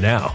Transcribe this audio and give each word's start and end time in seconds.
now. 0.00 0.34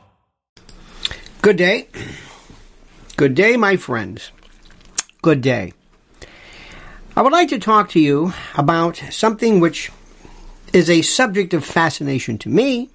Good 1.41 1.57
day. 1.57 1.87
Good 3.17 3.33
day, 3.33 3.57
my 3.57 3.75
friends. 3.75 4.31
Good 5.23 5.41
day. 5.41 5.73
I 7.15 7.23
would 7.23 7.31
like 7.31 7.49
to 7.49 7.57
talk 7.57 7.89
to 7.89 7.99
you 7.99 8.33
about 8.55 8.97
something 9.09 9.59
which 9.59 9.91
is 10.71 10.87
a 10.87 11.01
subject 11.01 11.55
of 11.55 11.65
fascination 11.65 12.37
to 12.37 12.49
me, 12.49 12.91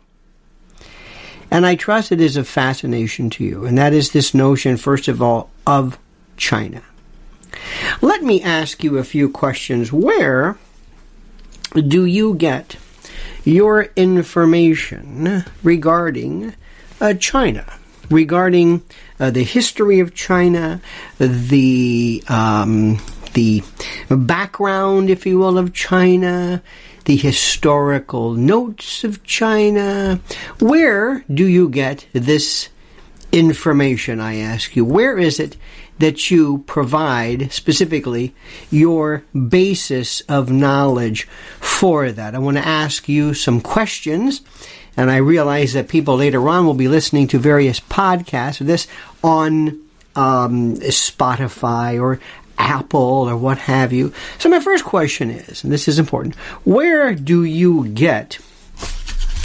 and 1.51 1.66
I 1.66 1.75
trust 1.75 2.13
it 2.13 2.21
is 2.21 2.37
a 2.37 2.45
fascination 2.45 3.31
to 3.31 3.45
you, 3.45 3.66
and 3.66 3.77
that 3.78 3.93
is 3.93 4.13
this 4.13 4.33
notion, 4.33 4.77
first 4.77 5.09
of 5.09 5.21
all, 5.21 5.51
of 5.66 5.99
China. 6.37 6.83
Let 8.01 8.22
me 8.22 8.41
ask 8.42 8.84
you 8.84 8.99
a 8.99 9.04
few 9.04 9.28
questions. 9.28 9.92
Where 9.92 10.57
do 11.75 12.04
you 12.04 12.37
get 12.37 12.77
your 13.42 13.89
information 13.97 15.45
regarding 15.65 16.54
uh, 17.01 17.15
China? 17.15 17.66
Regarding 18.10 18.82
uh, 19.18 19.30
the 19.30 19.42
history 19.42 20.00
of 20.00 20.14
China, 20.14 20.80
the 21.18 22.22
um, 22.28 22.98
the 23.34 23.62
background, 24.08 25.10
if 25.10 25.26
you 25.26 25.38
will, 25.38 25.58
of 25.58 25.72
China, 25.72 26.62
the 27.04 27.16
historical 27.16 28.32
notes 28.32 29.04
of 29.04 29.22
China. 29.24 30.20
Where 30.60 31.24
do 31.32 31.47
you 31.47 31.68
get 31.68 32.06
this 32.12 32.68
information, 33.32 34.20
I 34.20 34.36
ask 34.36 34.76
you? 34.76 34.84
Where 34.84 35.18
is 35.18 35.38
it 35.38 35.56
that 35.98 36.30
you 36.30 36.58
provide 36.66 37.53
specifically 37.53 38.34
your 38.70 39.24
basis 39.48 40.20
of 40.22 40.50
knowledge 40.50 41.24
for 41.58 42.12
that. 42.12 42.34
I 42.34 42.38
want 42.38 42.56
to 42.56 42.66
ask 42.66 43.08
you 43.08 43.34
some 43.34 43.60
questions, 43.60 44.42
and 44.97 45.10
I 45.10 45.16
realize 45.19 45.75
that 45.75 45.89
people 45.89 46.16
later 46.16 46.48
on 46.48 46.66
will 46.66 46.75
be 46.75 46.89
listening 46.89 47.28
to 47.28 47.39
various 47.39 47.81
podcasts 47.81 48.60
of 48.60 48.66
this 48.66 48.87
on 49.22 49.81
um, 50.15 50.77
Spotify 50.77 52.01
or 52.01 52.21
Apple 52.59 53.28
or 53.28 53.37
what 53.37 53.59
have 53.59 53.93
you. 53.93 54.13
So, 54.39 54.48
my 54.48 54.60
first 54.60 54.84
question 54.84 55.31
is, 55.31 55.63
and 55.63 55.72
this 55.72 55.89
is 55.89 55.98
important, 55.98 56.34
where 56.65 57.15
do 57.15 57.45
you 57.45 57.89
get 57.89 58.39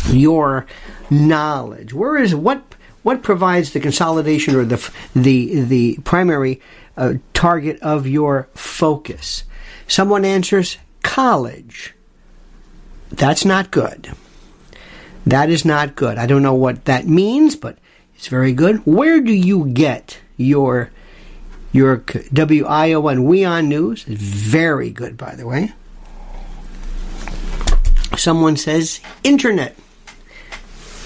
your 0.07 0.65
knowledge? 1.09 1.93
Where 1.93 2.17
is 2.17 2.33
what 2.33 2.63
what 3.03 3.23
provides 3.23 3.73
the 3.73 3.79
consolidation 3.79 4.55
or 4.55 4.63
the 4.63 4.91
the 5.15 5.61
the 5.61 5.97
primary 6.03 6.61
uh, 6.95 7.15
target 7.33 7.79
of 7.81 8.07
your 8.07 8.47
focus? 8.53 9.43
Someone 9.87 10.23
answers 10.23 10.77
college. 11.03 11.93
That's 13.09 13.43
not 13.43 13.71
good. 13.71 14.13
That 15.25 15.49
is 15.49 15.65
not 15.65 15.95
good. 15.95 16.17
I 16.17 16.25
don't 16.25 16.41
know 16.41 16.53
what 16.53 16.85
that 16.85 17.07
means, 17.07 17.55
but 17.55 17.77
it's 18.15 18.27
very 18.27 18.53
good. 18.53 18.77
Where 18.85 19.21
do 19.21 19.33
you 19.33 19.67
get 19.67 20.19
your 20.37 20.91
your 21.71 21.97
WION 21.97 23.25
WION 23.25 23.67
News? 23.67 24.05
It's 24.07 24.21
very 24.21 24.89
good, 24.89 25.17
by 25.17 25.35
the 25.35 25.47
way. 25.47 25.73
Someone 28.17 28.57
says 28.57 28.99
internet. 29.23 29.75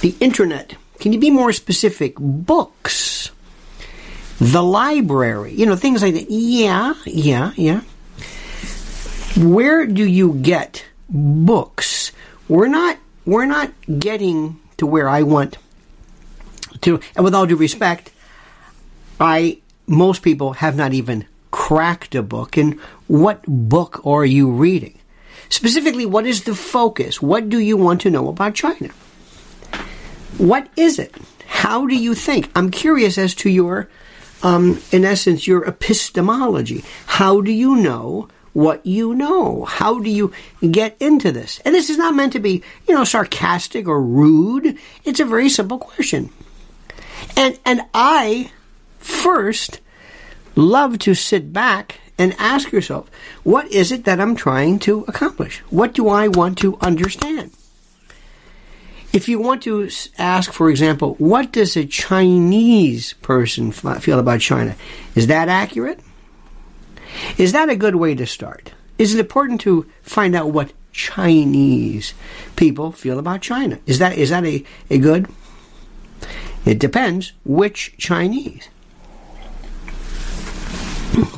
The 0.01 0.15
internet. 0.19 0.75
Can 0.99 1.13
you 1.13 1.19
be 1.19 1.29
more 1.29 1.51
specific? 1.51 2.15
Books. 2.17 3.31
The 4.39 4.63
library. 4.63 5.53
You 5.53 5.65
know, 5.65 5.75
things 5.75 6.01
like 6.01 6.13
that. 6.13 6.31
Yeah, 6.31 6.95
yeah, 7.05 7.51
yeah. 7.55 7.81
Where 9.37 9.85
do 9.85 10.05
you 10.05 10.33
get 10.33 10.85
books? 11.09 12.11
We're 12.47 12.67
not 12.67 12.97
we're 13.25 13.45
not 13.45 13.71
getting 13.99 14.59
to 14.77 14.85
where 14.85 15.09
I 15.09 15.23
want 15.23 15.57
to 16.81 16.99
and 17.15 17.23
with 17.23 17.33
all 17.33 17.45
due 17.45 17.55
respect, 17.55 18.11
I 19.19 19.59
most 19.87 20.21
people 20.21 20.53
have 20.53 20.75
not 20.75 20.93
even 20.93 21.25
cracked 21.51 22.15
a 22.15 22.23
book. 22.23 22.57
And 22.57 22.79
what 23.07 23.43
book 23.47 24.05
are 24.05 24.25
you 24.25 24.51
reading? 24.51 24.99
Specifically, 25.49 26.05
what 26.05 26.25
is 26.25 26.43
the 26.43 26.55
focus? 26.55 27.21
What 27.21 27.49
do 27.49 27.59
you 27.59 27.77
want 27.77 28.01
to 28.01 28.09
know 28.09 28.27
about 28.27 28.55
China? 28.55 28.89
What 30.37 30.67
is 30.75 30.99
it? 30.99 31.15
How 31.47 31.85
do 31.85 31.95
you 31.95 32.13
think? 32.13 32.51
I'm 32.55 32.71
curious 32.71 33.17
as 33.17 33.33
to 33.35 33.49
your, 33.49 33.87
um, 34.43 34.81
in 34.91 35.05
essence, 35.05 35.47
your 35.47 35.63
epistemology. 35.63 36.83
How 37.05 37.41
do 37.41 37.51
you 37.51 37.75
know 37.75 38.27
what 38.55 38.85
you 38.85 39.13
know? 39.13 39.65
How 39.65 39.99
do 39.99 40.09
you 40.09 40.31
get 40.71 40.95
into 41.01 41.33
this? 41.33 41.59
And 41.65 41.75
this 41.75 41.89
is 41.89 41.97
not 41.97 42.15
meant 42.15 42.31
to 42.33 42.39
be, 42.39 42.63
you 42.87 42.95
know, 42.95 43.03
sarcastic 43.03 43.85
or 43.85 44.01
rude. 44.01 44.77
It's 45.03 45.19
a 45.19 45.25
very 45.25 45.49
simple 45.49 45.77
question. 45.77 46.29
And 47.35 47.59
and 47.65 47.81
I 47.93 48.51
first 48.97 49.81
love 50.55 50.99
to 50.99 51.13
sit 51.13 51.51
back 51.51 51.99
and 52.17 52.33
ask 52.39 52.71
yourself, 52.71 53.11
what 53.43 53.69
is 53.73 53.91
it 53.91 54.05
that 54.05 54.21
I'm 54.21 54.37
trying 54.37 54.79
to 54.79 55.03
accomplish? 55.05 55.59
What 55.69 55.93
do 55.93 56.07
I 56.07 56.29
want 56.29 56.57
to 56.59 56.77
understand? 56.79 57.51
If 59.11 59.27
you 59.27 59.37
want 59.37 59.63
to 59.63 59.89
ask, 60.17 60.53
for 60.53 60.69
example, 60.69 61.15
what 61.15 61.51
does 61.51 61.75
a 61.75 61.85
Chinese 61.85 63.13
person 63.21 63.73
feel 63.73 64.19
about 64.19 64.39
China? 64.39 64.77
Is 65.13 65.27
that 65.27 65.49
accurate? 65.49 65.99
Is 67.37 67.51
that 67.51 67.69
a 67.69 67.75
good 67.75 67.95
way 67.95 68.15
to 68.15 68.25
start? 68.25 68.73
Is 68.97 69.13
it 69.13 69.19
important 69.19 69.61
to 69.61 69.89
find 70.01 70.35
out 70.35 70.51
what 70.51 70.71
Chinese 70.91 72.13
people 72.55 72.91
feel 72.91 73.19
about 73.19 73.41
China? 73.41 73.79
Is 73.85 73.99
that 73.99 74.17
is 74.17 74.29
that 74.29 74.45
a, 74.45 74.63
a 74.89 74.97
good? 74.97 75.27
It 76.65 76.79
depends 76.79 77.33
which 77.43 77.95
Chinese. 77.97 78.69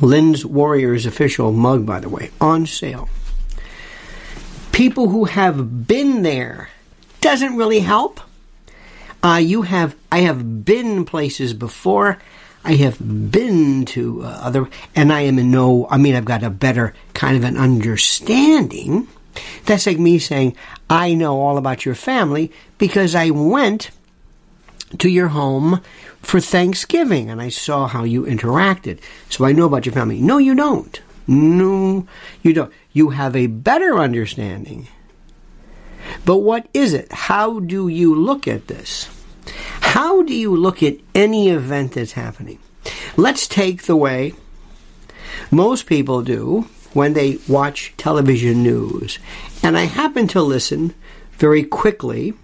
Lynn's 0.00 0.44
Warriors 0.44 1.06
official 1.06 1.52
mug, 1.52 1.86
by 1.86 2.00
the 2.00 2.08
way, 2.08 2.30
on 2.40 2.66
sale. 2.66 3.08
People 4.72 5.08
who 5.08 5.24
have 5.24 5.86
been 5.86 6.22
there 6.22 6.70
doesn't 7.20 7.56
really 7.56 7.80
help. 7.80 8.20
Uh, 9.22 9.40
you 9.42 9.62
have, 9.62 9.96
I 10.10 10.20
have 10.20 10.64
been 10.64 11.04
places 11.04 11.52
before. 11.52 12.18
I 12.68 12.74
have 12.74 12.98
been 13.30 13.86
to 13.86 14.22
uh, 14.22 14.26
other, 14.26 14.68
and 14.94 15.10
I 15.10 15.22
am 15.22 15.38
in 15.38 15.50
no, 15.50 15.86
I 15.90 15.96
mean, 15.96 16.14
I've 16.14 16.26
got 16.26 16.42
a 16.42 16.50
better 16.50 16.92
kind 17.14 17.36
of 17.36 17.42
an 17.42 17.56
understanding. 17.56 19.08
That's 19.64 19.86
like 19.86 19.98
me 19.98 20.18
saying, 20.18 20.54
I 20.90 21.14
know 21.14 21.40
all 21.40 21.56
about 21.56 21.86
your 21.86 21.94
family 21.94 22.52
because 22.76 23.14
I 23.14 23.30
went 23.30 23.90
to 24.98 25.08
your 25.08 25.28
home 25.28 25.80
for 26.20 26.40
Thanksgiving 26.40 27.30
and 27.30 27.40
I 27.40 27.48
saw 27.48 27.86
how 27.86 28.04
you 28.04 28.24
interacted. 28.24 29.00
So 29.30 29.46
I 29.46 29.52
know 29.52 29.64
about 29.64 29.86
your 29.86 29.94
family. 29.94 30.20
No, 30.20 30.36
you 30.36 30.54
don't. 30.54 31.00
No, 31.26 32.06
you 32.42 32.52
don't. 32.52 32.72
You 32.92 33.10
have 33.10 33.34
a 33.34 33.46
better 33.46 33.98
understanding 33.98 34.88
but 36.24 36.38
what 36.38 36.68
is 36.74 36.92
it? 36.94 37.10
How 37.12 37.60
do 37.60 37.88
you 37.88 38.14
look 38.14 38.46
at 38.48 38.66
this? 38.66 39.08
How 39.80 40.22
do 40.22 40.34
you 40.34 40.54
look 40.54 40.82
at 40.82 40.96
any 41.14 41.48
event 41.48 41.92
that's 41.92 42.12
happening? 42.12 42.58
Let's 43.16 43.46
take 43.46 43.82
the 43.82 43.96
way 43.96 44.34
most 45.50 45.86
people 45.86 46.22
do 46.22 46.68
when 46.92 47.12
they 47.12 47.38
watch 47.48 47.92
television 47.96 48.62
news. 48.62 49.18
And 49.62 49.76
I 49.76 49.84
happen 49.84 50.26
to 50.28 50.42
listen 50.42 50.94
very 51.32 51.62
quickly 51.62 52.34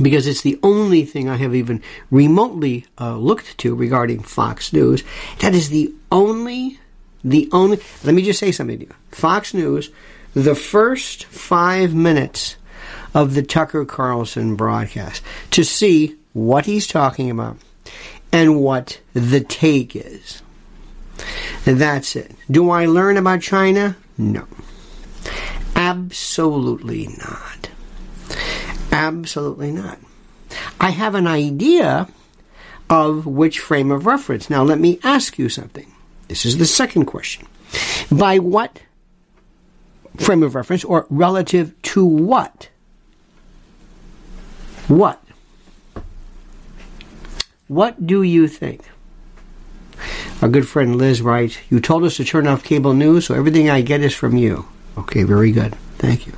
because 0.00 0.26
it's 0.26 0.42
the 0.42 0.58
only 0.62 1.04
thing 1.04 1.28
I 1.28 1.36
have 1.36 1.54
even 1.54 1.82
remotely 2.10 2.86
uh, 3.00 3.16
looked 3.16 3.56
to 3.58 3.74
regarding 3.74 4.22
Fox 4.22 4.72
News. 4.72 5.02
That 5.40 5.54
is 5.54 5.70
the 5.70 5.94
only, 6.12 6.78
the 7.24 7.48
only, 7.52 7.80
let 8.04 8.14
me 8.14 8.22
just 8.22 8.38
say 8.38 8.52
something 8.52 8.78
to 8.78 8.84
you. 8.86 8.94
Fox 9.10 9.54
News 9.54 9.90
the 10.36 10.54
first 10.54 11.24
five 11.24 11.94
minutes 11.94 12.56
of 13.16 13.32
the 13.32 13.42
Tucker 13.42 13.86
Carlson 13.86 14.56
broadcast 14.56 15.22
to 15.50 15.64
see 15.64 16.14
what 16.34 16.66
he's 16.66 16.86
talking 16.86 17.30
about 17.30 17.56
and 18.30 18.60
what 18.60 19.00
the 19.14 19.40
take 19.40 19.96
is. 19.96 20.42
And 21.64 21.78
that's 21.78 22.14
it. 22.14 22.32
Do 22.50 22.68
I 22.68 22.84
learn 22.84 23.16
about 23.16 23.40
China? 23.40 23.96
No. 24.18 24.46
Absolutely 25.74 27.06
not. 27.06 27.70
Absolutely 28.92 29.72
not. 29.72 29.98
I 30.78 30.90
have 30.90 31.14
an 31.14 31.26
idea 31.26 32.08
of 32.90 33.24
which 33.26 33.60
frame 33.60 33.90
of 33.90 34.04
reference. 34.04 34.50
Now, 34.50 34.62
let 34.62 34.78
me 34.78 35.00
ask 35.02 35.38
you 35.38 35.48
something. 35.48 35.90
This 36.28 36.44
is 36.44 36.58
the 36.58 36.66
second 36.66 37.06
question. 37.06 37.46
By 38.12 38.40
what 38.40 38.82
frame 40.18 40.42
of 40.42 40.54
reference 40.54 40.84
or 40.84 41.06
relative 41.08 41.80
to 41.82 42.04
what? 42.04 42.68
What? 44.88 45.20
What 47.68 48.06
do 48.06 48.22
you 48.22 48.46
think? 48.46 48.82
Our 50.40 50.48
good 50.48 50.68
friend 50.68 50.96
Liz 50.96 51.22
writes, 51.22 51.58
You 51.68 51.80
told 51.80 52.04
us 52.04 52.16
to 52.16 52.24
turn 52.24 52.46
off 52.46 52.62
cable 52.62 52.94
news, 52.94 53.26
so 53.26 53.34
everything 53.34 53.68
I 53.68 53.80
get 53.80 54.02
is 54.02 54.14
from 54.14 54.36
you. 54.36 54.66
Okay, 54.96 55.24
very 55.24 55.50
good. 55.50 55.74
Thank 55.98 56.26
you. 56.26 56.34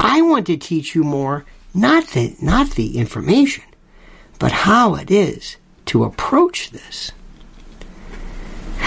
I 0.00 0.22
want 0.22 0.46
to 0.48 0.56
teach 0.56 0.94
you 0.94 1.04
more, 1.04 1.44
not 1.72 2.08
the, 2.08 2.34
not 2.42 2.70
the 2.70 2.98
information, 2.98 3.64
but 4.38 4.50
how 4.50 4.96
it 4.96 5.10
is 5.10 5.56
to 5.86 6.04
approach 6.04 6.70
this. 6.70 7.12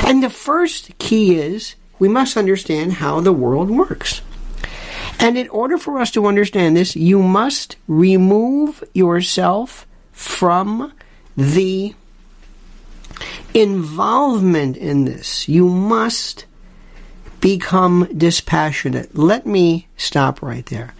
And 0.05 0.21
the 0.21 0.29
first 0.29 0.97
key 0.97 1.35
is 1.35 1.75
we 1.97 2.09
must 2.09 2.35
understand 2.35 2.93
how 2.93 3.21
the 3.21 3.31
world 3.31 3.69
works. 3.69 4.21
And 5.19 5.37
in 5.37 5.49
order 5.49 5.77
for 5.77 5.99
us 5.99 6.11
to 6.11 6.27
understand 6.27 6.75
this, 6.75 6.95
you 6.95 7.21
must 7.21 7.77
remove 7.87 8.83
yourself 8.93 9.87
from 10.11 10.93
the 11.35 11.93
involvement 13.53 14.77
in 14.77 15.05
this. 15.05 15.47
You 15.47 15.69
must 15.69 16.45
become 17.41 18.07
dispassionate. 18.15 19.17
Let 19.17 19.45
me 19.45 19.87
stop 19.97 20.41
right 20.41 20.65
there. 20.65 20.93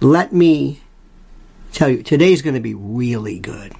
Let 0.00 0.32
me 0.32 0.80
tell 1.72 1.88
you, 1.88 2.02
today's 2.02 2.42
going 2.42 2.54
to 2.54 2.60
be 2.60 2.74
really 2.74 3.38
good. 3.38 3.72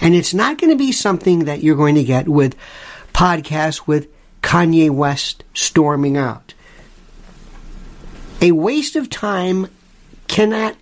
And 0.00 0.14
it's 0.14 0.34
not 0.34 0.58
going 0.58 0.70
to 0.70 0.78
be 0.78 0.92
something 0.92 1.46
that 1.46 1.62
you're 1.62 1.76
going 1.76 1.96
to 1.96 2.04
get 2.04 2.28
with 2.28 2.56
podcasts 3.12 3.86
with 3.86 4.08
Kanye 4.42 4.90
West 4.90 5.42
storming 5.54 6.16
out. 6.16 6.43
A 8.44 8.52
waste 8.52 8.94
of 8.94 9.08
time 9.08 9.68
cannot 10.28 10.76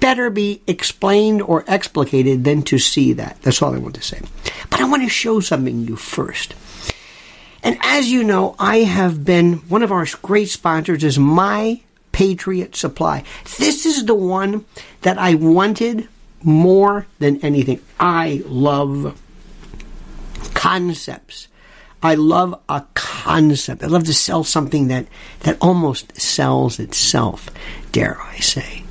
better 0.00 0.28
be 0.28 0.60
explained 0.66 1.40
or 1.40 1.64
explicated 1.66 2.44
than 2.44 2.60
to 2.64 2.78
see 2.78 3.14
that. 3.14 3.40
That's 3.40 3.62
all 3.62 3.74
I 3.74 3.78
want 3.78 3.94
to 3.94 4.02
say. 4.02 4.20
But 4.68 4.82
I 4.82 4.84
want 4.84 5.02
to 5.02 5.08
show 5.08 5.40
something 5.40 5.86
you 5.86 5.96
first. 5.96 6.54
And 7.62 7.78
as 7.80 8.12
you 8.12 8.22
know, 8.22 8.54
I 8.58 8.80
have 8.80 9.24
been, 9.24 9.54
one 9.70 9.82
of 9.82 9.90
our 9.90 10.06
great 10.20 10.50
sponsors 10.50 11.02
is 11.02 11.18
My 11.18 11.80
Patriot 12.12 12.76
Supply. 12.76 13.24
This 13.56 13.86
is 13.86 14.04
the 14.04 14.14
one 14.14 14.66
that 15.00 15.16
I 15.16 15.36
wanted 15.36 16.06
more 16.42 17.06
than 17.18 17.40
anything. 17.42 17.80
I 17.98 18.42
love 18.44 19.18
concepts. 20.52 21.48
I 22.02 22.14
love 22.14 22.60
a 22.68 22.84
concept. 22.94 23.84
I 23.84 23.86
love 23.86 24.04
to 24.04 24.14
sell 24.14 24.44
something 24.44 24.88
that, 24.88 25.06
that 25.40 25.58
almost 25.60 26.20
sells 26.20 26.80
itself, 26.80 27.48
dare 27.92 28.20
I 28.20 28.38
say. 28.38 28.82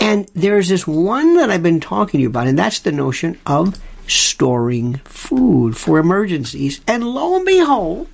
And 0.00 0.28
there's 0.34 0.68
this 0.68 0.86
one 0.86 1.36
that 1.36 1.50
I've 1.50 1.62
been 1.62 1.80
talking 1.80 2.18
to 2.18 2.22
you 2.22 2.28
about, 2.28 2.46
and 2.46 2.58
that's 2.58 2.80
the 2.80 2.92
notion 2.92 3.38
of 3.46 3.76
storing 4.06 4.94
food 5.04 5.76
for 5.76 5.98
emergencies. 5.98 6.80
And 6.86 7.04
lo 7.04 7.36
and 7.36 7.44
behold, 7.44 8.08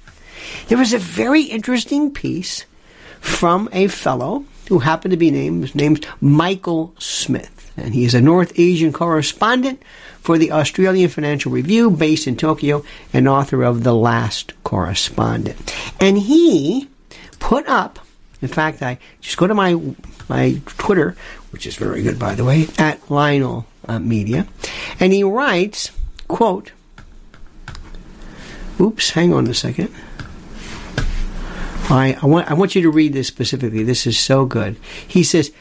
there 0.69 0.79
was 0.79 0.93
a 0.93 0.99
very 0.99 1.43
interesting 1.43 2.11
piece 2.11 2.65
from 3.21 3.69
a 3.73 3.89
fellow 3.89 4.45
who 4.69 4.81
happened 4.81 5.13
to 5.13 5.17
be 5.17 5.31
named, 5.31 5.63
his 5.63 5.75
name's 5.75 6.01
Michael 6.21 6.95
Smith. 6.99 7.64
And 7.77 7.95
he 7.95 8.05
is 8.05 8.15
a 8.15 8.21
North 8.21 8.53
Asian 8.59 8.93
correspondent 8.93 9.83
for 10.21 10.39
the 10.39 10.53
Australian 10.53 11.09
Financial 11.09 11.51
Review 11.51 11.91
based 11.91 12.27
in 12.27 12.37
Tokyo 12.37 12.85
and 13.13 13.29
author 13.29 13.63
of 13.63 13.83
The 13.83 13.95
Last 13.95 14.53
Correspondent. 14.63 15.75
And 16.01 16.19
he 16.19 16.89
put 17.41 17.67
up, 17.69 17.99
in 18.41 18.49
fact, 18.49 18.81
I 18.81 18.99
just 19.21 19.37
go 19.37 19.47
to 19.47 19.55
my, 19.55 19.81
my 20.29 20.61
Twitter, 20.67 21.17
which 21.51 21.67
is 21.67 21.77
very 21.77 22.03
good, 22.03 22.19
by 22.19 22.35
the 22.35 22.45
way, 22.45 22.69
at 22.79 23.11
Lionel 23.11 23.67
uh, 23.87 23.99
Media, 23.99 24.47
and 24.99 25.13
he 25.13 25.23
writes, 25.23 25.91
quote, 26.29 26.73
oops, 28.81 29.11
hang 29.11 29.33
on 29.33 29.47
a 29.47 29.55
second. 29.55 29.93
I, 31.91 32.17
I, 32.23 32.27
want, 32.27 32.51
I 32.51 32.55
want 32.55 32.75
you 32.75 32.83
to 32.83 32.91
read 32.91 33.13
this 33.13 33.29
specifically. 33.29 33.83
This 33.83 34.07
is 34.07 34.19
so 34.19 34.47
good. 34.47 34.77
He 35.07 35.23
says, 35.23 35.53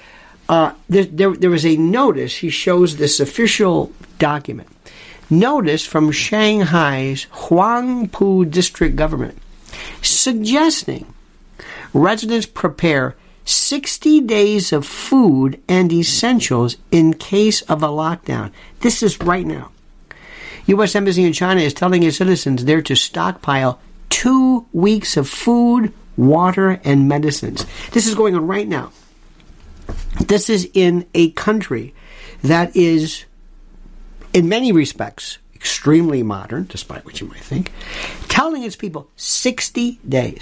uh, 0.49 0.73
there, 0.89 1.05
there, 1.05 1.33
there 1.33 1.49
was 1.49 1.65
a 1.65 1.77
notice. 1.77 2.37
He 2.37 2.49
shows 2.49 2.97
this 2.97 3.19
official 3.19 3.91
document. 4.19 4.69
Notice 5.29 5.85
from 5.85 6.11
Shanghai's 6.11 7.25
Huangpu 7.25 8.49
district 8.49 8.95
government 8.95 9.39
suggesting 10.01 11.13
residents 11.93 12.45
prepare 12.45 13.15
60 13.45 14.21
days 14.21 14.71
of 14.71 14.85
food 14.85 15.61
and 15.67 15.91
essentials 15.91 16.77
in 16.91 17.13
case 17.13 17.61
of 17.63 17.83
a 17.83 17.87
lockdown. 17.87 18.51
This 18.79 19.03
is 19.03 19.19
right 19.19 19.45
now. 19.45 19.71
U.S. 20.67 20.95
Embassy 20.95 21.25
in 21.25 21.33
China 21.33 21.59
is 21.59 21.73
telling 21.73 22.03
its 22.03 22.17
citizens 22.17 22.63
they're 22.63 22.81
to 22.83 22.95
stockpile 22.95 23.79
two 24.09 24.65
weeks 24.71 25.17
of 25.17 25.27
food, 25.27 25.93
water, 26.15 26.79
and 26.85 27.09
medicines. 27.09 27.65
This 27.91 28.07
is 28.07 28.15
going 28.15 28.35
on 28.35 28.47
right 28.47 28.67
now. 28.67 28.91
This 30.27 30.49
is 30.49 30.69
in 30.73 31.07
a 31.13 31.31
country 31.31 31.93
that 32.43 32.75
is, 32.75 33.25
in 34.33 34.49
many 34.49 34.71
respects, 34.71 35.37
extremely 35.55 36.23
modern, 36.23 36.65
despite 36.65 37.05
what 37.05 37.21
you 37.21 37.27
might 37.27 37.39
think, 37.39 37.71
telling 38.27 38.63
its 38.63 38.75
people 38.75 39.09
60 39.15 39.99
days. 40.07 40.41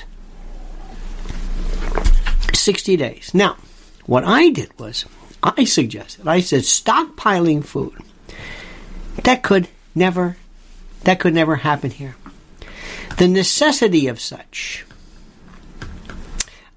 60 2.53 2.97
days. 2.97 3.31
Now, 3.33 3.57
what 4.05 4.23
I 4.23 4.49
did 4.49 4.77
was, 4.79 5.05
I 5.43 5.63
suggested, 5.63 6.27
I 6.27 6.39
said 6.41 6.61
stockpiling 6.61 7.63
food. 7.63 7.93
That 9.23 9.43
could 9.43 9.67
never, 9.93 10.37
that 11.03 11.19
could 11.19 11.33
never 11.33 11.57
happen 11.57 11.91
here. 11.91 12.15
The 13.17 13.27
necessity 13.27 14.07
of 14.07 14.19
such, 14.19 14.85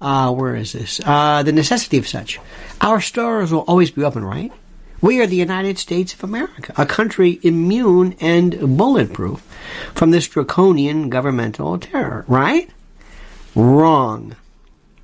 uh, 0.01 0.31
where 0.31 0.55
is 0.55 0.73
this? 0.73 1.01
Uh, 1.03 1.43
the 1.43 1.51
necessity 1.51 1.97
of 1.97 2.07
such. 2.07 2.39
Our 2.81 3.01
stores 3.01 3.51
will 3.51 3.61
always 3.61 3.91
be 3.91 4.03
open, 4.03 4.23
right? 4.23 4.51
We 5.01 5.21
are 5.21 5.27
the 5.27 5.35
United 5.35 5.77
States 5.77 6.13
of 6.13 6.23
America, 6.23 6.73
a 6.77 6.85
country 6.85 7.39
immune 7.43 8.15
and 8.19 8.77
bulletproof 8.77 9.41
from 9.93 10.11
this 10.11 10.27
draconian 10.27 11.09
governmental 11.09 11.77
terror, 11.77 12.25
right? 12.27 12.69
Wrong. 13.55 14.35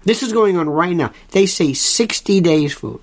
This 0.03 0.23
is 0.23 0.33
going 0.33 0.57
on 0.57 0.69
right 0.69 0.95
now. 0.95 1.11
They 1.31 1.45
say 1.45 1.73
60 1.73 2.41
days 2.41 2.73
food. 2.73 3.01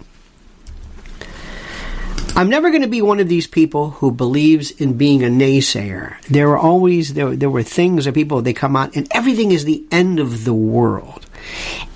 I'm 2.34 2.48
never 2.48 2.70
going 2.70 2.82
to 2.82 2.88
be 2.88 3.02
one 3.02 3.18
of 3.18 3.28
these 3.28 3.48
people 3.48 3.90
who 3.90 4.12
believes 4.12 4.70
in 4.70 4.96
being 4.96 5.24
a 5.24 5.28
naysayer. 5.28 6.20
There 6.26 6.50
are 6.50 6.58
always 6.58 7.14
there 7.14 7.34
there 7.34 7.50
were 7.50 7.64
things 7.64 8.04
that 8.04 8.14
people 8.14 8.42
they 8.42 8.52
come 8.52 8.76
out 8.76 8.94
and 8.94 9.08
everything 9.10 9.50
is 9.50 9.64
the 9.64 9.84
end 9.90 10.20
of 10.20 10.44
the 10.44 10.54
world. 10.54 11.27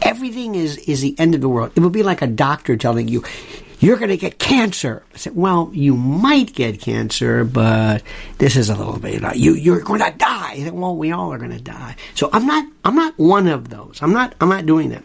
Everything 0.00 0.54
is 0.54 0.76
is 0.78 1.00
the 1.00 1.18
end 1.18 1.34
of 1.34 1.40
the 1.40 1.48
world. 1.48 1.72
It 1.74 1.80
would 1.80 1.92
be 1.92 2.02
like 2.02 2.22
a 2.22 2.26
doctor 2.26 2.76
telling 2.76 3.08
you 3.08 3.24
you're 3.82 3.96
going 3.96 4.10
to 4.10 4.16
get 4.16 4.38
cancer. 4.38 5.02
I 5.12 5.16
said, 5.16 5.34
well, 5.34 5.68
you 5.74 5.96
might 5.96 6.54
get 6.54 6.80
cancer, 6.80 7.44
but 7.44 8.04
this 8.38 8.54
is 8.54 8.70
a 8.70 8.76
little 8.76 9.00
bit, 9.00 9.36
you, 9.36 9.54
you're 9.54 9.80
going 9.80 10.00
to 10.00 10.14
die. 10.16 10.58
Said, 10.58 10.72
well, 10.72 10.94
we 10.94 11.10
all 11.10 11.32
are 11.32 11.38
going 11.38 11.50
to 11.50 11.60
die. 11.60 11.96
So 12.14 12.30
I'm 12.32 12.46
not, 12.46 12.64
I'm 12.84 12.94
not 12.94 13.18
one 13.18 13.48
of 13.48 13.70
those. 13.70 13.98
I'm 14.00 14.12
not, 14.12 14.36
I'm 14.40 14.48
not 14.48 14.66
doing 14.66 14.90
that. 14.90 15.04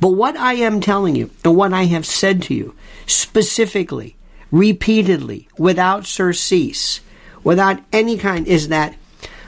But 0.00 0.08
what 0.08 0.36
I 0.36 0.54
am 0.54 0.80
telling 0.80 1.14
you 1.14 1.30
and 1.44 1.56
what 1.56 1.72
I 1.72 1.84
have 1.84 2.04
said 2.04 2.42
to 2.42 2.54
you 2.54 2.74
specifically, 3.06 4.16
repeatedly, 4.50 5.48
without 5.56 6.04
surcease, 6.04 7.00
without 7.44 7.80
any 7.92 8.18
kind, 8.18 8.48
is 8.48 8.68
that 8.68 8.96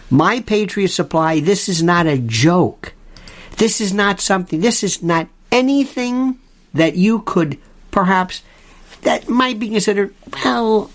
my 0.09 0.39
Patriot 0.39 0.89
Supply, 0.89 1.41
this 1.41 1.69
is 1.69 1.83
not 1.83 2.07
a 2.07 2.19
joke. 2.19 2.95
This 3.59 3.81
is 3.81 3.93
not 3.93 4.21
something, 4.21 4.61
this 4.61 4.83
is 4.83 5.03
not 5.03 5.29
anything 5.51 6.39
that 6.75 6.97
you 6.97 7.21
could 7.21 7.59
perhaps 7.91 8.43
that 9.03 9.29
might 9.29 9.59
be 9.59 9.69
considered, 9.69 10.15
well, 10.45 10.91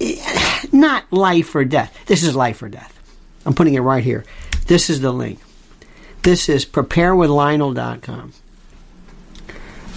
eh, 0.00 0.60
not 0.72 1.10
life 1.12 1.54
or 1.54 1.64
death. 1.64 1.96
This 2.06 2.22
is 2.22 2.36
life 2.36 2.62
or 2.62 2.68
death. 2.68 2.94
I'm 3.44 3.54
putting 3.54 3.74
it 3.74 3.80
right 3.80 4.04
here. 4.04 4.24
This 4.66 4.90
is 4.90 5.00
the 5.00 5.12
link. 5.12 5.40
This 6.22 6.48
is 6.48 6.66
preparewithlionel.com. 6.66 8.32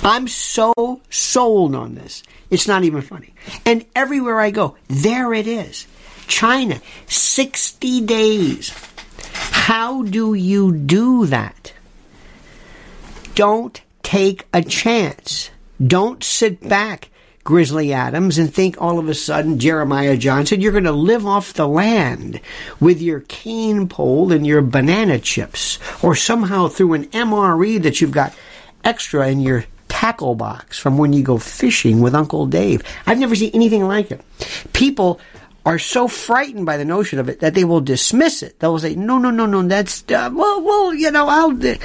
I'm 0.03 0.27
so 0.27 1.01
sold 1.09 1.75
on 1.75 1.95
this. 1.95 2.23
It's 2.49 2.67
not 2.67 2.83
even 2.83 3.01
funny. 3.01 3.33
And 3.65 3.85
everywhere 3.95 4.39
I 4.39 4.51
go, 4.51 4.77
there 4.87 5.33
it 5.33 5.47
is. 5.47 5.85
China, 6.27 6.81
60 7.07 8.01
days. 8.01 8.69
How 9.33 10.03
do 10.03 10.33
you 10.33 10.73
do 10.73 11.25
that? 11.27 11.73
Don't 13.35 13.81
take 14.03 14.45
a 14.53 14.61
chance. 14.61 15.49
Don't 15.85 16.23
sit 16.23 16.67
back, 16.67 17.09
Grizzly 17.43 17.93
Adams, 17.93 18.37
and 18.37 18.53
think 18.53 18.79
all 18.79 18.99
of 18.99 19.07
a 19.09 19.13
sudden, 19.13 19.57
Jeremiah 19.57 20.17
Johnson, 20.17 20.61
you're 20.61 20.71
going 20.71 20.83
to 20.83 20.91
live 20.91 21.25
off 21.25 21.53
the 21.53 21.67
land 21.67 22.39
with 22.79 23.01
your 23.01 23.21
cane 23.21 23.87
pole 23.87 24.31
and 24.31 24.45
your 24.45 24.61
banana 24.61 25.17
chips, 25.17 25.79
or 26.03 26.15
somehow 26.15 26.67
through 26.67 26.93
an 26.93 27.05
MRE 27.07 27.81
that 27.83 28.01
you've 28.01 28.11
got 28.11 28.35
extra 28.83 29.27
in 29.29 29.39
your 29.39 29.65
tackle 29.87 30.35
box 30.35 30.79
from 30.79 30.97
when 30.97 31.13
you 31.13 31.21
go 31.21 31.37
fishing 31.37 32.01
with 32.01 32.15
Uncle 32.15 32.45
Dave. 32.45 32.81
I've 33.05 33.19
never 33.19 33.35
seen 33.35 33.51
anything 33.53 33.87
like 33.87 34.11
it. 34.11 34.21
People 34.73 35.19
are 35.65 35.79
so 35.79 36.07
frightened 36.07 36.65
by 36.65 36.77
the 36.77 36.85
notion 36.85 37.19
of 37.19 37.29
it 37.29 37.39
that 37.39 37.53
they 37.53 37.63
will 37.63 37.81
dismiss 37.81 38.41
it. 38.41 38.59
They'll 38.59 38.79
say, 38.79 38.95
"No, 38.95 39.17
no, 39.17 39.29
no, 39.29 39.45
no. 39.45 39.61
That's 39.61 40.03
uh, 40.09 40.29
well, 40.33 40.61
well, 40.61 40.93
you 40.93 41.11
know, 41.11 41.27
I'll." 41.27 41.67
Uh, 41.67 41.75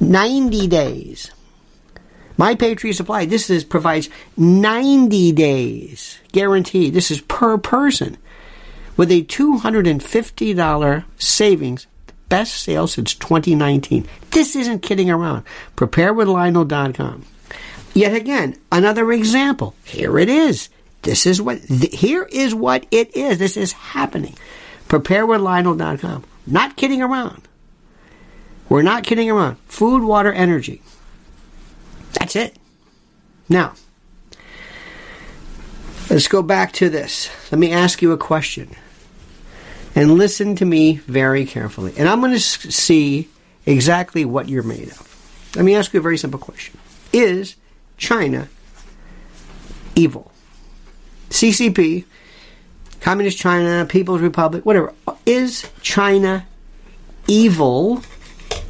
Ninety 0.00 0.66
days. 0.66 1.30
My 2.36 2.54
Patriot 2.56 2.94
Supply, 2.94 3.24
this 3.24 3.50
is 3.50 3.62
provides 3.62 4.08
90 4.36 5.30
days 5.32 6.18
guaranteed. 6.32 6.92
This 6.94 7.10
is 7.10 7.20
per 7.20 7.56
person 7.58 8.16
with 8.96 9.12
a 9.12 9.22
$250 9.22 11.04
savings. 11.18 11.86
Best 12.28 12.54
sale 12.54 12.86
since 12.86 13.14
2019. 13.14 14.08
This 14.30 14.56
isn't 14.56 14.80
kidding 14.80 15.10
around. 15.10 15.44
PrepareWithLionel.com. 15.76 17.26
Yet 17.94 18.14
again, 18.14 18.56
another 18.72 19.12
example. 19.12 19.74
Here 19.84 20.18
it 20.18 20.30
is. 20.30 20.70
This 21.02 21.26
is 21.26 21.42
what, 21.42 21.62
th- 21.66 21.94
here 21.98 22.22
is 22.22 22.54
what 22.54 22.86
it 22.90 23.16
is. 23.16 23.38
This 23.38 23.56
is 23.56 23.72
happening. 23.72 24.36
PrepareWithLionel.com. 24.88 26.24
Not 26.46 26.76
kidding 26.76 27.02
around. 27.02 27.48
We're 28.68 28.82
not 28.82 29.04
kidding 29.04 29.30
around. 29.30 29.56
Food, 29.66 30.02
water, 30.02 30.32
energy. 30.32 30.80
That's 32.14 32.36
it. 32.36 32.56
Now, 33.48 33.74
let's 36.08 36.28
go 36.28 36.42
back 36.42 36.72
to 36.74 36.88
this. 36.88 37.30
Let 37.50 37.58
me 37.58 37.72
ask 37.72 38.00
you 38.00 38.12
a 38.12 38.18
question. 38.18 38.74
And 39.94 40.14
listen 40.14 40.56
to 40.56 40.64
me 40.64 40.96
very 40.96 41.44
carefully. 41.44 41.92
And 41.98 42.08
I'm 42.08 42.20
going 42.20 42.32
to 42.32 42.40
see 42.40 43.28
exactly 43.66 44.24
what 44.24 44.48
you're 44.48 44.62
made 44.62 44.88
of. 44.88 45.52
Let 45.54 45.64
me 45.64 45.74
ask 45.74 45.92
you 45.92 46.00
a 46.00 46.02
very 46.02 46.16
simple 46.16 46.40
question 46.40 46.78
Is 47.12 47.56
China 47.98 48.48
evil? 49.94 50.31
CCP 51.32 52.04
Communist 53.00 53.36
China, 53.36 53.84
People's 53.84 54.20
Republic, 54.20 54.64
whatever. 54.64 54.94
Is 55.26 55.68
China 55.80 56.46
evil? 57.26 58.02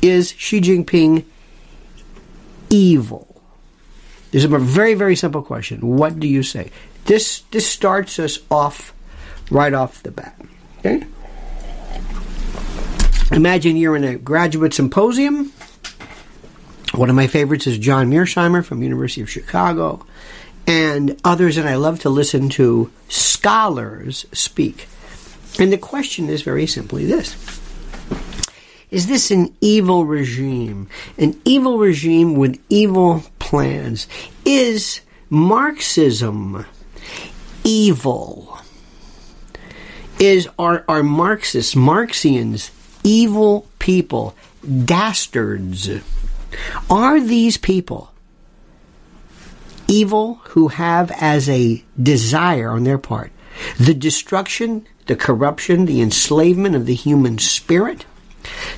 Is 0.00 0.34
Xi 0.38 0.60
Jinping 0.60 1.24
evil? 2.70 3.42
This 4.30 4.44
is 4.44 4.50
a 4.50 4.58
very, 4.58 4.94
very 4.94 5.16
simple 5.16 5.42
question. 5.42 5.96
What 5.96 6.18
do 6.18 6.26
you 6.26 6.42
say? 6.42 6.70
This 7.04 7.40
this 7.50 7.68
starts 7.68 8.18
us 8.18 8.38
off 8.50 8.94
right 9.50 9.74
off 9.74 10.02
the 10.02 10.12
bat. 10.12 10.40
Okay? 10.78 11.04
Imagine 13.32 13.76
you're 13.76 13.96
in 13.96 14.04
a 14.04 14.16
graduate 14.16 14.72
symposium. 14.72 15.52
One 16.94 17.10
of 17.10 17.16
my 17.16 17.26
favorites 17.26 17.66
is 17.66 17.78
John 17.78 18.10
Mearsheimer 18.10 18.64
from 18.64 18.82
University 18.82 19.20
of 19.20 19.30
Chicago, 19.30 20.06
and 20.66 21.20
others 21.24 21.56
and 21.56 21.68
I 21.68 21.76
love 21.76 22.00
to 22.00 22.10
listen 22.10 22.48
to 22.50 22.90
scholars 23.08 24.26
speak. 24.32 24.88
And 25.58 25.72
the 25.72 25.78
question 25.78 26.28
is 26.28 26.42
very 26.42 26.66
simply 26.66 27.04
this. 27.04 27.36
Is 28.90 29.06
this 29.06 29.30
an 29.30 29.54
evil 29.60 30.04
regime? 30.04 30.88
An 31.16 31.40
evil 31.44 31.78
regime 31.78 32.34
with 32.34 32.62
evil 32.68 33.24
plans? 33.38 34.06
Is 34.44 35.00
Marxism 35.30 36.66
evil? 37.64 38.58
Is 40.18 40.46
are, 40.58 40.84
are 40.88 41.02
Marxists, 41.02 41.74
Marxians, 41.74 42.70
evil 43.02 43.66
people, 43.78 44.36
dastards? 44.84 45.88
Are 46.90 47.18
these 47.18 47.56
people 47.56 48.11
evil 49.88 50.40
who 50.50 50.68
have 50.68 51.10
as 51.12 51.48
a 51.48 51.82
desire 52.00 52.70
on 52.70 52.84
their 52.84 52.98
part 52.98 53.32
the 53.78 53.94
destruction, 53.94 54.86
the 55.06 55.16
corruption, 55.16 55.84
the 55.84 56.00
enslavement 56.00 56.74
of 56.74 56.86
the 56.86 56.94
human 56.94 57.38
spirit, 57.38 58.06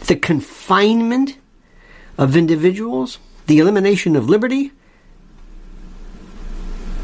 the 0.07 0.17
confinement 0.17 1.39
of 2.19 2.37
individuals, 2.37 3.19
the 3.47 3.59
elimination 3.59 4.17
of 4.17 4.29
liberty? 4.29 4.73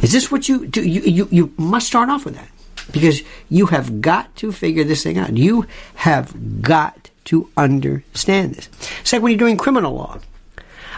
Is 0.02 0.12
this 0.12 0.30
what 0.30 0.48
you 0.48 0.66
do? 0.66 0.82
You, 0.82 1.02
you, 1.02 1.28
you 1.30 1.54
must 1.56 1.86
start 1.86 2.08
off 2.08 2.24
with 2.24 2.34
that 2.34 2.48
because 2.92 3.22
you 3.48 3.66
have 3.66 4.00
got 4.00 4.34
to 4.36 4.50
figure 4.50 4.84
this 4.84 5.02
thing 5.02 5.18
out. 5.18 5.36
You 5.36 5.66
have 5.96 6.62
got 6.62 7.10
to 7.26 7.50
understand 7.56 8.54
this. 8.54 8.68
It's 9.00 9.12
like 9.12 9.22
when 9.22 9.32
you're 9.32 9.38
doing 9.38 9.56
criminal 9.56 9.94
law. 9.94 10.18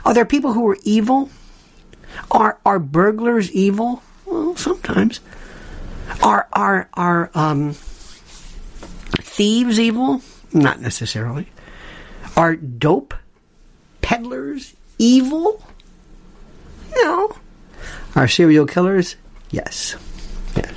Are 0.05 0.15
there 0.15 0.25
people 0.25 0.53
who 0.53 0.69
are 0.69 0.79
evil? 0.85 1.31
Are 2.31 2.59
are 2.65 2.79
burglars 2.79 3.51
evil? 3.53 4.03
Well, 4.27 4.57
sometimes. 4.57 5.21
Are 6.23 6.47
are 6.53 6.89
are 6.95 7.31
um, 7.35 7.75
thieves 9.21 9.79
evil? 9.79 10.23
Not 10.53 10.81
necessarily. 10.81 11.49
Are 12.37 12.57
dope 12.57 13.15
peddlers 14.01 14.75
evil? 14.99 15.65
No. 16.97 17.37
Are 18.15 18.29
serial 18.29 18.67
killers? 18.67 19.17
Yes. 19.51 19.97
Yes. 20.57 20.73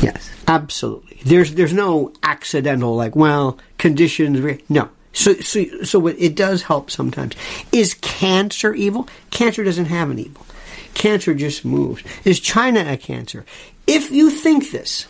Yes. 0.00 0.30
Absolutely. 0.46 1.20
There's 1.24 1.54
there's 1.54 1.72
no 1.72 2.12
accidental 2.22 2.94
like 2.96 3.16
well 3.16 3.58
conditions. 3.78 4.60
No. 4.68 4.90
So, 5.18 5.34
so, 5.34 5.82
so 5.82 6.06
it 6.06 6.36
does 6.36 6.62
help 6.62 6.92
sometimes. 6.92 7.34
Is 7.72 7.94
cancer 7.94 8.72
evil? 8.72 9.08
Cancer 9.32 9.64
doesn't 9.64 9.86
have 9.86 10.10
an 10.10 10.20
evil. 10.20 10.46
Cancer 10.94 11.34
just 11.34 11.64
moves. 11.64 12.04
Is 12.24 12.38
China 12.38 12.84
a 12.86 12.96
cancer? 12.96 13.44
If 13.88 14.12
you 14.12 14.30
think 14.30 14.70
this, 14.70 15.08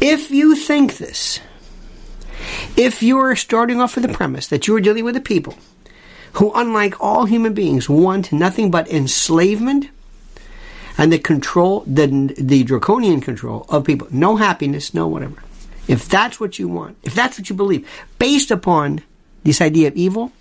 if 0.00 0.30
you 0.30 0.56
think 0.56 0.96
this, 0.96 1.40
if 2.74 3.02
you're 3.02 3.36
starting 3.36 3.82
off 3.82 3.96
with 3.96 4.06
the 4.06 4.14
premise 4.14 4.48
that 4.48 4.66
you 4.66 4.74
are 4.76 4.80
dealing 4.80 5.04
with 5.04 5.16
a 5.16 5.20
people 5.20 5.54
who, 6.32 6.50
unlike 6.54 6.98
all 7.02 7.26
human 7.26 7.52
beings, 7.52 7.86
want 7.86 8.32
nothing 8.32 8.70
but 8.70 8.88
enslavement 8.88 9.90
and 10.96 11.12
the 11.12 11.18
control, 11.18 11.84
the, 11.86 12.34
the 12.38 12.64
draconian 12.64 13.20
control 13.20 13.66
of 13.68 13.84
people, 13.84 14.08
no 14.10 14.36
happiness, 14.36 14.94
no 14.94 15.06
whatever. 15.06 15.42
If 15.88 16.08
that's 16.08 16.38
what 16.38 16.58
you 16.58 16.68
want, 16.68 16.98
if 17.02 17.14
that's 17.14 17.38
what 17.38 17.48
you 17.48 17.56
believe, 17.56 17.88
based 18.18 18.50
upon 18.50 19.02
this 19.42 19.60
idea 19.60 19.88
of 19.88 19.96
evil, 19.96 20.32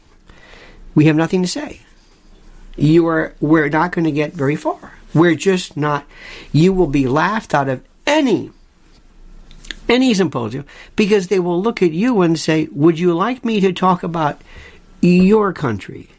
we 0.93 1.05
have 1.05 1.15
nothing 1.15 1.41
to 1.41 1.47
say. 1.47 1.81
You 2.75 3.07
are, 3.07 3.33
we're 3.39 3.69
not 3.69 3.91
going 3.93 4.05
to 4.05 4.11
get 4.11 4.33
very 4.33 4.55
far. 4.55 4.93
We're 5.13 5.35
just 5.35 5.77
not, 5.77 6.05
you 6.51 6.73
will 6.73 6.87
be 6.87 7.07
laughed 7.07 7.55
out 7.55 7.69
of 7.69 7.81
any, 8.05 8.51
any 9.87 10.13
symposium 10.13 10.65
because 10.95 11.29
they 11.29 11.39
will 11.39 11.61
look 11.61 11.81
at 11.81 11.91
you 11.91 12.21
and 12.21 12.37
say, 12.37 12.67
would 12.71 12.99
you 12.99 13.15
like 13.15 13.45
me 13.45 13.59
to 13.61 13.71
talk 13.71 14.03
about 14.03 14.41
your 15.01 15.53
country? 15.53 16.09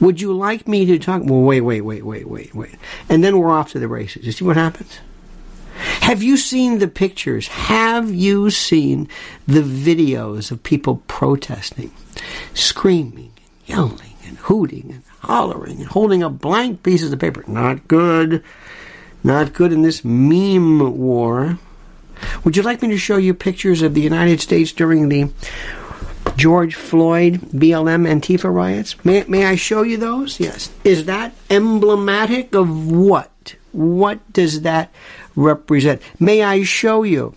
Would 0.00 0.20
you 0.20 0.32
like 0.32 0.66
me 0.66 0.84
to 0.86 0.98
talk? 0.98 1.22
Well, 1.24 1.42
wait, 1.42 1.60
wait, 1.60 1.82
wait, 1.82 2.04
wait, 2.04 2.28
wait, 2.28 2.54
wait. 2.54 2.74
And 3.08 3.22
then 3.22 3.38
we're 3.38 3.52
off 3.52 3.70
to 3.72 3.78
the 3.78 3.88
races. 3.88 4.26
You 4.26 4.32
see 4.32 4.44
what 4.44 4.56
happens? 4.56 4.98
Have 5.76 6.22
you 6.22 6.36
seen 6.36 6.78
the 6.78 6.88
pictures? 6.88 7.48
Have 7.48 8.12
you 8.12 8.50
seen 8.50 9.08
the 9.46 9.62
videos 9.62 10.50
of 10.50 10.62
people 10.62 11.02
protesting, 11.08 11.90
screaming, 12.54 13.32
and 13.36 13.68
yelling, 13.68 14.16
and 14.26 14.38
hooting, 14.38 14.90
and 14.92 15.02
hollering, 15.20 15.78
and 15.78 15.86
holding 15.86 16.22
up 16.22 16.40
blank 16.40 16.82
pieces 16.82 17.12
of 17.12 17.18
paper? 17.18 17.44
Not 17.46 17.88
good. 17.88 18.42
Not 19.24 19.52
good 19.52 19.72
in 19.72 19.82
this 19.82 20.04
meme 20.04 20.96
war. 20.98 21.58
Would 22.44 22.56
you 22.56 22.62
like 22.62 22.82
me 22.82 22.88
to 22.88 22.98
show 22.98 23.16
you 23.16 23.34
pictures 23.34 23.82
of 23.82 23.94
the 23.94 24.00
United 24.00 24.40
States 24.40 24.72
during 24.72 25.08
the 25.08 25.30
George 26.36 26.74
Floyd 26.74 27.40
BLM 27.52 28.06
Antifa 28.06 28.52
riots? 28.52 29.02
May, 29.04 29.24
may 29.26 29.46
I 29.46 29.56
show 29.56 29.82
you 29.82 29.96
those? 29.96 30.38
Yes. 30.38 30.70
Is 30.84 31.06
that 31.06 31.34
emblematic 31.50 32.54
of 32.54 32.90
what? 32.90 33.56
What 33.72 34.32
does 34.32 34.62
that 34.62 34.92
represent. 35.36 36.02
May 36.18 36.42
I 36.42 36.64
show 36.64 37.02
you 37.02 37.34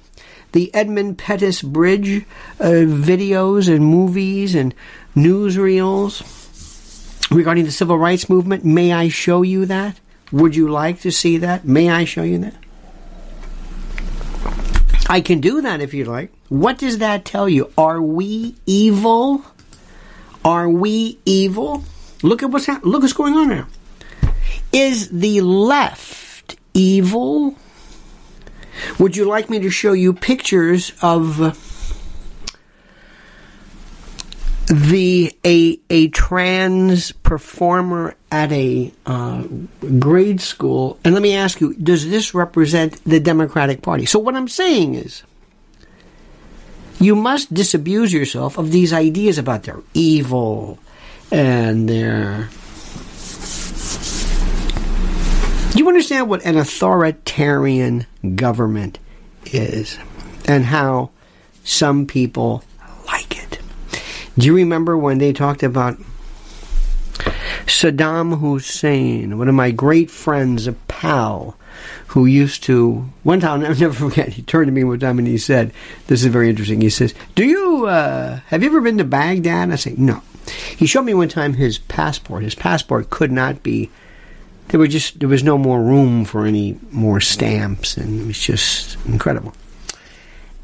the 0.53 0.73
Edmund 0.73 1.17
Pettus 1.17 1.61
Bridge 1.61 2.25
uh, 2.59 2.87
videos 2.87 3.73
and 3.73 3.85
movies 3.85 4.55
and 4.55 4.73
newsreels 5.15 6.23
regarding 7.29 7.65
the 7.65 7.71
civil 7.71 7.97
rights 7.97 8.29
movement? 8.29 8.65
May 8.65 8.93
I 8.93 9.09
show 9.09 9.43
you 9.43 9.65
that? 9.67 9.99
Would 10.31 10.55
you 10.55 10.69
like 10.69 11.01
to 11.01 11.11
see 11.11 11.37
that? 11.37 11.65
May 11.65 11.89
I 11.89 12.05
show 12.05 12.23
you 12.23 12.39
that? 12.39 12.55
I 15.09 15.21
can 15.21 15.41
do 15.41 15.61
that 15.61 15.81
if 15.81 15.93
you'd 15.93 16.07
like. 16.07 16.31
What 16.49 16.77
does 16.77 16.99
that 16.99 17.25
tell 17.25 17.49
you? 17.49 17.71
Are 17.77 17.99
we 18.01 18.55
evil? 18.67 19.43
Are 20.45 20.69
we 20.69 21.17
evil? 21.25 21.83
Look 22.21 22.43
at 22.43 22.51
what's 22.51 22.67
happening. 22.67 22.91
Look 22.91 23.01
what's 23.01 23.13
going 23.13 23.33
on 23.33 23.49
now. 23.49 23.67
Is 24.71 25.09
the 25.09 25.41
left 25.41 26.57
evil? 26.75 27.55
Would 28.99 29.15
you 29.15 29.25
like 29.25 29.49
me 29.49 29.59
to 29.59 29.69
show 29.69 29.93
you 29.93 30.13
pictures 30.13 30.93
of 31.01 31.37
the 34.67 35.35
a 35.45 35.79
a 35.89 36.07
trans 36.09 37.11
performer 37.11 38.15
at 38.31 38.51
a 38.51 38.91
uh, 39.05 39.43
grade 39.99 40.41
school? 40.41 40.99
And 41.03 41.13
let 41.13 41.23
me 41.23 41.35
ask 41.35 41.59
you: 41.61 41.73
Does 41.73 42.09
this 42.09 42.33
represent 42.33 43.03
the 43.03 43.19
Democratic 43.19 43.81
Party? 43.81 44.05
So 44.05 44.19
what 44.19 44.35
I'm 44.35 44.47
saying 44.47 44.95
is. 44.95 45.23
You 47.01 47.15
must 47.15 47.53
disabuse 47.53 48.11
yourself 48.11 48.57
of 48.57 48.73
these 48.73 48.91
ideas 48.91 49.37
about 49.37 49.63
their 49.63 49.79
evil 49.93 50.79
and 51.31 51.87
their 51.87 52.49
do 55.79 55.85
you 55.85 55.87
understand 55.87 56.27
what 56.27 56.43
an 56.43 56.57
authoritarian 56.57 58.05
government 58.35 58.99
is 59.45 59.97
and 60.45 60.65
how 60.65 61.09
some 61.63 62.05
people 62.05 62.65
like 63.07 63.41
it? 63.41 63.61
Do 64.37 64.45
you 64.45 64.55
remember 64.55 64.97
when 64.97 65.19
they 65.19 65.31
talked 65.31 65.63
about 65.63 65.97
Saddam 67.65 68.41
Hussein, 68.41 69.37
one 69.37 69.47
of 69.47 69.55
my 69.55 69.71
great 69.71 70.11
friends, 70.11 70.67
a 70.67 70.73
pal, 70.73 71.55
who 72.07 72.25
used 72.25 72.61
to 72.63 73.09
one 73.23 73.39
time 73.39 73.61
I'll 73.65 73.73
never 73.73 73.93
forget. 73.93 74.33
He 74.33 74.41
turned 74.41 74.67
to 74.67 74.73
me 74.73 74.83
one 74.83 74.99
time 74.99 75.17
and 75.17 75.29
he 75.29 75.37
said, 75.37 75.71
"This 76.07 76.25
is 76.25 76.27
very 76.27 76.49
interesting." 76.49 76.81
He 76.81 76.89
says, 76.89 77.13
"Do 77.35 77.45
you 77.45 77.85
uh, 77.85 78.41
have 78.47 78.63
you 78.63 78.69
ever 78.69 78.81
been 78.81 78.97
to 78.97 79.05
Baghdad?" 79.05 79.71
I 79.71 79.75
say, 79.75 79.95
"No." 79.97 80.23
He 80.75 80.85
showed 80.85 81.03
me 81.03 81.13
one 81.13 81.29
time 81.29 81.53
his 81.53 81.77
passport. 81.77 82.43
His 82.43 82.55
passport 82.55 83.09
could 83.09 83.31
not 83.31 83.63
be 83.63 83.89
there 84.69 84.79
were 84.79 84.87
just 84.87 85.19
there 85.19 85.29
was 85.29 85.43
no 85.43 85.57
more 85.57 85.81
room 85.81 86.25
for 86.25 86.45
any 86.45 86.79
more 86.91 87.19
stamps, 87.19 87.97
and 87.97 88.21
it 88.21 88.25
was 88.25 88.39
just 88.39 88.97
incredible. 89.05 89.53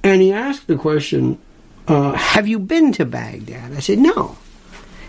And 0.04 0.22
he 0.22 0.32
asked 0.32 0.68
the 0.68 0.78
question, 0.78 1.38
uh, 1.88 2.14
"Have 2.14 2.48
you 2.48 2.60
been 2.60 2.94
to 2.94 3.06
Baghdad?" 3.06 3.74
I 3.74 3.80
said, 3.80 4.00
"No." 4.00 4.38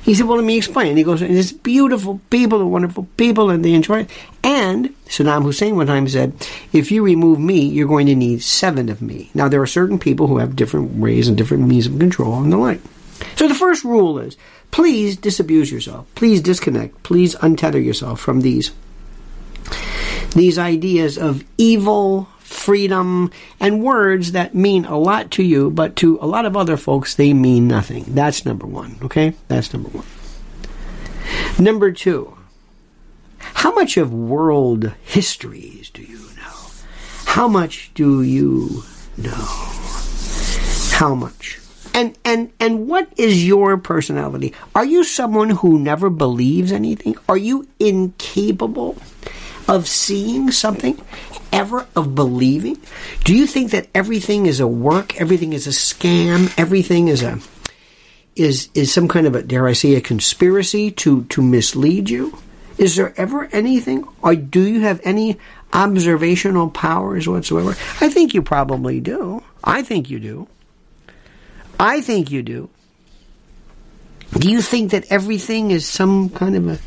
He 0.07 0.15
said, 0.15 0.27
Well, 0.27 0.37
let 0.37 0.47
me 0.47 0.57
explain. 0.57 0.91
And 0.91 0.99
he 0.99 1.03
goes, 1.03 1.21
It's 1.21 1.51
beautiful 1.51 2.21
people 2.31 2.61
and 2.61 2.71
wonderful 2.71 3.09
people, 3.17 3.51
and 3.51 3.65
they 3.65 3.73
enjoy 3.73 4.03
it. 4.03 4.11
And 4.45 4.95
Saddam 5.07 5.43
Hussein 5.43 5.75
one 5.75 5.89
time 5.89 6.07
said, 6.07 6.33
If 6.73 6.93
you 6.93 7.03
remove 7.03 7.41
me, 7.41 7.67
you're 7.67 7.89
going 7.89 8.07
to 8.07 8.15
need 8.15 8.45
seven 8.45 8.89
of 8.89 9.03
me. 9.03 9.31
Now, 9.35 9.49
there 9.49 9.61
are 9.61 9.67
certain 9.67 9.99
people 9.99 10.29
who 10.29 10.39
have 10.39 10.55
different 10.55 10.95
ways 10.95 11.27
and 11.27 11.37
different 11.37 11.67
means 11.67 11.89
of 11.89 11.99
control 11.99 12.41
and 12.41 12.53
the 12.53 12.57
like. 12.57 12.81
So 13.35 13.49
the 13.49 13.55
first 13.55 13.83
rule 13.83 14.21
is 14.21 14.37
please 14.71 15.17
disabuse 15.17 15.73
yourself. 15.73 16.07
Please 16.15 16.41
disconnect. 16.41 17.03
Please 17.03 17.35
untether 17.37 17.85
yourself 17.85 18.21
from 18.21 18.43
these 18.43 18.71
these 20.31 20.59
ideas 20.59 21.17
of 21.17 21.45
evil, 21.57 22.29
freedom, 22.39 23.31
and 23.59 23.83
words 23.83 24.33
that 24.33 24.55
mean 24.55 24.85
a 24.85 24.99
lot 24.99 25.31
to 25.33 25.43
you, 25.43 25.71
but 25.71 25.97
to 25.97 26.19
a 26.21 26.27
lot 26.27 26.45
of 26.45 26.57
other 26.57 26.77
folks, 26.77 27.15
they 27.15 27.33
mean 27.33 27.67
nothing. 27.67 28.05
That's 28.09 28.45
number 28.45 28.67
one, 28.67 28.99
okay? 29.03 29.35
That's 29.49 29.73
number 29.73 29.89
one. 29.89 30.07
Number 31.59 31.91
two, 31.91 32.37
how 33.39 33.73
much 33.73 33.97
of 33.97 34.13
world 34.13 34.93
histories 35.03 35.91
do 35.91 36.03
you 36.03 36.19
know? 36.37 36.71
How 37.25 37.49
much 37.49 37.91
do 37.95 38.23
you 38.23 38.85
know? 39.17 39.47
How 40.93 41.15
much? 41.15 41.61
And 41.95 42.17
and 42.27 42.53
and 42.61 42.89
what 42.89 43.09
is 43.17 43.47
your 43.47 43.79
personality? 43.79 44.53
Are 44.75 44.85
you 44.85 45.03
someone 45.03 45.49
who 45.49 45.79
never 45.79 46.11
believes 46.11 46.73
anything? 46.73 47.17
Are 47.27 47.39
you 47.39 47.67
incapable 47.81 48.97
of 49.69 49.89
seeing 49.89 50.51
something? 50.51 51.01
Ever 51.53 51.87
of 51.95 52.15
believing? 52.15 52.79
Do 53.25 53.35
you 53.35 53.47
think 53.47 53.71
that 53.71 53.89
everything 53.95 54.47
is 54.47 54.61
a 54.61 54.67
work, 54.67 55.21
everything 55.21 55.53
is 55.53 55.67
a 55.67 55.71
scam, 55.71 56.53
everything 56.59 57.09
is 57.09 57.23
a 57.23 57.39
is 58.35 58.69
is 58.75 58.93
some 58.93 59.09
kind 59.09 59.27
of 59.27 59.35
a 59.35 59.43
dare 59.43 59.67
I 59.67 59.73
say 59.73 59.95
a 59.95 60.01
conspiracy 60.01 60.91
to 60.93 61.25
to 61.25 61.43
mislead 61.43 62.11
you? 62.11 62.37
Is 62.79 62.97
there 62.97 63.15
ever 63.17 63.49
anything 63.53 64.07
or 64.23 64.35
do 64.35 64.61
you 64.61 64.81
have 64.81 65.01
any 65.03 65.39
observational 65.73 66.69
powers 66.71 67.27
whatsoever? 67.27 67.71
I 68.01 68.11
think 68.11 68.35
you 68.35 68.43
probably 68.43 69.01
do. 69.01 69.43
I 69.65 69.83
think 69.83 70.11
you 70.11 70.21
do. 70.21 70.49
I 71.81 72.01
think 72.01 72.31
you 72.31 72.43
do. 72.43 72.69
Do 74.33 74.51
you 74.51 74.61
think 74.61 74.91
that 74.91 75.11
everything 75.11 75.71
is 75.71 75.87
some 75.87 76.29
kind 76.31 76.57
of 76.57 76.69
a. 76.69 76.79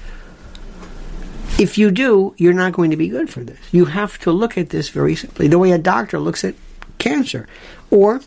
If 1.60 1.78
you 1.78 1.92
do, 1.92 2.34
you're 2.38 2.54
not 2.54 2.72
going 2.72 2.92
to 2.92 2.98
be 2.98 3.10
good 3.10 3.30
for 3.30 3.44
this. 3.44 3.60
You 3.74 3.86
have 3.86 4.18
to 4.20 4.32
look 4.32 4.58
at 4.58 4.70
this 4.70 4.88
very 4.88 5.16
simply, 5.16 5.50
the 5.50 5.60
way 5.60 5.72
a 5.72 5.78
doctor 5.78 6.18
looks 6.18 6.46
at 6.46 6.56
cancer 7.00 7.48
or 7.92 8.22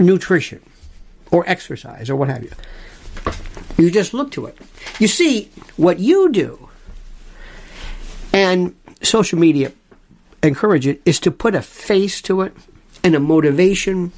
nutrition 0.00 0.60
or 1.30 1.44
exercise 1.48 2.10
or 2.10 2.16
what 2.16 2.28
have 2.28 2.42
you. 2.42 2.50
You 3.78 3.90
just 3.90 4.14
look 4.14 4.32
to 4.32 4.46
it. 4.46 4.58
You 4.98 5.06
see, 5.06 5.50
what 5.76 6.00
you 6.00 6.30
do, 6.32 6.68
and 8.32 8.74
social 9.00 9.38
media 9.38 9.72
encourage 10.42 10.88
it, 10.88 11.00
is 11.04 11.20
to 11.20 11.30
put 11.30 11.54
a 11.54 11.62
face 11.62 12.20
to 12.22 12.42
it 12.42 12.52
and 13.04 13.14
a 13.14 13.20
motivation 13.20 14.12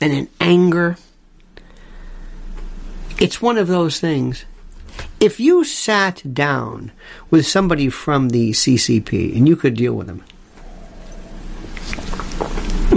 and 0.00 0.12
an 0.12 0.28
anger. 0.40 0.96
It's 3.18 3.42
one 3.42 3.58
of 3.58 3.66
those 3.66 3.98
things. 3.98 4.44
If 5.20 5.40
you 5.40 5.64
sat 5.64 6.22
down 6.34 6.92
with 7.30 7.46
somebody 7.46 7.88
from 7.88 8.28
the 8.30 8.50
CCP 8.50 9.36
and 9.36 9.48
you 9.48 9.56
could 9.56 9.74
deal 9.74 9.94
with 9.94 10.06
them, 10.06 10.22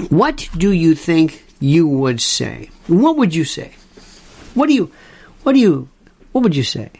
what 0.09 0.49
do 0.57 0.71
you 0.71 0.95
think 0.95 1.45
you 1.59 1.87
would 1.87 2.21
say? 2.21 2.69
What 2.87 3.17
would 3.17 3.33
you 3.33 3.45
say? 3.45 3.73
What 4.53 4.67
do 4.67 4.73
you, 4.73 4.91
what 5.43 5.53
do 5.53 5.59
you, 5.59 5.89
what 6.31 6.43
would 6.43 6.55
you 6.55 6.63
say? 6.63 6.91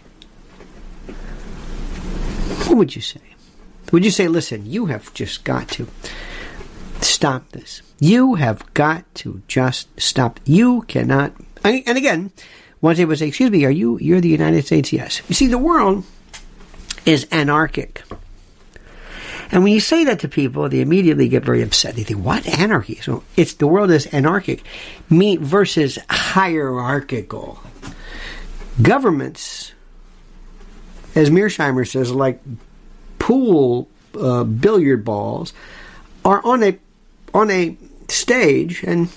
What 2.66 2.78
would 2.78 2.96
you 2.96 3.02
say? 3.02 3.22
Would 3.92 4.04
you 4.04 4.12
say, 4.12 4.28
listen, 4.28 4.66
you 4.66 4.88
have 4.88 5.14
just 5.14 5.44
got 5.44 5.70
to 5.70 5.88
stop 7.02 7.50
this. 7.52 7.82
You 8.00 8.36
have 8.36 8.74
got 8.74 9.04
to 9.16 9.42
just 9.48 9.88
stop. 10.00 10.40
You 10.46 10.82
cannot. 10.84 11.34
And 11.64 11.98
again, 11.98 12.32
once 12.82 12.98
they 12.98 13.06
would 13.06 13.18
say, 13.18 13.28
"Excuse 13.28 13.52
me, 13.52 13.66
are 13.66 13.72
you? 13.72 13.98
You're 14.00 14.22
the 14.22 14.30
United 14.30 14.66
States?" 14.66 14.94
Yes. 14.94 15.22
You 15.28 15.36
see, 15.36 15.48
the 15.48 15.58
world 15.58 16.04
is 17.06 17.28
anarchic. 17.32 18.04
And 19.50 19.64
when 19.64 19.72
you 19.72 19.80
say 19.80 20.04
that 20.04 20.20
to 20.20 20.28
people, 20.28 20.68
they 20.68 20.82
immediately 20.82 21.30
get 21.30 21.46
very 21.46 21.62
upset. 21.62 21.96
They 21.96 22.04
think, 22.04 22.24
"What 22.24 22.46
anarchy?" 22.48 23.00
So 23.02 23.24
it's 23.36 23.54
the 23.54 23.68
world 23.68 23.92
is 23.92 24.06
anarchic, 24.08 24.64
me 25.10 25.38
versus 25.38 25.98
hierarchical. 26.10 27.60
Governments, 28.82 29.72
as 31.16 31.30
Mearsheimer 31.30 31.88
says, 31.88 32.12
like 32.12 32.42
pool 33.20 33.88
uh, 34.20 34.44
billiard 34.44 35.06
balls, 35.06 35.54
are 36.26 36.42
on 36.46 36.62
a 36.64 36.78
on 37.34 37.50
a 37.50 37.78
stage 38.10 38.84
and 38.84 39.10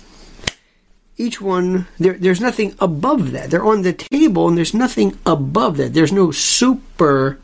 each 1.20 1.40
one 1.40 1.86
there, 1.98 2.14
there's 2.14 2.40
nothing 2.40 2.74
above 2.80 3.32
that. 3.32 3.50
They're 3.50 3.64
on 3.64 3.82
the 3.82 3.92
table 3.92 4.48
and 4.48 4.56
there's 4.56 4.74
nothing 4.74 5.18
above 5.26 5.76
that. 5.76 5.92
There's 5.92 6.12
no 6.12 6.30
super 6.30 7.38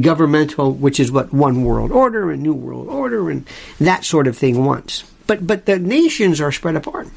governmental 0.00 0.72
which 0.72 1.00
is 1.00 1.10
what 1.12 1.32
one 1.32 1.64
world 1.64 1.92
order 1.92 2.30
and 2.30 2.42
new 2.42 2.52
world 2.52 2.88
order 2.88 3.30
and 3.30 3.46
that 3.78 4.04
sort 4.04 4.26
of 4.26 4.36
thing 4.36 4.64
wants 4.64 5.04
but 5.28 5.46
but 5.46 5.64
the 5.66 5.78
nations 5.78 6.40
are 6.40 6.50
spread 6.50 6.76
apart. 6.76 7.08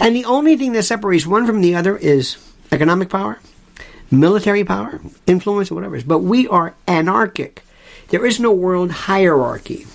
And 0.00 0.16
the 0.16 0.24
only 0.24 0.56
thing 0.56 0.72
that 0.72 0.84
separates 0.84 1.26
one 1.26 1.46
from 1.46 1.60
the 1.60 1.74
other 1.74 1.96
is 1.96 2.36
economic 2.72 3.10
power 3.10 3.38
military 4.10 4.64
power 4.64 5.00
influence 5.26 5.70
or 5.70 5.74
whatever 5.74 6.00
but 6.06 6.20
we 6.20 6.48
are 6.48 6.74
anarchic. 6.88 7.62
There 8.08 8.24
is 8.24 8.38
no 8.38 8.52
world 8.52 8.90
hierarchy. 8.90 9.86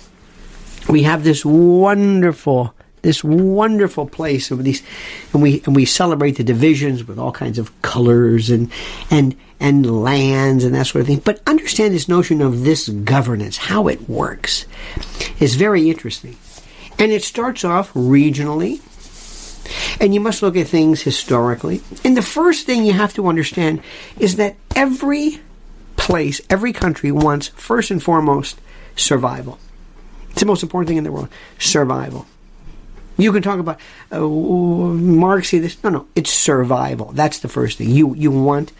We 0.88 1.04
have 1.04 1.24
this 1.24 1.44
wonderful 1.44 2.74
this 3.02 3.24
wonderful 3.24 4.06
place 4.06 4.50
of 4.50 4.62
these 4.64 4.82
and 5.32 5.42
we 5.42 5.62
and 5.64 5.74
we 5.74 5.84
celebrate 5.84 6.32
the 6.32 6.44
divisions 6.44 7.04
with 7.04 7.18
all 7.18 7.32
kinds 7.32 7.58
of 7.58 7.82
colors 7.82 8.50
and 8.50 8.70
and 9.10 9.36
and 9.58 10.02
lands 10.02 10.64
and 10.64 10.74
that 10.74 10.86
sort 10.86 11.02
of 11.02 11.06
thing. 11.06 11.20
But 11.20 11.40
understand 11.46 11.94
this 11.94 12.08
notion 12.08 12.40
of 12.40 12.62
this 12.62 12.88
governance 12.88 13.56
how 13.56 13.88
it 13.88 14.08
works 14.08 14.66
is 15.38 15.54
very 15.54 15.90
interesting. 15.90 16.36
And 16.98 17.12
it 17.12 17.24
starts 17.24 17.64
off 17.64 17.92
regionally 17.94 18.80
and 20.00 20.14
you 20.14 20.20
must 20.20 20.42
look 20.42 20.56
at 20.56 20.66
things 20.66 21.02
historically. 21.02 21.82
And 22.04 22.16
the 22.16 22.22
first 22.22 22.66
thing 22.66 22.84
you 22.84 22.92
have 22.92 23.14
to 23.14 23.28
understand 23.28 23.82
is 24.18 24.36
that 24.36 24.56
every 24.74 25.40
place 25.96 26.40
every 26.48 26.72
country 26.72 27.12
wants 27.12 27.48
first 27.48 27.90
and 27.90 28.02
foremost 28.02 28.58
survival. 28.96 29.58
It's 30.30 30.40
the 30.40 30.46
most 30.46 30.62
important 30.62 30.88
thing 30.88 30.96
in 30.96 31.04
the 31.04 31.12
world 31.12 31.28
survival. 31.58 32.26
You 33.20 33.32
can 33.32 33.42
talk 33.42 33.58
about 33.58 33.80
uh, 34.10 34.20
this. 34.20 35.82
No, 35.84 35.90
no, 35.90 36.06
it's 36.14 36.30
survival. 36.30 37.12
That's 37.12 37.40
the 37.40 37.48
first 37.48 37.78
thing. 37.78 37.90
You, 37.90 38.14
you 38.14 38.30
want 38.30 38.72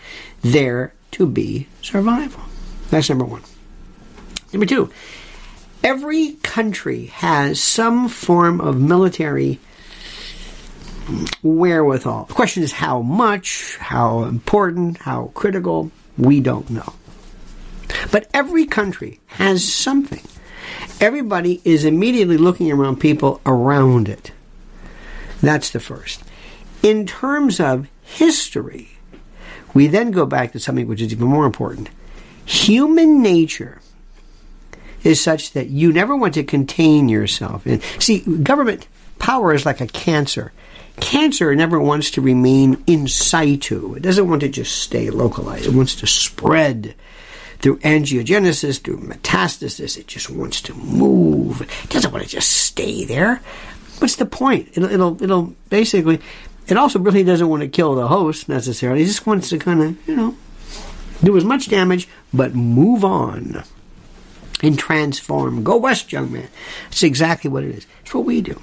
there 0.43 0.93
to 1.13 1.27
be 1.27 1.67
survival. 1.83 2.43
That's 2.91 3.09
number 3.09 3.25
one. 3.25 3.43
Number 4.53 4.67
two, 4.67 4.91
every 5.85 6.33
country 6.43 7.07
has 7.07 7.61
some 7.61 8.09
form 8.09 8.61
of 8.61 8.81
military 8.81 9.61
wherewithal. 11.43 12.25
The 12.25 12.35
question 12.35 12.63
is 12.63 12.73
how 12.73 13.03
much, 13.03 13.77
how 13.77 14.25
important, 14.25 14.99
how 14.99 15.31
critical, 15.35 15.91
we 16.17 16.41
don't 16.41 16.69
know. 16.71 16.95
But 18.13 18.29
every 18.33 18.67
country 18.67 19.21
has 19.27 19.73
something 19.73 20.23
everybody 21.01 21.61
is 21.65 21.85
immediately 21.85 22.37
looking 22.37 22.71
around 22.71 23.01
people 23.01 23.41
around 23.47 24.09
it. 24.09 24.33
That's 25.41 25.71
the 25.71 25.81
first. 25.81 26.23
In 26.83 27.07
terms 27.07 27.61
of 27.61 27.89
history, 28.03 28.91
we 29.75 29.87
then 29.87 30.11
go 30.11 30.27
back 30.27 30.53
to 30.53 30.61
something 30.61 30.87
which 30.87 31.01
is 31.01 31.13
even 31.13 31.29
more 31.29 31.47
important. 31.47 31.89
Human 32.45 33.23
nature 33.23 33.81
is 35.03 35.21
such 35.21 35.53
that 35.53 35.69
you 35.69 35.93
never 35.93 36.17
want 36.17 36.35
to 36.35 36.45
contain 36.45 37.09
yourself. 37.09 37.65
And 37.67 37.83
see, 37.99 38.21
government 38.21 38.87
power 39.19 39.55
is 39.55 39.65
like 39.65 39.81
a 39.81 39.87
cancer. 39.87 40.53
Cancer 40.97 41.55
never 41.55 41.81
wants 41.81 42.11
to 42.13 42.21
remain 42.21 42.83
in 42.87 43.09
situ. 43.09 43.95
It 43.95 44.03
doesn't 44.03 44.29
want 44.29 44.43
to 44.43 44.49
just 44.49 44.83
stay 44.83 45.11
localized. 45.11 45.67
It 45.67 45.75
wants 45.75 45.95
to 45.97 46.07
spread 46.07 46.95
through 47.61 47.79
angiogenesis, 47.79 48.81
through 48.83 48.99
metastasis. 48.99 49.99
It 49.99 50.07
just 50.07 50.31
wants 50.31 50.61
to 50.63 50.75
move. 50.75 51.63
It 51.63 51.91
doesn't 51.91 52.13
want 52.13 52.25
to 52.25 52.31
just 52.31 52.51
stay 52.51 53.05
there. 53.05 53.43
What's 53.99 54.17
the 54.17 54.27
point? 54.27 54.71
It'll, 54.73 54.91
it'll, 54.91 55.23
it'll 55.23 55.55
basically, 55.69 56.21
it 56.67 56.77
also 56.77 56.99
really 56.99 57.23
doesn't 57.23 57.49
want 57.49 57.63
to 57.63 57.69
kill 57.69 57.95
the 57.95 58.09
host 58.09 58.49
necessarily. 58.49 59.03
It 59.03 59.07
just 59.07 59.27
wants 59.27 59.51
to 59.51 59.59
kind 59.59 59.83
of, 59.83 60.09
you 60.09 60.17
know, 60.17 60.37
do 61.23 61.37
as 61.37 61.45
much 61.45 61.69
damage, 61.69 62.09
but 62.33 62.55
move 62.55 63.05
on 63.05 63.63
and 64.63 64.79
transform. 64.79 65.63
Go 65.63 65.77
west, 65.77 66.13
young 66.13 66.33
man. 66.33 66.49
It's 66.91 67.03
exactly 67.03 67.51
what 67.51 67.65
it 67.65 67.75
is. 67.75 67.87
It's 68.03 68.15
what 68.15 68.25
we 68.25 68.41
do. 68.41 68.61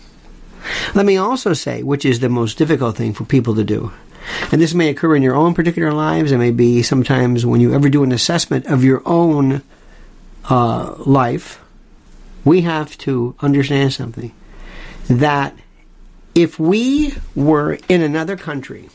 Let 0.95 1.05
me 1.05 1.17
also 1.17 1.53
say, 1.53 1.83
which 1.83 2.03
is 2.03 2.19
the 2.19 2.29
most 2.29 2.57
difficult 2.57 2.97
thing 2.97 3.13
for 3.13 3.25
people 3.25 3.55
to 3.55 3.63
do, 3.63 3.91
And 4.51 4.61
this 4.61 4.73
may 4.73 4.89
occur 4.89 5.15
in 5.15 5.23
your 5.23 5.35
own 5.35 5.53
particular 5.53 5.91
lives. 5.93 6.31
It 6.31 6.37
may 6.37 6.51
be 6.51 6.83
sometimes 6.83 7.45
when 7.45 7.61
you 7.61 7.73
ever 7.73 7.89
do 7.89 8.03
an 8.03 8.11
assessment 8.11 8.65
of 8.67 8.83
your 8.83 9.01
own 9.05 9.61
uh, 10.49 10.95
life. 10.99 11.61
We 12.45 12.61
have 12.61 12.97
to 12.99 13.35
understand 13.41 13.93
something 13.93 14.33
that 15.09 15.55
if 16.33 16.59
we 16.59 17.13
were 17.35 17.77
in 17.89 18.01
another 18.01 18.37
country 18.37 18.89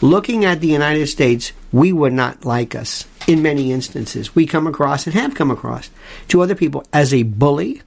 looking 0.00 0.44
at 0.44 0.60
the 0.60 0.68
United 0.68 1.06
States, 1.06 1.52
we 1.72 1.92
would 1.92 2.12
not 2.12 2.44
like 2.44 2.74
us 2.74 3.06
in 3.26 3.42
many 3.42 3.72
instances. 3.72 4.34
We 4.34 4.46
come 4.46 4.66
across 4.66 5.06
and 5.06 5.14
have 5.14 5.34
come 5.34 5.50
across 5.50 5.90
to 6.28 6.42
other 6.42 6.54
people 6.54 6.84
as 6.92 7.12
a 7.14 7.22
bully, 7.22 7.82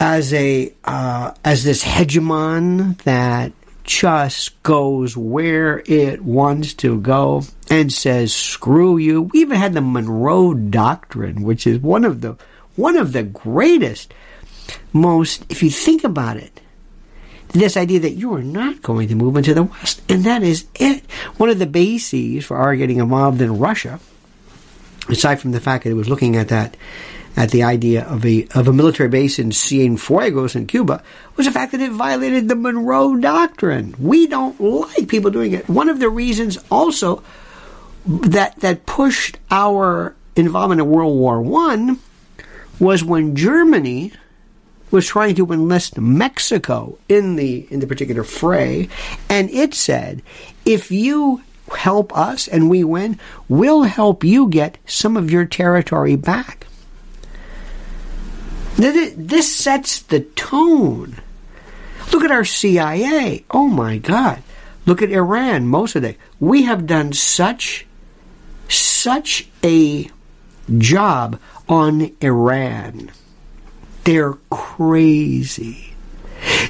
as 0.00 0.34
a 0.34 0.72
uh, 0.84 1.32
as 1.44 1.64
this 1.64 1.84
hegemon 1.84 3.00
that 3.02 3.52
just 3.90 4.62
goes 4.62 5.16
where 5.16 5.82
it 5.84 6.22
wants 6.22 6.74
to 6.74 7.00
go 7.00 7.42
and 7.68 7.92
says 7.92 8.32
screw 8.32 8.96
you. 8.96 9.22
We 9.22 9.40
even 9.40 9.58
had 9.58 9.74
the 9.74 9.80
Monroe 9.80 10.54
Doctrine, 10.54 11.42
which 11.42 11.66
is 11.66 11.80
one 11.80 12.04
of 12.04 12.20
the 12.20 12.36
one 12.76 12.96
of 12.96 13.12
the 13.12 13.24
greatest, 13.24 14.14
most 14.92 15.44
if 15.48 15.60
you 15.60 15.70
think 15.70 16.04
about 16.04 16.36
it, 16.36 16.60
this 17.48 17.76
idea 17.76 17.98
that 17.98 18.12
you 18.12 18.32
are 18.34 18.44
not 18.44 18.80
going 18.80 19.08
to 19.08 19.16
move 19.16 19.36
into 19.36 19.54
the 19.54 19.64
West, 19.64 20.00
and 20.08 20.22
that 20.22 20.44
is 20.44 20.66
it. 20.76 21.02
One 21.36 21.50
of 21.50 21.58
the 21.58 21.66
bases 21.66 22.46
for 22.46 22.58
our 22.58 22.76
getting 22.76 23.00
involved 23.00 23.40
in 23.42 23.58
Russia, 23.58 23.98
aside 25.08 25.40
from 25.40 25.50
the 25.50 25.60
fact 25.60 25.82
that 25.82 25.90
it 25.90 25.94
was 25.94 26.08
looking 26.08 26.36
at 26.36 26.48
that 26.48 26.76
at 27.36 27.50
the 27.50 27.62
idea 27.62 28.04
of 28.04 28.24
a 28.26 28.46
of 28.54 28.68
a 28.68 28.72
military 28.72 29.08
base 29.08 29.38
in 29.38 29.50
Cienfuegos 29.50 30.56
in 30.56 30.66
Cuba 30.66 31.02
was 31.36 31.46
the 31.46 31.52
fact 31.52 31.72
that 31.72 31.80
it 31.80 31.92
violated 31.92 32.48
the 32.48 32.56
Monroe 32.56 33.16
Doctrine. 33.16 33.94
We 33.98 34.26
don't 34.26 34.60
like 34.60 35.08
people 35.08 35.30
doing 35.30 35.52
it. 35.52 35.68
One 35.68 35.88
of 35.88 36.00
the 36.00 36.10
reasons 36.10 36.58
also 36.70 37.22
that 38.06 38.60
that 38.60 38.86
pushed 38.86 39.38
our 39.50 40.14
involvement 40.36 40.80
in 40.80 40.88
World 40.88 41.16
War 41.18 41.40
One 41.40 41.98
was 42.78 43.04
when 43.04 43.36
Germany 43.36 44.12
was 44.90 45.06
trying 45.06 45.36
to 45.36 45.52
enlist 45.52 45.98
Mexico 45.98 46.98
in 47.08 47.36
the 47.36 47.66
in 47.70 47.80
the 47.80 47.86
particular 47.86 48.24
fray, 48.24 48.88
and 49.28 49.48
it 49.50 49.74
said, 49.74 50.22
if 50.64 50.90
you 50.90 51.42
help 51.76 52.16
us 52.16 52.48
and 52.48 52.68
we 52.68 52.82
win, 52.82 53.18
we'll 53.48 53.82
help 53.82 54.24
you 54.24 54.48
get 54.48 54.78
some 54.86 55.16
of 55.16 55.30
your 55.30 55.44
territory 55.44 56.16
back. 56.16 56.59
This 58.76 59.54
sets 59.54 60.00
the 60.02 60.20
tone. 60.20 61.16
Look 62.12 62.24
at 62.24 62.30
our 62.30 62.44
CIA. 62.44 63.44
Oh 63.50 63.68
my 63.68 63.98
God. 63.98 64.42
Look 64.86 65.02
at 65.02 65.10
Iran, 65.12 65.66
Mossadegh. 65.66 66.16
We 66.40 66.62
have 66.62 66.86
done 66.86 67.12
such, 67.12 67.86
such 68.68 69.48
a 69.62 70.10
job 70.78 71.38
on 71.68 72.10
Iran. 72.20 73.10
They're 74.04 74.34
crazy. 74.50 75.94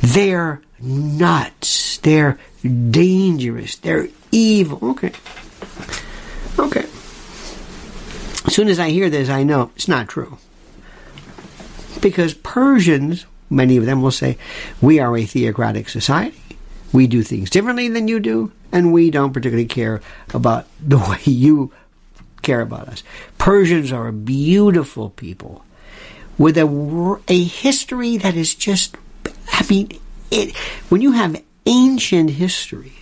They're 0.02 0.60
nuts. 0.80 1.98
They're 1.98 2.38
dangerous. 2.62 3.76
They're 3.76 4.08
evil. 4.32 4.90
Okay. 4.90 5.12
Okay. 6.58 6.86
As 8.46 8.54
soon 8.54 8.68
as 8.68 8.78
I 8.78 8.90
hear 8.90 9.08
this, 9.08 9.28
I 9.28 9.44
know 9.44 9.70
it's 9.76 9.88
not 9.88 10.08
true. 10.08 10.38
Because 12.00 12.34
Persians, 12.34 13.26
many 13.48 13.76
of 13.76 13.86
them 13.86 14.02
will 14.02 14.10
say, 14.10 14.38
we 14.80 15.00
are 15.00 15.16
a 15.16 15.24
theocratic 15.24 15.88
society. 15.88 16.40
We 16.92 17.06
do 17.06 17.22
things 17.22 17.50
differently 17.50 17.88
than 17.88 18.08
you 18.08 18.20
do, 18.20 18.52
and 18.72 18.92
we 18.92 19.10
don't 19.10 19.32
particularly 19.32 19.66
care 19.66 20.00
about 20.34 20.66
the 20.80 20.98
way 20.98 21.20
you 21.24 21.72
care 22.42 22.60
about 22.60 22.88
us. 22.88 23.02
Persians 23.38 23.92
are 23.92 24.08
a 24.08 24.12
beautiful 24.12 25.10
people 25.10 25.64
with 26.38 26.56
a, 26.56 27.20
a 27.28 27.44
history 27.44 28.16
that 28.16 28.34
is 28.34 28.54
just, 28.54 28.96
I 29.52 29.66
mean, 29.68 29.90
it, 30.30 30.56
when 30.88 31.02
you 31.02 31.12
have 31.12 31.42
ancient 31.66 32.30
histories. 32.30 32.92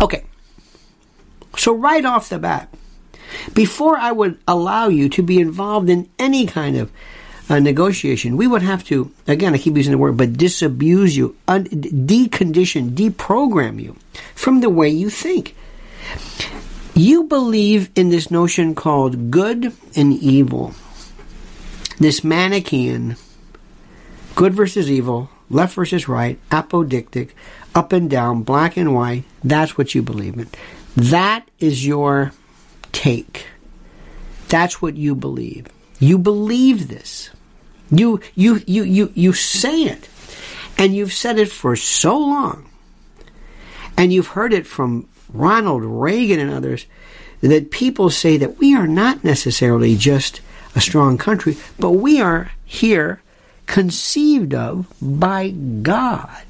Okay. 0.00 0.24
So, 1.56 1.74
right 1.74 2.04
off 2.04 2.28
the 2.28 2.38
bat, 2.38 2.72
before 3.54 3.96
I 3.96 4.12
would 4.12 4.38
allow 4.46 4.88
you 4.88 5.08
to 5.10 5.22
be 5.22 5.40
involved 5.40 5.88
in 5.88 6.08
any 6.18 6.46
kind 6.46 6.76
of 6.76 6.90
uh, 7.48 7.58
negotiation, 7.58 8.36
we 8.36 8.46
would 8.46 8.62
have 8.62 8.84
to, 8.84 9.10
again, 9.26 9.54
I 9.54 9.58
keep 9.58 9.76
using 9.76 9.92
the 9.92 9.98
word, 9.98 10.16
but 10.16 10.34
disabuse 10.34 11.16
you, 11.16 11.36
un- 11.48 11.64
decondition, 11.64 12.90
deprogram 12.90 13.82
you 13.82 13.96
from 14.34 14.60
the 14.60 14.70
way 14.70 14.88
you 14.88 15.10
think. 15.10 15.54
You 16.94 17.24
believe 17.24 17.90
in 17.96 18.10
this 18.10 18.30
notion 18.30 18.74
called 18.74 19.30
good 19.30 19.72
and 19.96 20.12
evil, 20.12 20.74
this 21.98 22.22
Manichaean, 22.22 23.16
good 24.34 24.54
versus 24.54 24.90
evil, 24.90 25.30
left 25.48 25.74
versus 25.74 26.08
right, 26.08 26.38
apodictic, 26.50 27.30
up 27.74 27.92
and 27.92 28.10
down, 28.10 28.42
black 28.42 28.76
and 28.76 28.94
white. 28.94 29.24
That's 29.42 29.78
what 29.78 29.94
you 29.94 30.02
believe 30.02 30.38
in. 30.38 30.48
That 30.96 31.48
is 31.58 31.86
your 31.86 32.32
take. 32.92 33.46
That's 34.48 34.80
what 34.82 34.96
you 34.96 35.14
believe. 35.14 35.66
You 35.98 36.18
believe 36.18 36.88
this. 36.88 37.30
You 37.90 38.20
you 38.34 38.62
you 38.66 38.84
you 38.84 39.12
you 39.14 39.32
say 39.32 39.84
it. 39.84 40.08
And 40.78 40.94
you've 40.94 41.12
said 41.12 41.38
it 41.38 41.50
for 41.50 41.76
so 41.76 42.18
long. 42.18 42.68
And 43.96 44.12
you've 44.12 44.28
heard 44.28 44.52
it 44.52 44.66
from 44.66 45.08
Ronald 45.32 45.84
Reagan 45.84 46.40
and 46.40 46.50
others 46.50 46.86
that 47.40 47.70
people 47.70 48.08
say 48.10 48.36
that 48.36 48.58
we 48.58 48.74
are 48.74 48.86
not 48.86 49.22
necessarily 49.24 49.96
just 49.96 50.40
a 50.74 50.80
strong 50.80 51.18
country, 51.18 51.56
but 51.78 51.90
we 51.90 52.20
are 52.20 52.52
here 52.64 53.20
conceived 53.66 54.54
of 54.54 54.86
by 55.00 55.50
God. 55.50 56.44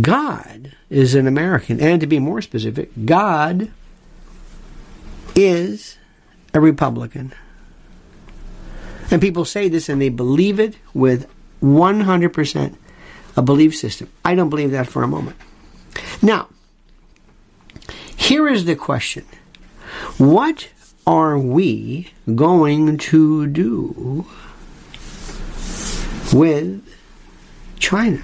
God 0.00 0.72
is 0.90 1.14
an 1.14 1.26
American, 1.26 1.80
and 1.80 2.00
to 2.00 2.06
be 2.06 2.18
more 2.18 2.42
specific, 2.42 2.90
God 3.04 3.70
is 5.34 5.98
a 6.54 6.60
Republican. 6.60 7.32
And 9.10 9.20
people 9.20 9.44
say 9.44 9.68
this 9.68 9.88
and 9.88 10.00
they 10.00 10.08
believe 10.08 10.58
it 10.58 10.76
with 10.94 11.28
100% 11.62 12.76
a 13.36 13.42
belief 13.42 13.76
system. 13.76 14.10
I 14.24 14.34
don't 14.34 14.50
believe 14.50 14.72
that 14.72 14.86
for 14.86 15.02
a 15.02 15.08
moment. 15.08 15.36
Now, 16.20 16.48
here 18.16 18.48
is 18.48 18.64
the 18.64 18.76
question 18.76 19.24
What 20.18 20.68
are 21.06 21.38
we 21.38 22.12
going 22.34 22.98
to 22.98 23.46
do 23.46 24.26
with 26.32 26.86
China? 27.78 28.22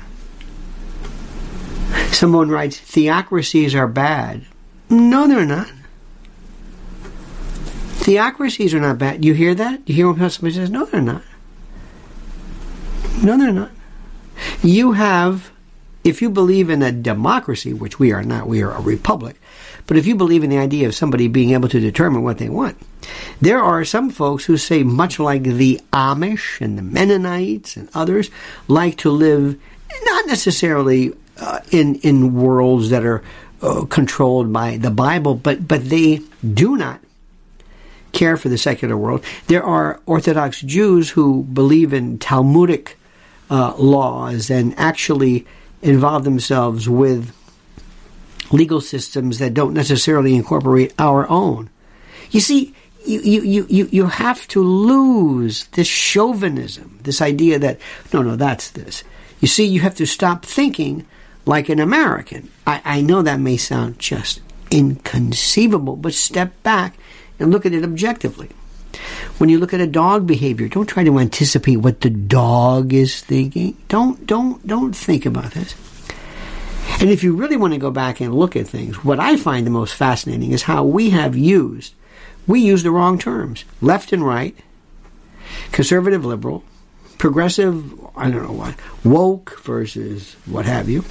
Someone 2.12 2.48
writes, 2.48 2.78
theocracies 2.78 3.74
are 3.74 3.86
bad. 3.86 4.44
No, 4.90 5.28
they're 5.28 5.44
not. 5.44 5.70
Theocracies 8.08 8.72
are 8.72 8.80
not 8.80 8.96
bad. 8.96 9.22
You 9.22 9.34
hear 9.34 9.54
that? 9.54 9.86
You 9.86 9.94
hear 9.94 10.10
when 10.10 10.30
somebody 10.30 10.54
says, 10.54 10.70
no, 10.70 10.86
they're 10.86 11.02
not. 11.02 11.20
No, 13.22 13.36
they're 13.36 13.52
not. 13.52 13.70
You 14.62 14.92
have, 14.92 15.50
if 16.04 16.22
you 16.22 16.30
believe 16.30 16.70
in 16.70 16.80
a 16.80 16.90
democracy, 16.90 17.74
which 17.74 17.98
we 17.98 18.12
are 18.12 18.22
not, 18.22 18.48
we 18.48 18.62
are 18.62 18.72
a 18.72 18.80
republic, 18.80 19.38
but 19.86 19.98
if 19.98 20.06
you 20.06 20.14
believe 20.14 20.42
in 20.42 20.48
the 20.48 20.56
idea 20.56 20.86
of 20.86 20.94
somebody 20.94 21.28
being 21.28 21.50
able 21.50 21.68
to 21.68 21.80
determine 21.80 22.22
what 22.22 22.38
they 22.38 22.48
want, 22.48 22.78
there 23.42 23.62
are 23.62 23.84
some 23.84 24.08
folks 24.08 24.46
who 24.46 24.56
say, 24.56 24.82
much 24.82 25.18
like 25.18 25.42
the 25.42 25.78
Amish 25.92 26.62
and 26.62 26.78
the 26.78 26.82
Mennonites 26.82 27.76
and 27.76 27.90
others, 27.92 28.30
like 28.68 28.96
to 28.96 29.10
live 29.10 29.60
not 30.04 30.26
necessarily 30.26 31.12
uh, 31.36 31.60
in 31.72 31.96
in 31.96 32.32
worlds 32.32 32.88
that 32.88 33.04
are 33.04 33.22
uh, 33.60 33.84
controlled 33.84 34.50
by 34.50 34.78
the 34.78 34.90
Bible, 34.90 35.34
but 35.34 35.68
but 35.68 35.90
they 35.90 36.22
do 36.54 36.78
not 36.78 37.00
care 38.18 38.36
for 38.36 38.48
the 38.48 38.58
secular 38.58 38.96
world. 38.96 39.24
There 39.46 39.62
are 39.62 40.00
Orthodox 40.04 40.60
Jews 40.60 41.10
who 41.10 41.44
believe 41.44 41.92
in 41.92 42.18
Talmudic 42.18 42.98
uh, 43.48 43.74
laws 43.76 44.50
and 44.50 44.74
actually 44.76 45.46
involve 45.82 46.24
themselves 46.24 46.88
with 46.88 47.32
legal 48.50 48.80
systems 48.80 49.38
that 49.38 49.54
don't 49.54 49.72
necessarily 49.72 50.34
incorporate 50.34 50.92
our 50.98 51.30
own. 51.30 51.70
You 52.30 52.40
see, 52.40 52.74
you, 53.06 53.20
you, 53.20 53.66
you, 53.70 53.88
you 53.92 54.06
have 54.06 54.48
to 54.48 54.62
lose 54.62 55.66
this 55.68 55.86
chauvinism, 55.86 56.98
this 57.04 57.22
idea 57.22 57.58
that, 57.60 57.78
no, 58.12 58.22
no, 58.22 58.34
that's 58.34 58.70
this. 58.70 59.04
You 59.40 59.46
see, 59.46 59.64
you 59.64 59.80
have 59.80 59.94
to 59.94 60.06
stop 60.06 60.44
thinking 60.44 61.06
like 61.46 61.68
an 61.68 61.78
American. 61.78 62.50
I, 62.66 62.82
I 62.84 63.00
know 63.00 63.22
that 63.22 63.38
may 63.38 63.56
sound 63.56 64.00
just 64.00 64.40
inconceivable, 64.70 65.96
but 65.96 66.14
step 66.14 66.60
back 66.62 66.98
and 67.38 67.50
look 67.50 67.66
at 67.66 67.72
it 67.72 67.84
objectively. 67.84 68.50
When 69.38 69.50
you 69.50 69.58
look 69.58 69.74
at 69.74 69.80
a 69.80 69.86
dog 69.86 70.26
behavior, 70.26 70.68
don't 70.68 70.86
try 70.86 71.04
to 71.04 71.18
anticipate 71.18 71.76
what 71.76 72.00
the 72.00 72.10
dog 72.10 72.92
is 72.92 73.20
thinking. 73.20 73.76
Don't 73.88 74.26
don't 74.26 74.66
don't 74.66 74.94
think 74.96 75.26
about 75.26 75.52
this. 75.52 75.74
And 77.00 77.10
if 77.10 77.22
you 77.22 77.36
really 77.36 77.56
want 77.56 77.74
to 77.74 77.78
go 77.78 77.90
back 77.90 78.20
and 78.20 78.34
look 78.34 78.56
at 78.56 78.66
things, 78.66 79.04
what 79.04 79.20
I 79.20 79.36
find 79.36 79.66
the 79.66 79.70
most 79.70 79.94
fascinating 79.94 80.52
is 80.52 80.62
how 80.62 80.82
we 80.82 81.10
have 81.10 81.36
used 81.36 81.94
we 82.48 82.60
use 82.60 82.82
the 82.82 82.90
wrong 82.90 83.18
terms. 83.18 83.64
Left 83.80 84.12
and 84.12 84.26
right, 84.26 84.56
conservative 85.70 86.24
liberal, 86.24 86.64
progressive, 87.18 87.92
I 88.16 88.30
don't 88.30 88.42
know 88.42 88.52
what, 88.52 88.74
woke 89.04 89.60
versus 89.60 90.34
what 90.46 90.64
have 90.64 90.88
you. 90.88 91.04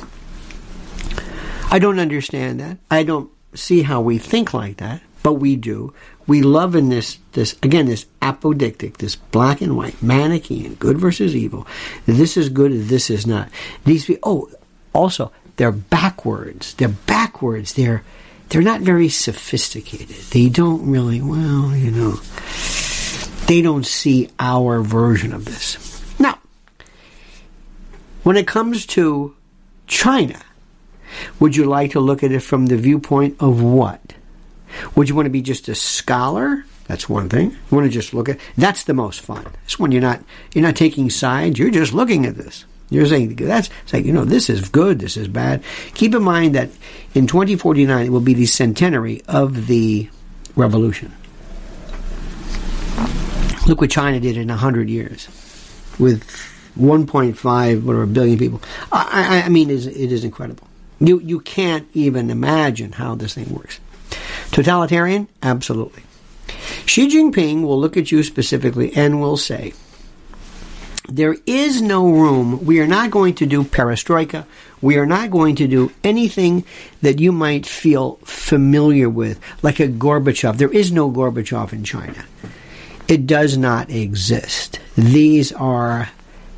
I 1.70 1.80
don't 1.80 2.00
understand 2.00 2.60
that. 2.60 2.80
I 2.90 3.04
don't 3.04 3.30
see 3.54 3.84
how 3.84 4.02
we 4.02 4.18
think 4.18 4.54
like 4.54 4.78
that, 4.78 5.02
but 5.22 5.34
we 5.34 5.56
do. 5.56 5.94
We 6.28 6.42
love 6.42 6.76
in 6.76 6.90
this, 6.90 7.20
this 7.32 7.56
again, 7.63 7.86
this 7.86 8.06
apodictic, 8.22 8.98
this 8.98 9.16
black 9.16 9.62
and 9.62 9.78
white, 9.78 9.96
Manichean, 10.02 10.78
good 10.78 10.98
versus 10.98 11.36
evil. 11.36 11.66
This 12.06 12.36
is 12.36 12.50
good, 12.50 12.74
this 12.90 13.10
is 13.10 13.26
not. 13.26 13.50
These 13.86 14.12
oh, 14.24 14.50
also 14.94 15.32
they're 15.58 15.72
backwards. 15.72 16.74
They're 16.76 16.88
backwards. 16.88 17.74
They're 17.74 18.04
they're 18.50 18.62
not 18.62 18.82
very 18.82 19.10
sophisticated. 19.10 20.08
They 20.08 20.48
don't 20.48 20.90
really, 20.90 21.22
well, 21.22 21.76
you 21.76 21.92
know, 21.92 22.12
they 23.48 23.62
don't 23.62 23.86
see 23.86 24.30
our 24.40 24.82
version 24.82 25.34
of 25.34 25.44
this. 25.44 26.02
Now, 26.18 26.40
when 28.24 28.38
it 28.38 28.48
comes 28.48 28.86
to 28.88 29.36
China, 29.86 30.40
would 31.40 31.58
you 31.58 31.66
like 31.66 31.92
to 31.92 32.00
look 32.00 32.24
at 32.24 32.32
it 32.32 32.40
from 32.40 32.68
the 32.68 32.78
viewpoint 32.78 33.36
of 33.42 33.62
what? 33.62 34.13
Would 34.96 35.10
you 35.10 35.16
want 35.16 35.26
to 35.26 35.32
be 35.32 35.42
just 35.42 35.68
a 35.68 35.76
scholar? 35.76 36.66
That's 36.88 37.10
one 37.10 37.30
thing. 37.30 37.52
You 37.52 37.76
want 37.76 37.86
to 37.86 37.92
just 37.92 38.13
look 38.13 38.30
at 38.30 38.40
that's 38.58 38.86
the 38.86 38.94
most 38.94 39.22
fun. 39.22 39.46
It's 39.66 39.78
when 39.78 39.92
you're 39.92 40.02
not 40.02 40.22
you're 40.54 40.63
not 40.63 40.76
taking 40.76 41.10
sides, 41.10 41.60
you're 41.60 41.70
just 41.70 41.94
looking 41.94 42.26
at 42.26 42.36
this. 42.36 42.66
You're 42.90 43.06
saying 43.06 43.36
that's 43.36 43.70
it's 43.84 43.94
like 43.94 44.06
you 44.06 44.13
know 44.13 44.24
this 44.26 44.50
is 44.50 44.70
good, 44.70 45.00
this 45.00 45.18
is 45.18 45.28
bad. 45.28 45.63
Keep 45.94 46.16
in 46.16 46.24
mind 46.24 46.56
that 46.56 46.70
in 47.13 47.28
2049 47.28 48.06
it 48.06 48.10
will 48.10 48.22
be 48.22 48.34
the 48.34 48.46
centenary 48.46 49.22
of 49.28 49.68
the 49.68 50.10
revolution. 50.56 51.12
Look 53.68 53.82
what 53.82 53.92
China 53.92 54.22
did 54.22 54.38
in 54.38 54.48
hundred 54.48 54.90
years, 54.90 55.28
with 56.00 56.24
1.5 56.80 57.84
whatever 57.84 58.06
billion 58.06 58.40
people. 58.40 58.62
I, 58.94 59.42
I, 59.42 59.46
I 59.46 59.50
mean, 59.50 59.70
it 59.70 59.74
is, 59.74 59.88
it 59.88 60.12
is 60.12 60.24
incredible. 60.24 60.68
You 61.00 61.20
you 61.20 61.42
can't 61.42 61.88
even 61.94 62.30
imagine 62.30 62.94
how 62.94 63.16
this 63.16 63.34
thing 63.34 63.54
works. 63.54 63.82
Totalitarian, 64.52 65.28
absolutely. 65.44 66.04
Xi 66.86 67.08
Jinping 67.08 67.64
will 67.64 67.80
look 67.80 67.98
at 67.98 68.12
you 68.12 68.24
specifically 68.24 68.96
and 68.96 69.22
will 69.22 69.38
say 69.38 69.74
there 71.10 71.36
is 71.46 71.82
no 71.82 72.10
room. 72.10 72.66
We 72.66 72.80
are 72.80 72.88
not 72.88 73.12
going 73.12 73.36
to 73.36 73.46
do 73.46 73.64
perestroika. 73.64 74.46
We 74.82 74.98
are 74.98 75.06
not 75.06 75.32
going 75.32 75.56
to 75.56 75.68
do 75.68 75.92
anything 76.04 76.66
that 77.02 77.20
you 77.20 77.32
might 77.32 77.66
feel 77.66 78.20
familiar 78.24 79.10
with, 79.10 79.40
like 79.64 79.80
a 79.80 79.88
Gorbachev. 79.88 80.58
There 80.58 80.72
is 80.72 80.92
no 80.92 81.10
Gorbachev 81.10 81.74
in 81.74 81.84
China. 81.84 82.26
It 83.08 83.26
does 83.26 83.58
not 83.58 83.90
exist. 83.90 84.80
These 84.98 85.54
are 85.54 86.10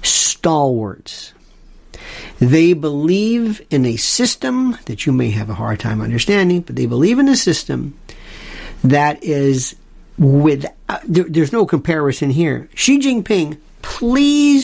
stalwarts. 0.02 1.34
They 2.40 2.74
believe 2.74 3.66
in 3.70 3.86
a 3.86 3.98
system 3.98 4.78
that 4.86 5.06
you 5.06 5.12
may 5.12 5.32
have 5.32 5.50
a 5.50 5.56
hard 5.56 5.80
time 5.80 6.02
understanding, 6.02 6.62
but 6.62 6.76
they 6.76 6.86
believe 6.86 7.20
in 7.20 7.28
a 7.28 7.36
system 7.36 7.98
that 8.84 9.24
is 9.24 9.76
with, 10.18 10.66
uh, 10.88 11.00
there, 11.04 11.26
there's 11.26 11.52
no 11.52 11.66
comparison 11.66 12.30
here. 12.30 12.70
Xi 12.76 13.00
Jinping 13.00 13.58
please 13.82 14.64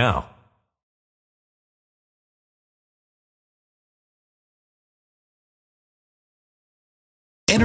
now. 0.00 0.29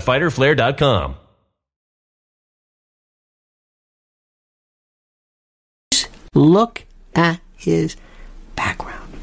www.fighterflare.com. 0.00 1.16
Look 6.34 6.84
at 7.14 7.40
his 7.56 7.96
background. 8.56 9.14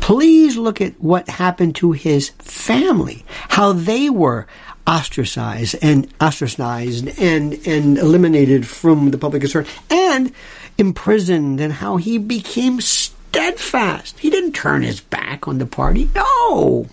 Please 0.00 0.56
look 0.56 0.80
at 0.80 1.00
what 1.00 1.28
happened 1.28 1.76
to 1.76 1.92
his 1.92 2.30
family, 2.38 3.24
how 3.48 3.72
they 3.72 4.08
were 4.08 4.46
ostracized 4.86 5.76
and 5.82 6.12
ostracized 6.20 7.08
and, 7.20 7.54
and 7.66 7.98
eliminated 7.98 8.66
from 8.66 9.10
the 9.10 9.18
public 9.18 9.42
concern 9.42 9.66
and 9.90 10.32
imprisoned 10.78 11.60
and 11.60 11.72
how 11.74 11.96
he 11.96 12.18
became 12.18 12.80
steadfast. 12.80 14.18
He 14.18 14.30
didn't 14.30 14.52
turn 14.52 14.82
his 14.82 15.00
back 15.00 15.46
on 15.46 15.58
the 15.58 15.66
party. 15.66 16.10
No. 16.14 16.86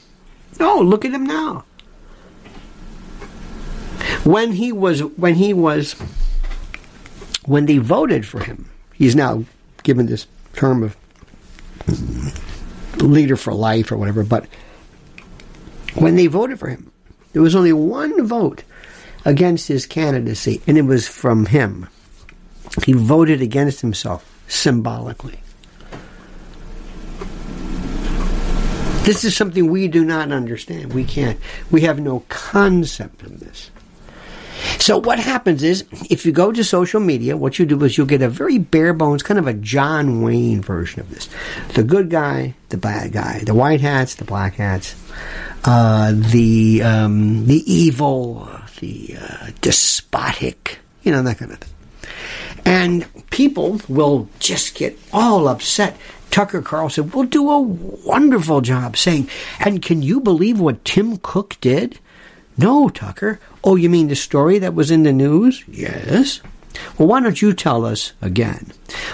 No, 0.59 0.79
look 0.79 1.05
at 1.05 1.13
him 1.13 1.25
now 1.25 1.65
when 4.23 4.51
he 4.53 4.71
was 4.71 5.01
when 5.01 5.35
he 5.35 5.53
was 5.53 5.93
when 7.45 7.65
they 7.65 7.77
voted 7.77 8.25
for 8.25 8.43
him, 8.43 8.69
he's 8.93 9.15
now 9.15 9.43
given 9.83 10.05
this 10.05 10.27
term 10.53 10.83
of 10.83 10.95
leader 13.01 13.35
for 13.35 13.53
life 13.53 13.91
or 13.91 13.97
whatever. 13.97 14.23
But 14.23 14.45
when 15.95 16.15
they 16.15 16.27
voted 16.27 16.59
for 16.59 16.69
him, 16.69 16.91
there 17.33 17.41
was 17.41 17.55
only 17.55 17.73
one 17.73 18.25
vote 18.25 18.63
against 19.25 19.67
his 19.67 19.85
candidacy, 19.85 20.61
and 20.67 20.77
it 20.77 20.83
was 20.83 21.07
from 21.07 21.47
him. 21.47 21.87
He 22.85 22.93
voted 22.93 23.41
against 23.41 23.81
himself 23.81 24.25
symbolically. 24.47 25.39
This 29.03 29.23
is 29.23 29.35
something 29.35 29.71
we 29.71 29.87
do 29.87 30.05
not 30.05 30.31
understand. 30.31 30.93
We 30.93 31.03
can't. 31.03 31.39
We 31.71 31.81
have 31.81 31.99
no 31.99 32.23
concept 32.29 33.23
of 33.23 33.39
this. 33.39 33.71
So 34.79 34.97
what 34.97 35.19
happens 35.19 35.63
is, 35.63 35.85
if 36.09 36.25
you 36.25 36.31
go 36.31 36.51
to 36.51 36.63
social 36.63 36.99
media, 36.99 37.37
what 37.37 37.59
you 37.59 37.65
do 37.65 37.83
is 37.83 37.97
you'll 37.97 38.07
get 38.07 38.21
a 38.21 38.29
very 38.29 38.57
bare 38.57 38.93
bones, 38.93 39.23
kind 39.23 39.39
of 39.39 39.47
a 39.47 39.53
John 39.53 40.21
Wayne 40.21 40.61
version 40.61 40.99
of 41.01 41.09
this. 41.09 41.29
The 41.73 41.83
good 41.83 42.09
guy, 42.09 42.55
the 42.69 42.77
bad 42.77 43.11
guy, 43.11 43.39
the 43.39 43.53
white 43.53 43.81
hats, 43.81 44.15
the 44.15 44.25
black 44.25 44.55
hats, 44.55 44.95
uh, 45.65 46.13
the 46.13 46.81
um, 46.83 47.45
the 47.45 47.63
evil, 47.71 48.49
the 48.79 49.17
uh, 49.19 49.47
despotic, 49.61 50.79
you 51.03 51.11
know 51.11 51.23
that 51.23 51.37
kind 51.37 51.51
of 51.51 51.59
thing. 51.59 51.73
And 52.65 53.05
people 53.29 53.79
will 53.87 54.27
just 54.39 54.75
get 54.75 54.97
all 55.13 55.47
upset. 55.47 55.97
Tucker 56.31 56.61
Carlson 56.61 57.09
will 57.11 57.23
do 57.23 57.49
a 57.49 57.59
wonderful 57.59 58.61
job 58.61 58.95
saying, 58.95 59.29
and 59.59 59.81
can 59.81 60.01
you 60.01 60.19
believe 60.19 60.59
what 60.59 60.85
Tim 60.85 61.17
Cook 61.17 61.57
did? 61.59 61.99
No, 62.59 62.89
Tucker. 62.89 63.39
Oh, 63.63 63.77
you 63.77 63.89
mean 63.89 64.09
the 64.09 64.15
story 64.15 64.59
that 64.59 64.75
was 64.75 64.91
in 64.91 65.03
the 65.03 65.13
news? 65.13 65.63
Yes. 65.67 66.41
Well, 66.97 67.07
why 67.07 67.21
don't 67.21 67.41
you 67.41 67.53
tell 67.53 67.85
us 67.85 68.11
again? 68.21 68.71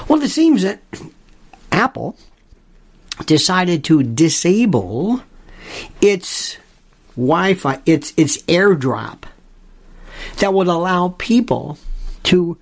Well, 0.07 0.21
it 0.21 0.29
seems 0.29 0.63
that 0.63 0.81
Apple 1.71 2.17
decided 3.27 3.83
to 3.85 4.01
disable 4.01 5.21
its 6.01 6.57
Wi-Fi, 7.15 7.79
its 7.85 8.13
its 8.17 8.41
AirDrop 8.43 9.23
that 10.39 10.53
would 10.53 10.67
allow 10.67 11.09
people 11.17 11.77
to 12.23 12.57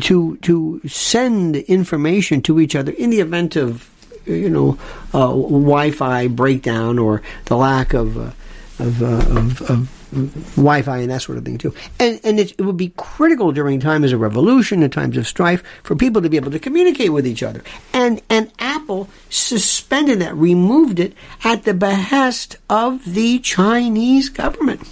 to 0.00 0.36
to 0.38 0.80
send 0.88 1.56
information 1.56 2.42
to 2.42 2.58
each 2.58 2.74
other 2.74 2.92
in 2.92 3.10
the 3.10 3.20
event 3.20 3.54
of 3.54 3.88
you 4.26 4.50
know 4.50 4.76
uh, 5.14 5.28
Wi-Fi 5.28 6.26
breakdown 6.28 6.98
or 6.98 7.22
the 7.44 7.56
lack 7.56 7.94
of 7.94 8.18
uh, 8.18 8.32
of, 8.80 9.02
uh, 9.02 9.06
of, 9.06 9.62
of 9.62 9.97
Wi-Fi 10.10 10.98
and 10.98 11.10
that 11.10 11.22
sort 11.22 11.38
of 11.38 11.44
thing 11.44 11.58
too. 11.58 11.74
And 11.98 12.20
and 12.24 12.40
it, 12.40 12.52
it, 12.52 12.62
would 12.62 12.76
be 12.76 12.92
critical 12.96 13.52
during 13.52 13.80
times 13.80 14.12
of 14.12 14.20
revolution 14.20 14.82
and 14.82 14.92
times 14.92 15.16
of 15.16 15.26
strife 15.26 15.62
for 15.82 15.94
people 15.94 16.22
to 16.22 16.30
be 16.30 16.36
able 16.36 16.50
to 16.50 16.58
communicate 16.58 17.12
with 17.12 17.26
each 17.26 17.42
other. 17.42 17.62
And 17.92 18.22
and 18.30 18.50
Apple 18.58 19.08
suspended 19.28 20.20
that, 20.20 20.34
removed 20.34 20.98
it 20.98 21.14
at 21.44 21.64
the 21.64 21.74
behest 21.74 22.56
of 22.70 23.14
the 23.14 23.38
Chinese 23.40 24.28
government, 24.28 24.88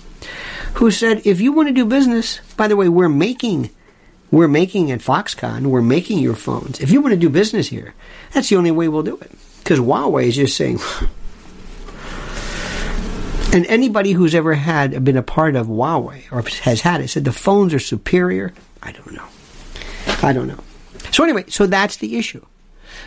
who 0.75 0.91
said, 0.91 1.23
if 1.25 1.41
you 1.41 1.53
want 1.53 1.69
to 1.69 1.75
do 1.75 1.85
business, 1.85 2.41
by 2.57 2.69
the 2.69 2.77
way, 2.77 2.89
we're 2.89 3.09
making. 3.09 3.71
We're 4.33 4.49
making 4.49 4.91
at 4.91 4.99
Foxconn, 4.99 5.69
we're 5.69 5.83
making 5.83 6.19
your 6.19 6.35
phones. 6.35 6.81
If 6.81 6.91
you 6.91 7.01
want 7.01 7.13
to 7.13 7.19
do 7.19 7.31
business 7.31 7.69
here, 7.69 7.95
that's 8.33 8.49
the 8.49 8.57
only 8.57 8.73
way 8.73 8.89
we'll 8.89 9.05
do 9.05 9.17
it. 9.19 9.31
Because 9.59 9.79
Huawei 9.79 10.25
is 10.25 10.35
just 10.35 10.57
saying, 10.57 10.81
and 13.53 13.67
anybody 13.67 14.13
who's 14.13 14.35
ever 14.35 14.55
had 14.55 15.05
been 15.05 15.17
a 15.17 15.23
part 15.23 15.57
of 15.57 15.67
Huawei 15.67 16.25
or 16.31 16.43
has 16.63 16.81
had 16.83 17.01
it 17.01 17.09
said 17.09 17.25
the 17.25 17.33
phones 17.33 17.73
are 17.73 17.79
superior. 17.79 18.53
I 18.83 18.93
don't 18.93 19.13
know. 19.13 19.25
I 20.23 20.33
don't 20.33 20.49
know. 20.49 20.63
So 21.13 21.25
anyway, 21.25 21.45
so 21.49 21.67
that's 21.67 21.97
the 21.97 22.17
issue. 22.17 22.45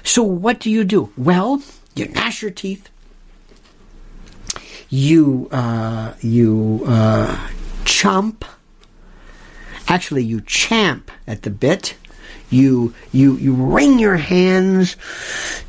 So 0.03 0.23
what 0.23 0.59
do 0.59 0.69
you 0.69 0.83
do? 0.83 1.11
Well, 1.17 1.61
you 1.95 2.07
gnash 2.07 2.41
your 2.41 2.51
teeth. 2.51 2.89
You 4.89 5.47
uh, 5.51 6.13
you 6.21 6.83
uh, 6.87 7.49
chomp. 7.83 8.43
Actually, 9.87 10.23
you 10.23 10.41
champ 10.41 11.11
at 11.27 11.43
the 11.43 11.49
bit. 11.49 11.95
You 12.49 12.95
you 13.11 13.35
you 13.37 13.53
wring 13.53 13.99
your 13.99 14.17
hands, 14.17 14.95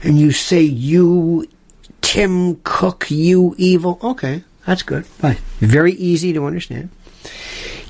and 0.03 0.19
you 0.19 0.33
say, 0.33 0.63
"You, 0.63 1.47
Tim 2.01 2.57
Cook, 2.65 3.11
you 3.11 3.55
evil." 3.59 3.99
Okay, 4.03 4.43
that's 4.67 4.83
good. 4.83 5.05
Very 5.59 5.93
easy 5.93 6.33
to 6.33 6.45
understand. 6.45 6.91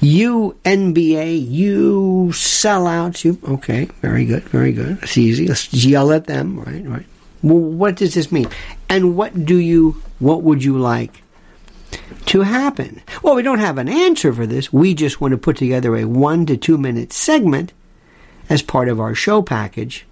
You 0.01 0.57
NBA, 0.65 1.51
you 1.51 2.29
sellouts, 2.33 3.23
you 3.23 3.39
okay, 3.47 3.85
very 4.01 4.25
good, 4.25 4.45
very 4.45 4.73
good. 4.73 4.99
It's 5.03 5.19
easy. 5.19 5.47
Let's 5.47 5.73
yell 5.75 6.11
at 6.13 6.25
them, 6.25 6.59
right, 6.59 6.85
right. 6.87 7.07
Well, 7.43 7.59
what 7.59 7.97
does 7.97 8.15
this 8.15 8.33
mean? 8.33 8.49
And 8.89 9.17
what 9.17 9.45
do 9.45 9.57
you 9.57 10.03
what 10.19 10.43
would 10.43 10.65
you 10.65 10.79
like 10.79 11.23
to 12.27 12.43
happen? 12.43 13.03
Well, 13.23 13.35
we 13.35 13.43
don't 13.43 13.59
have 13.59 13.79
an 13.79 13.89
answer 13.89 14.33
for 14.33 14.47
this. 14.47 14.73
We 14.73 14.95
just 14.95 15.21
want 15.21 15.33
to 15.33 15.39
put 15.39 15.57
together 15.57 15.97
a 15.97 16.05
one 16.05 16.47
to 16.47 16.57
two 16.57 16.79
minute 16.79 17.13
segment 17.13 17.73
as 18.49 18.63
part 18.63 18.89
of 18.89 19.01
our 19.01 19.15
show 19.15 19.43
package 19.43 20.07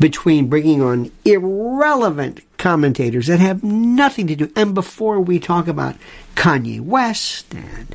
between 0.00 0.48
bringing 0.48 0.82
on 0.82 1.10
irrelevant 1.24 2.40
commentators 2.58 3.26
that 3.26 3.40
have 3.40 3.62
nothing 3.62 4.26
to 4.28 4.36
do. 4.36 4.52
And 4.56 4.74
before 4.74 5.20
we 5.20 5.38
talk 5.38 5.68
about 5.68 5.96
Kanye 6.34 6.80
West 6.80 7.52
and 7.54 7.94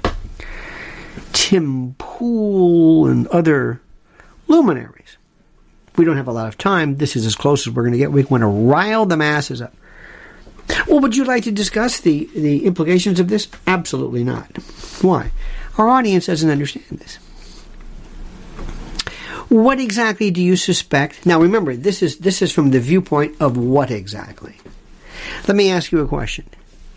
Tim 1.33 1.95
Pool 1.97 3.07
and 3.07 3.27
other 3.27 3.81
luminaries, 4.47 5.17
we 5.95 6.05
don't 6.05 6.17
have 6.17 6.27
a 6.27 6.33
lot 6.33 6.47
of 6.47 6.57
time. 6.57 6.97
This 6.97 7.15
is 7.15 7.25
as 7.25 7.35
close 7.35 7.65
as 7.65 7.73
we're 7.73 7.83
going 7.83 7.93
to 7.93 7.97
get. 7.97 8.11
We 8.11 8.23
want 8.23 8.41
to 8.41 8.47
rile 8.47 9.05
the 9.05 9.17
masses 9.17 9.61
up. 9.61 9.73
Well, 10.87 10.99
would 10.99 11.15
you 11.15 11.23
like 11.23 11.43
to 11.45 11.51
discuss 11.51 11.99
the, 12.01 12.29
the 12.35 12.65
implications 12.65 13.19
of 13.19 13.29
this? 13.29 13.47
Absolutely 13.65 14.23
not. 14.23 14.57
Why? 15.01 15.31
Our 15.77 15.87
audience 15.89 16.25
doesn't 16.25 16.49
understand 16.49 16.99
this. 16.99 17.19
What 19.49 19.79
exactly 19.79 20.29
do 20.31 20.41
you 20.41 20.57
suspect? 20.57 21.25
Now 21.25 21.39
remember, 21.39 21.75
this 21.75 22.03
is 22.03 22.17
this 22.17 22.41
is 22.41 22.51
from 22.51 22.71
the 22.71 22.79
viewpoint 22.79 23.37
of 23.39 23.57
what 23.57 23.91
exactly. 23.91 24.55
Let 25.47 25.55
me 25.55 25.71
ask 25.71 25.91
you 25.91 26.01
a 26.01 26.07
question. 26.07 26.45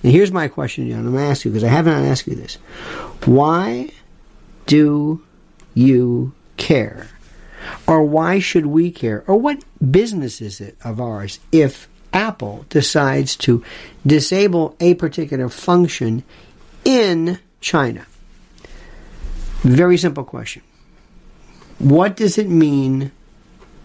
And 0.03 0.13
here's 0.13 0.33
my 0.33 0.49
question, 0.49 0.89
John. 0.89 1.01
I'm 1.01 1.13
going 1.13 1.25
to 1.25 1.31
ask 1.31 1.45
you 1.45 1.51
because 1.51 1.65
I 1.65 1.69
haven't 1.69 1.93
asked 1.93 2.27
you 2.27 2.35
this. 2.35 2.57
Why 3.25 3.91
do 4.67 5.23
you 5.75 6.33
care? 6.57 7.09
Or 7.87 8.03
why 8.03 8.39
should 8.39 8.67
we 8.67 8.91
care? 8.91 9.25
Or 9.27 9.37
what 9.37 9.63
business 9.91 10.41
is 10.41 10.61
it 10.61 10.77
of 10.83 11.01
ours 11.01 11.39
if 11.53 11.89
Apple 12.13 12.65
decides 12.69 13.37
to 13.37 13.63
disable 14.07 14.75
a 14.81 14.95
particular 14.95 15.49
function 15.49 16.25
in 16.85 17.39
China? 17.61 18.07
Very 19.61 19.99
simple 19.99 20.25
question. 20.25 20.63
What 21.81 22.17
does 22.17 22.39
it 22.39 22.49
mean 22.49 23.11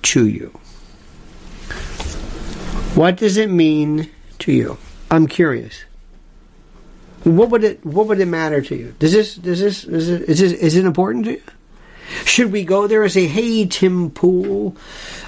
to 0.04 0.28
you? 0.28 0.52
What 2.94 3.18
does 3.18 3.38
it 3.38 3.50
mean 3.50 4.10
to 4.40 4.52
you? 4.52 4.78
I'm 5.10 5.28
curious. 5.28 5.84
what 7.24 7.50
would 7.50 7.64
it 7.64 7.86
what 7.86 8.08
would 8.08 8.20
it 8.20 8.28
matter 8.28 8.62
to 8.62 8.76
you? 8.76 8.94
Does 9.00 9.12
this 9.14 9.36
does 9.36 9.60
this 9.60 9.84
is 9.86 10.10
it 10.10 10.22
is, 10.30 10.40
this, 10.40 10.52
is 10.54 10.76
it 10.76 10.86
important 10.86 11.26
to 11.26 11.32
you? 11.32 11.42
Should 12.26 12.52
we 12.52 12.64
go 12.64 12.86
there 12.86 13.02
and 13.02 13.12
say, 13.12 13.26
"Hey, 13.28 13.66
Tim 13.66 14.12
Pool"? 14.12 14.76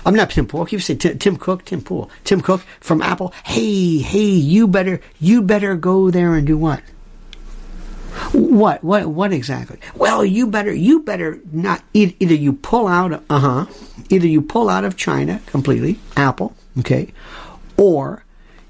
I'm 0.06 0.14
not 0.14 0.30
Tim 0.30 0.46
Pool. 0.46 0.68
You 0.70 0.78
say 0.80 0.94
Tim, 0.96 1.18
Tim 1.18 1.36
Cook, 1.36 1.66
Tim 1.66 1.82
Pool, 1.82 2.12
Tim 2.24 2.40
Cook 2.42 2.62
from 2.80 3.02
Apple. 3.02 3.34
Hey, 3.46 3.98
hey, 3.98 4.20
you 4.20 4.68
better 4.68 5.02
you 5.20 5.42
better 5.42 5.76
go 5.76 6.12
there 6.12 6.36
and 6.36 6.46
do 6.46 6.58
what? 6.58 6.82
What 8.34 8.84
what 8.84 9.08
what 9.08 9.34
exactly? 9.34 9.80
Well, 9.96 10.26
you 10.26 10.48
better 10.48 10.74
you 10.74 11.02
better 11.02 11.40
not 11.52 11.84
either 11.94 12.34
you 12.34 12.54
pull 12.54 12.88
out 12.88 13.24
uh 13.30 13.40
huh 13.40 13.66
either 14.10 14.28
you 14.28 14.42
pull 14.42 14.70
out 14.70 14.84
of 14.84 14.98
China 14.98 15.42
completely, 15.46 16.00
Apple, 16.16 16.56
okay, 16.80 17.14
or 17.76 18.24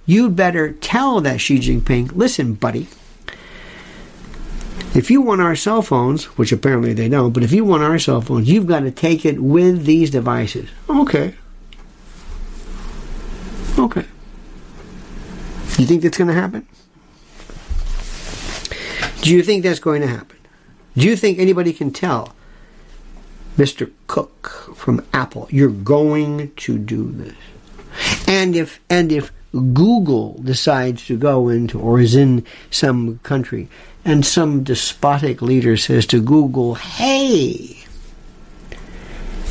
you'd 0.06 0.36
better 0.36 0.72
tell 0.74 1.22
that 1.22 1.40
Xi 1.40 1.60
Jinping, 1.60 2.16
listen, 2.16 2.54
buddy, 2.54 2.88
if 4.96 5.12
you 5.12 5.22
want 5.22 5.42
our 5.42 5.56
cell 5.56 5.82
phones, 5.82 6.26
which 6.38 6.52
apparently 6.52 6.94
they 6.94 7.10
don't, 7.10 7.32
but 7.32 7.44
if 7.44 7.52
you 7.52 7.64
want 7.64 7.84
our 7.84 8.00
cell 8.00 8.22
phones, 8.22 8.50
you've 8.50 8.68
got 8.68 8.80
to 8.82 8.92
take 8.92 9.26
it 9.26 9.40
with 9.40 9.86
these 9.86 10.10
devices. 10.10 10.70
Okay. 10.90 11.36
Okay. 13.78 14.06
You 15.78 15.86
think 15.86 16.02
that's 16.02 16.18
going 16.18 16.30
to 16.30 16.34
happen? 16.34 16.66
Do 19.28 19.36
you 19.36 19.44
think 19.44 19.64
that's 19.64 19.80
going 19.80 20.00
to 20.04 20.08
happen? 20.08 20.38
Do 20.96 21.06
you 21.06 21.18
think 21.18 21.38
anybody 21.38 21.74
can 21.74 21.92
tell 21.92 22.34
Mr. 23.58 23.92
Cook 24.08 24.72
from 24.74 25.06
Apple, 25.12 25.50
you're 25.52 25.68
going 25.68 26.54
to 26.56 26.78
do 26.78 27.12
this? 27.12 27.36
And 28.26 28.56
if 28.56 28.80
and 28.90 29.12
if 29.12 29.34
Google 29.52 30.42
decides 30.42 31.06
to 31.08 31.18
go 31.18 31.50
into 31.50 31.78
or 31.78 32.00
is 32.00 32.16
in 32.16 32.46
some 32.72 33.20
country 33.24 33.68
and 34.06 34.26
some 34.26 34.64
despotic 34.64 35.42
leader 35.42 35.76
says 35.76 36.06
to 36.06 36.22
Google, 36.22 36.76
hey, 36.76 37.84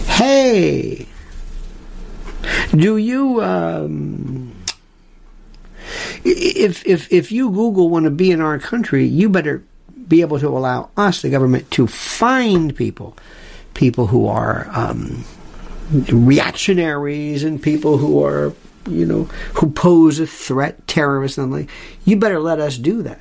hey, 0.07 1.07
do 2.75 2.97
you, 2.97 3.43
um, 3.43 4.46
if, 6.25 6.87
if, 6.87 7.13
if 7.13 7.33
you, 7.33 7.51
Google, 7.51 7.89
want 7.89 8.05
to 8.05 8.11
be 8.11 8.31
in 8.31 8.41
our 8.41 8.59
country, 8.59 9.07
you 9.07 9.29
better 9.29 9.63
be 10.09 10.21
able 10.21 10.39
to 10.39 10.49
allow 10.49 10.91
us, 10.97 11.23
the 11.23 11.31
government, 11.31 11.71
to 11.73 11.87
find 11.87 12.75
people, 12.77 13.17
people 13.75 14.07
who 14.07 14.27
are 14.27 14.69
um, 14.71 15.25
reactionaries 16.09 17.45
and 17.45 17.63
people 17.63 17.99
who 17.99 18.25
are, 18.25 18.53
you 18.89 19.05
know, 19.05 19.25
who 19.55 19.71
pose 19.71 20.21
a 20.21 20.27
threat, 20.27 20.87
terrorists 20.87 21.39
and 21.39 21.53
like. 21.53 21.71
You 22.05 22.17
better 22.17 22.41
let 22.41 22.61
us 22.61 22.79
do 22.79 23.03
that. 23.03 23.21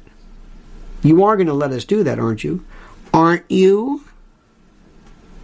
You 1.02 1.24
are 1.24 1.36
going 1.36 1.48
to 1.48 1.54
let 1.54 1.72
us 1.72 1.86
do 1.86 2.04
that, 2.04 2.20
aren't 2.20 2.44
you? 2.44 2.66
Aren't 3.14 3.50
you? 3.50 4.04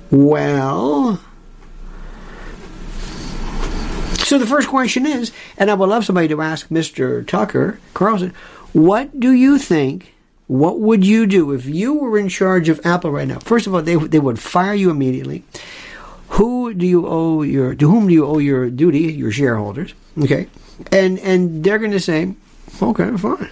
Well. 0.10 1.22
So 4.18 4.38
the 4.38 4.48
first 4.48 4.70
question 4.70 5.06
is, 5.06 5.32
and 5.62 5.70
I 5.70 5.76
would 5.76 5.90
love 5.90 6.04
somebody 6.04 6.28
to 6.30 6.42
ask 6.42 6.70
Mr. 6.70 7.26
Tucker 7.26 7.80
Carlson, 7.94 8.34
what 8.74 9.20
do 9.20 9.32
you 9.32 9.60
think? 9.60 10.16
What 10.48 10.80
would 10.80 11.06
you 11.06 11.28
do 11.28 11.52
if 11.52 11.68
you 11.68 11.94
were 11.94 12.18
in 12.18 12.30
charge 12.30 12.68
of 12.68 12.84
Apple 12.84 13.12
right 13.12 13.28
now? 13.28 13.38
First 13.40 13.68
of 13.68 13.76
all, 13.76 13.82
they 13.84 13.96
they 13.96 14.20
would 14.20 14.40
fire 14.40 14.74
you 14.74 14.90
immediately. 14.90 15.44
Who 16.30 16.74
do 16.74 16.86
you 16.86 17.08
owe 17.08 17.44
your 17.44 17.76
to 17.76 17.90
whom 17.90 18.08
do 18.08 18.14
you 18.14 18.26
owe 18.26 18.40
your 18.40 18.72
duty? 18.72 19.14
Your 19.14 19.32
shareholders, 19.32 19.94
okay? 20.18 20.48
And 20.92 21.20
and 21.20 21.64
they're 21.64 21.80
going 21.80 21.92
to 21.92 22.00
say, 22.00 22.34
okay, 22.82 23.16
fine. 23.18 23.50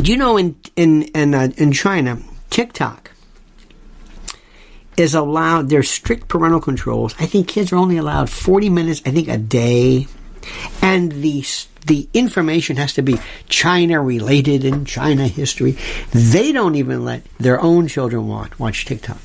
Do 0.00 0.12
you 0.12 0.16
know 0.16 0.36
in 0.36 0.54
in 0.76 1.02
in 1.02 1.34
uh, 1.34 1.48
in 1.56 1.72
China, 1.72 2.18
TikTok 2.50 3.03
is 4.96 5.14
allowed. 5.14 5.68
There's 5.68 5.90
strict 5.90 6.28
parental 6.28 6.60
controls. 6.60 7.14
I 7.18 7.26
think 7.26 7.48
kids 7.48 7.72
are 7.72 7.76
only 7.76 7.96
allowed 7.96 8.30
40 8.30 8.70
minutes. 8.70 9.02
I 9.04 9.10
think 9.10 9.28
a 9.28 9.38
day, 9.38 10.06
and 10.82 11.12
the 11.12 11.44
the 11.86 12.08
information 12.14 12.76
has 12.76 12.94
to 12.94 13.02
be 13.02 13.18
China 13.48 14.00
related 14.00 14.64
and 14.64 14.86
China 14.86 15.28
history. 15.28 15.76
They 16.12 16.52
don't 16.52 16.76
even 16.76 17.04
let 17.04 17.24
their 17.38 17.60
own 17.60 17.88
children 17.88 18.28
watch 18.28 18.58
watch 18.58 18.84
TikTok. 18.84 19.18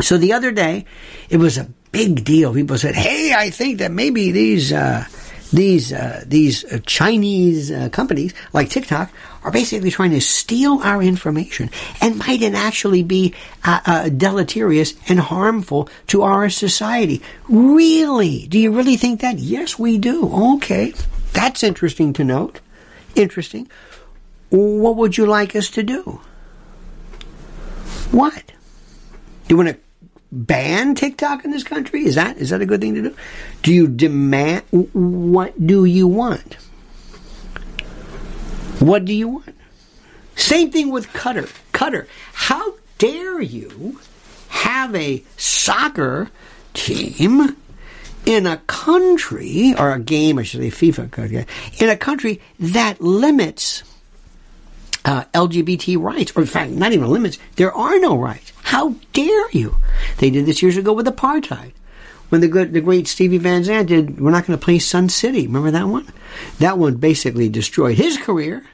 So 0.00 0.16
the 0.16 0.32
other 0.32 0.50
day, 0.50 0.86
it 1.28 1.36
was 1.36 1.58
a 1.58 1.68
big 1.92 2.24
deal. 2.24 2.54
People 2.54 2.78
said, 2.78 2.94
"Hey, 2.94 3.34
I 3.34 3.50
think 3.50 3.78
that 3.78 3.92
maybe 3.92 4.32
these." 4.32 4.72
Uh, 4.72 5.04
these 5.52 5.92
uh, 5.92 6.24
these 6.26 6.64
uh, 6.64 6.78
Chinese 6.86 7.70
uh, 7.70 7.88
companies 7.90 8.34
like 8.52 8.70
TikTok 8.70 9.10
are 9.44 9.50
basically 9.50 9.90
trying 9.90 10.10
to 10.12 10.20
steal 10.20 10.80
our 10.82 11.02
information 11.02 11.70
and 12.00 12.18
might 12.18 12.42
it 12.42 12.54
actually 12.54 13.02
be 13.02 13.34
uh, 13.64 13.80
uh, 13.84 14.08
deleterious 14.08 14.94
and 15.08 15.20
harmful 15.20 15.88
to 16.06 16.22
our 16.22 16.48
society. 16.48 17.22
Really? 17.48 18.46
Do 18.46 18.58
you 18.58 18.72
really 18.72 18.96
think 18.96 19.20
that? 19.20 19.38
Yes, 19.38 19.78
we 19.78 19.98
do. 19.98 20.28
Okay, 20.56 20.94
that's 21.32 21.62
interesting 21.62 22.12
to 22.14 22.24
note. 22.24 22.60
Interesting. 23.14 23.68
What 24.50 24.96
would 24.96 25.18
you 25.18 25.26
like 25.26 25.54
us 25.54 25.70
to 25.70 25.82
do? 25.82 26.20
What? 28.10 28.42
Do 28.46 29.48
you 29.48 29.56
want 29.56 29.70
to 29.70 29.81
ban 30.32 30.94
TikTok 30.94 31.44
in 31.44 31.50
this 31.50 31.62
country? 31.62 32.04
Is 32.06 32.14
that 32.16 32.38
is 32.38 32.50
that 32.50 32.62
a 32.62 32.66
good 32.66 32.80
thing 32.80 32.94
to 32.94 33.02
do? 33.02 33.16
Do 33.62 33.72
you 33.72 33.86
demand 33.86 34.62
what 34.92 35.64
do 35.64 35.84
you 35.84 36.08
want? 36.08 36.56
What 38.78 39.04
do 39.04 39.12
you 39.12 39.28
want? 39.28 39.54
Same 40.34 40.70
thing 40.70 40.90
with 40.90 41.06
Qatar. 41.08 41.48
Qatar, 41.72 42.06
How 42.32 42.74
dare 42.98 43.40
you 43.40 44.00
have 44.48 44.94
a 44.94 45.22
soccer 45.36 46.30
team 46.74 47.56
in 48.24 48.46
a 48.46 48.56
country 48.66 49.74
or 49.78 49.92
a 49.92 49.98
game, 49.98 50.38
I 50.38 50.42
should 50.42 50.60
say 50.60 50.70
FIFA, 50.70 51.46
in 51.80 51.88
a 51.88 51.96
country 51.96 52.40
that 52.58 53.00
limits 53.00 53.82
uh, 55.04 55.24
LGBT 55.34 56.00
rights, 56.00 56.32
or 56.36 56.42
in 56.42 56.48
fact, 56.48 56.72
not 56.72 56.92
even 56.92 57.08
limits. 57.08 57.38
There 57.56 57.72
are 57.72 57.98
no 57.98 58.16
rights. 58.16 58.52
How 58.62 58.94
dare 59.12 59.50
you? 59.50 59.76
They 60.18 60.30
did 60.30 60.46
this 60.46 60.62
years 60.62 60.76
ago 60.76 60.92
with 60.92 61.06
apartheid. 61.06 61.72
When 62.28 62.40
the 62.40 62.48
good, 62.48 62.72
the 62.72 62.80
great 62.80 63.08
Stevie 63.08 63.38
Van 63.38 63.62
Zandt 63.62 63.88
did, 63.88 64.20
we're 64.20 64.30
not 64.30 64.46
going 64.46 64.58
to 64.58 64.64
play 64.64 64.78
Sun 64.78 65.10
City. 65.10 65.46
Remember 65.46 65.70
that 65.70 65.86
one? 65.86 66.10
That 66.60 66.78
one 66.78 66.96
basically 66.96 67.48
destroyed 67.48 67.98
his 67.98 68.16
career. 68.16 68.64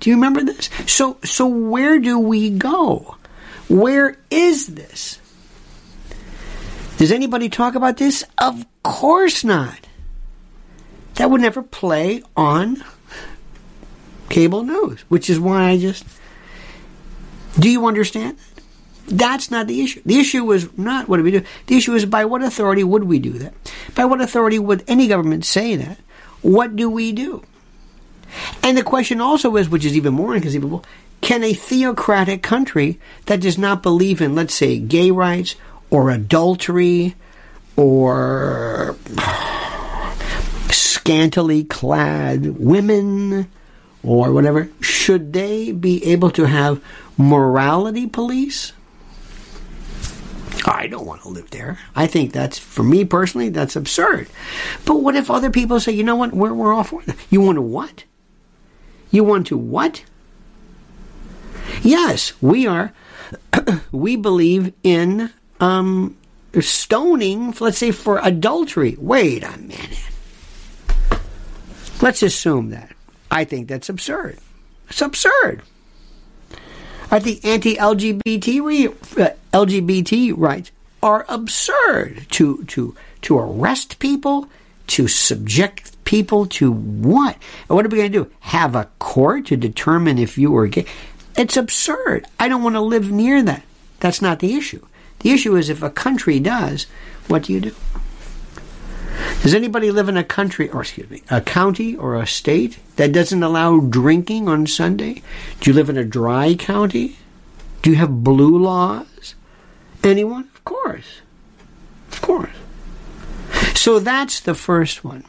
Do 0.00 0.10
you 0.10 0.16
remember 0.16 0.42
this? 0.42 0.70
So, 0.86 1.18
so 1.22 1.46
where 1.46 2.00
do 2.00 2.18
we 2.18 2.50
go? 2.50 3.16
Where 3.68 4.18
is 4.30 4.66
this? 4.66 5.20
Does 6.96 7.12
anybody 7.12 7.48
talk 7.48 7.74
about 7.74 7.96
this? 7.96 8.24
Of 8.38 8.66
course 8.82 9.44
not. 9.44 9.78
That 11.14 11.30
would 11.30 11.40
never 11.40 11.62
play 11.62 12.22
on 12.36 12.82
cable 14.28 14.62
news, 14.62 15.02
which 15.08 15.28
is 15.30 15.38
why 15.40 15.70
I 15.70 15.78
just. 15.78 16.04
Do 17.58 17.70
you 17.70 17.86
understand? 17.86 18.36
That's 19.06 19.50
not 19.50 19.66
the 19.66 19.82
issue. 19.82 20.00
The 20.04 20.18
issue 20.18 20.50
is 20.52 20.76
not 20.78 21.08
what 21.08 21.18
do 21.18 21.22
we 21.22 21.30
do. 21.30 21.42
The 21.66 21.76
issue 21.76 21.94
is 21.94 22.06
by 22.06 22.24
what 22.24 22.42
authority 22.42 22.84
would 22.84 23.04
we 23.04 23.18
do 23.18 23.32
that? 23.32 23.54
By 23.94 24.06
what 24.06 24.20
authority 24.20 24.58
would 24.58 24.82
any 24.88 25.08
government 25.08 25.44
say 25.44 25.76
that? 25.76 25.98
What 26.42 26.74
do 26.74 26.88
we 26.88 27.12
do? 27.12 27.44
And 28.62 28.76
the 28.76 28.82
question 28.82 29.20
also 29.20 29.56
is, 29.56 29.68
which 29.68 29.84
is 29.84 29.96
even 29.96 30.14
more 30.14 30.34
inconceivable, 30.34 30.84
can 31.20 31.44
a 31.44 31.52
theocratic 31.52 32.42
country 32.42 32.98
that 33.26 33.40
does 33.40 33.56
not 33.56 33.82
believe 33.82 34.20
in, 34.20 34.34
let's 34.34 34.54
say, 34.54 34.78
gay 34.78 35.10
rights 35.10 35.54
or 35.90 36.10
adultery 36.10 37.14
or 37.76 38.96
scantily 40.70 41.64
clad 41.64 42.58
women 42.58 43.50
or 44.04 44.32
whatever, 44.32 44.68
should 44.80 45.32
they 45.32 45.72
be 45.72 46.04
able 46.04 46.30
to 46.32 46.44
have 46.44 46.82
morality 47.16 48.06
police? 48.06 48.72
I 50.66 50.86
don't 50.86 51.06
want 51.06 51.22
to 51.22 51.28
live 51.28 51.50
there. 51.50 51.78
I 51.94 52.06
think 52.06 52.32
that's, 52.32 52.58
for 52.58 52.82
me 52.82 53.04
personally, 53.04 53.50
that's 53.50 53.76
absurd. 53.76 54.28
But 54.84 54.96
what 54.96 55.16
if 55.16 55.30
other 55.30 55.50
people 55.50 55.78
say, 55.80 55.92
you 55.92 56.04
know 56.04 56.16
what, 56.16 56.32
we're, 56.32 56.54
we're 56.54 56.72
all 56.72 56.84
for 56.84 57.02
that? 57.02 57.16
You 57.30 57.40
want 57.40 57.56
to 57.56 57.62
what? 57.62 58.04
You 59.10 59.24
want 59.24 59.46
to 59.48 59.58
what? 59.58 60.04
Yes, 61.82 62.32
we 62.40 62.66
are. 62.66 62.92
we 63.92 64.16
believe 64.16 64.72
in 64.82 65.30
um, 65.60 66.16
stoning, 66.60 67.54
let's 67.60 67.78
say, 67.78 67.90
for 67.90 68.18
adultery. 68.22 68.96
Wait 68.98 69.44
a 69.44 69.58
minute. 69.58 70.10
Let's 72.00 72.22
assume 72.22 72.70
that. 72.70 72.93
I 73.30 73.44
think 73.44 73.68
that's 73.68 73.88
absurd. 73.88 74.38
It's 74.88 75.02
absurd. 75.02 75.62
I 77.10 77.20
think 77.20 77.44
anti-LGBT 77.44 78.62
re, 78.62 78.86
uh, 78.88 79.30
LGBT 79.52 80.34
rights 80.36 80.72
are 81.02 81.24
absurd 81.28 82.26
to 82.30 82.64
to 82.64 82.96
to 83.22 83.38
arrest 83.38 83.98
people, 83.98 84.48
to 84.88 85.06
subject 85.06 85.92
people 86.04 86.46
to 86.46 86.72
what? 86.72 87.36
And 87.68 87.76
what 87.76 87.84
are 87.84 87.88
we 87.88 87.98
going 87.98 88.12
to 88.12 88.24
do? 88.24 88.30
Have 88.40 88.74
a 88.74 88.88
court 88.98 89.46
to 89.46 89.56
determine 89.56 90.18
if 90.18 90.36
you 90.38 90.50
were 90.50 90.66
gay? 90.66 90.86
It's 91.36 91.56
absurd. 91.56 92.26
I 92.38 92.48
don't 92.48 92.62
want 92.62 92.76
to 92.76 92.80
live 92.80 93.10
near 93.10 93.42
that. 93.42 93.62
That's 94.00 94.22
not 94.22 94.40
the 94.40 94.54
issue. 94.54 94.84
The 95.20 95.30
issue 95.30 95.56
is 95.56 95.68
if 95.68 95.82
a 95.82 95.90
country 95.90 96.38
does, 96.38 96.86
what 97.28 97.44
do 97.44 97.52
you 97.52 97.60
do? 97.60 97.74
Does 99.42 99.54
anybody 99.54 99.90
live 99.90 100.08
in 100.08 100.16
a 100.16 100.24
country, 100.24 100.70
or 100.70 100.80
excuse 100.80 101.10
me, 101.10 101.22
a 101.30 101.40
county 101.40 101.94
or 101.94 102.16
a 102.16 102.26
state 102.26 102.78
that 102.96 103.12
doesn't 103.12 103.42
allow 103.42 103.78
drinking 103.78 104.48
on 104.48 104.66
Sunday? 104.66 105.22
Do 105.60 105.70
you 105.70 105.74
live 105.74 105.90
in 105.90 105.98
a 105.98 106.04
dry 106.04 106.54
county? 106.54 107.16
Do 107.82 107.90
you 107.90 107.96
have 107.96 108.24
blue 108.24 108.58
laws? 108.58 109.34
Anyone? 110.02 110.48
Of 110.54 110.64
course. 110.64 111.20
Of 112.10 112.20
course. 112.22 112.56
So 113.74 113.98
that's 113.98 114.40
the 114.40 114.54
first 114.54 115.04
one. 115.04 115.24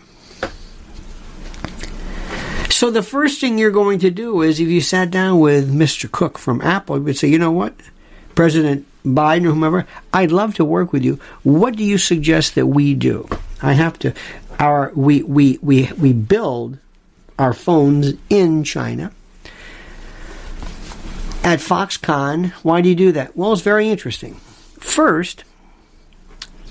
So 2.70 2.92
the 2.92 3.04
first 3.04 3.40
thing 3.40 3.58
you're 3.58 3.72
going 3.72 4.00
to 4.00 4.12
do 4.12 4.42
is 4.42 4.60
if 4.60 4.68
you 4.68 4.82
sat 4.82 5.10
down 5.12 5.40
with 5.40 5.74
Mr. 5.74 6.12
Cook 6.12 6.38
from 6.38 6.62
Apple, 6.62 6.98
you 6.98 7.04
would 7.04 7.18
say, 7.18 7.28
you 7.28 7.40
know 7.40 7.52
what? 7.52 7.74
President 8.36 8.86
Biden 9.06 9.46
or 9.46 9.52
whomever, 9.52 9.86
I'd 10.14 10.32
love 10.32 10.56
to 10.56 10.66
work 10.66 10.92
with 10.92 11.04
you. 11.04 11.20
What 11.44 11.76
do 11.76 11.84
you 11.84 11.98
suggest 11.98 12.56
that 12.56 12.68
we 12.68 12.94
do? 12.94 13.28
I 13.62 13.74
have 13.74 13.98
to 14.00 14.14
our 14.60 14.92
we 14.96 15.24
we 15.24 15.60
we 15.62 15.92
we 15.94 16.14
build 16.14 16.78
our 17.38 17.54
phones 17.54 18.14
in 18.30 18.64
China. 18.64 19.12
At 21.44 21.60
Foxconn, 21.60 22.52
why 22.64 22.82
do 22.82 22.90
you 22.90 22.96
do 22.96 23.12
that? 23.12 23.38
Well, 23.38 23.54
it's 23.54 23.62
very 23.62 23.90
interesting. 23.90 24.36
First, 24.80 25.44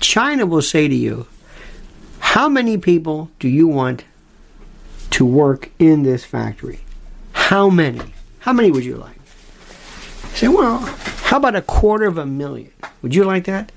China 0.01 0.45
will 0.45 0.61
say 0.61 0.87
to 0.89 0.95
you, 0.95 1.27
How 2.19 2.49
many 2.49 2.77
people 2.77 3.31
do 3.39 3.47
you 3.47 3.67
want 3.67 4.03
to 5.11 5.25
work 5.25 5.69
in 5.79 6.03
this 6.03 6.25
factory? 6.25 6.81
How 7.31 7.69
many? 7.69 8.01
How 8.39 8.51
many 8.51 8.69
would 8.69 8.83
you 8.83 8.97
like? 8.97 9.15
say, 10.35 10.49
well, 10.49 10.79
how 11.25 11.37
about 11.37 11.55
a 11.55 11.61
quarter 11.63 12.05
of 12.05 12.19
a 12.19 12.25
million? 12.25 12.71
Would 13.01 13.15
you 13.15 13.23
like 13.23 13.45
that? 13.45 13.71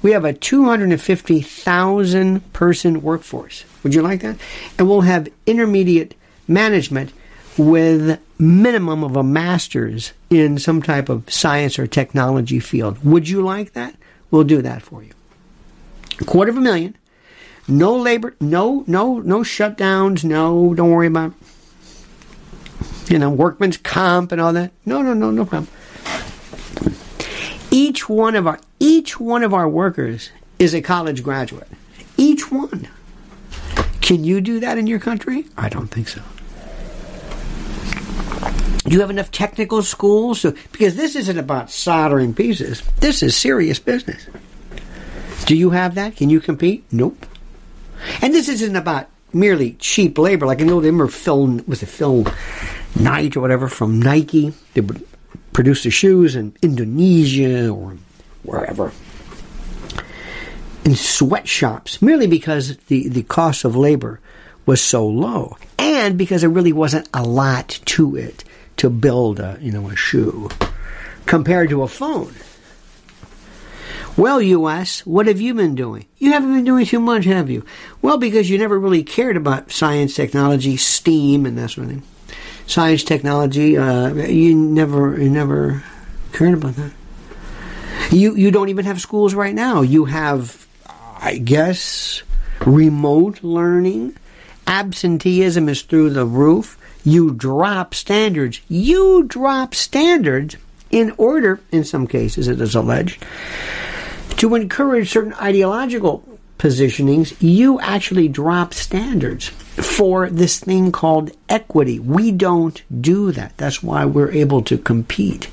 We 0.00 0.12
have 0.12 0.24
a 0.24 0.32
250,000 0.32 2.52
person 2.54 3.02
workforce. 3.02 3.64
Would 3.82 3.94
you 3.94 4.00
like 4.00 4.22
that? 4.22 4.38
And 4.78 4.88
we'll 4.88 5.02
have 5.02 5.28
intermediate 5.44 6.14
management 6.48 7.12
with 7.58 8.18
minimum 8.38 9.04
of 9.04 9.14
a 9.14 9.22
master's 9.22 10.14
in 10.30 10.56
some 10.56 10.80
type 10.80 11.10
of 11.10 11.30
science 11.30 11.78
or 11.78 11.86
technology 11.86 12.60
field. 12.60 13.04
Would 13.04 13.28
you 13.28 13.42
like 13.42 13.74
that? 13.74 13.94
We'll 14.30 14.44
do 14.44 14.62
that 14.62 14.80
for 14.80 15.02
you. 15.02 15.12
A 16.22 16.24
quarter 16.24 16.50
of 16.50 16.56
a 16.56 16.62
million. 16.62 16.96
No 17.68 17.94
labor, 17.94 18.34
no, 18.40 18.84
no, 18.86 19.18
no 19.18 19.40
shutdowns, 19.40 20.24
no, 20.24 20.72
don't 20.72 20.90
worry 20.90 21.08
about, 21.08 21.34
you 23.08 23.18
know, 23.18 23.28
workman's 23.28 23.76
comp 23.76 24.32
and 24.32 24.40
all 24.40 24.54
that. 24.54 24.72
No, 24.86 25.02
no, 25.02 25.12
no, 25.12 25.30
no 25.30 25.44
problem. 25.44 25.68
Each 27.76 28.08
one 28.08 28.36
of 28.36 28.46
our, 28.46 28.58
each 28.80 29.20
one 29.20 29.42
of 29.42 29.52
our 29.52 29.68
workers 29.68 30.30
is 30.58 30.72
a 30.72 30.80
college 30.80 31.22
graduate. 31.22 31.68
Each 32.16 32.50
one. 32.50 32.88
Can 34.00 34.24
you 34.24 34.40
do 34.40 34.60
that 34.60 34.78
in 34.78 34.86
your 34.86 34.98
country? 34.98 35.44
I 35.58 35.68
don't 35.68 35.88
think 35.88 36.08
so. 36.08 36.22
Do 38.84 38.94
you 38.94 39.00
have 39.00 39.10
enough 39.10 39.30
technical 39.30 39.82
schools? 39.82 40.40
So, 40.40 40.54
because 40.72 40.96
this 40.96 41.14
isn't 41.16 41.36
about 41.36 41.70
soldering 41.70 42.32
pieces. 42.32 42.82
This 43.00 43.22
is 43.22 43.36
serious 43.36 43.78
business. 43.78 44.26
Do 45.44 45.54
you 45.54 45.68
have 45.68 45.96
that? 45.96 46.16
Can 46.16 46.30
you 46.30 46.40
compete? 46.40 46.82
Nope. 46.90 47.26
And 48.22 48.32
this 48.32 48.48
isn't 48.48 48.74
about 48.74 49.08
merely 49.34 49.72
cheap 49.74 50.16
labor. 50.16 50.46
Like 50.46 50.62
I 50.62 50.64
know 50.64 50.80
they 50.80 50.88
remember 50.88 51.08
Phil 51.08 51.60
was 51.68 51.82
it 51.82 51.90
Phil 51.90 52.26
Knight 52.98 53.36
or 53.36 53.42
whatever 53.42 53.68
from 53.68 54.00
Nike. 54.00 54.54
They 54.72 54.80
produce 55.56 55.84
the 55.84 55.90
shoes 55.90 56.36
in 56.36 56.54
Indonesia 56.60 57.70
or 57.70 57.96
wherever. 58.42 58.92
In 60.84 60.94
sweatshops, 60.94 62.02
merely 62.02 62.26
because 62.26 62.76
the, 62.88 63.08
the 63.08 63.22
cost 63.22 63.64
of 63.64 63.74
labor 63.74 64.20
was 64.66 64.82
so 64.82 65.06
low. 65.08 65.56
And 65.78 66.18
because 66.18 66.42
there 66.42 66.50
really 66.50 66.74
wasn't 66.74 67.08
a 67.14 67.22
lot 67.22 67.80
to 67.86 68.16
it 68.16 68.44
to 68.76 68.90
build 68.90 69.40
a 69.40 69.56
you 69.62 69.72
know 69.72 69.88
a 69.88 69.96
shoe 69.96 70.50
compared 71.24 71.70
to 71.70 71.80
a 71.80 71.88
phone. 71.88 72.34
Well, 74.14 74.42
U.S., 74.42 75.06
what 75.06 75.26
have 75.26 75.40
you 75.40 75.54
been 75.54 75.74
doing? 75.74 76.04
You 76.18 76.32
haven't 76.32 76.52
been 76.52 76.64
doing 76.66 76.84
too 76.84 77.00
much, 77.00 77.24
have 77.24 77.48
you? 77.48 77.64
Well, 78.02 78.18
because 78.18 78.50
you 78.50 78.58
never 78.58 78.78
really 78.78 79.02
cared 79.02 79.38
about 79.38 79.72
science, 79.72 80.14
technology, 80.14 80.76
STEAM, 80.76 81.46
and 81.46 81.56
that 81.56 81.70
sort 81.70 81.86
of 81.86 81.92
thing. 81.94 82.02
Science, 82.66 83.04
technology, 83.04 83.76
uh, 83.78 84.12
you 84.14 84.54
never, 84.54 85.20
you 85.20 85.30
never 85.30 85.84
cared 86.32 86.54
about 86.54 86.74
that. 86.76 86.92
You 88.10 88.36
you 88.36 88.50
don't 88.50 88.68
even 88.68 88.84
have 88.84 89.00
schools 89.00 89.34
right 89.34 89.54
now. 89.54 89.82
You 89.82 90.04
have, 90.04 90.66
I 91.20 91.38
guess, 91.38 92.22
remote 92.64 93.42
learning. 93.42 94.16
Absenteeism 94.66 95.68
is 95.68 95.82
through 95.82 96.10
the 96.10 96.26
roof. 96.26 96.78
You 97.04 97.32
drop 97.32 97.94
standards. 97.94 98.60
You 98.68 99.24
drop 99.24 99.74
standards 99.74 100.56
in 100.90 101.14
order, 101.18 101.60
in 101.72 101.84
some 101.84 102.06
cases, 102.06 102.48
it 102.48 102.60
is 102.60 102.74
alleged, 102.74 103.24
to 104.36 104.54
encourage 104.54 105.10
certain 105.10 105.34
ideological 105.34 106.35
positionings, 106.58 107.36
you 107.40 107.80
actually 107.80 108.28
drop 108.28 108.74
standards 108.74 109.48
for 109.48 110.30
this 110.30 110.58
thing 110.60 110.92
called 110.92 111.30
equity. 111.48 111.98
We 111.98 112.32
don't 112.32 112.82
do 113.00 113.32
that. 113.32 113.56
That's 113.56 113.82
why 113.82 114.04
we're 114.04 114.32
able 114.32 114.62
to 114.62 114.78
compete 114.78 115.50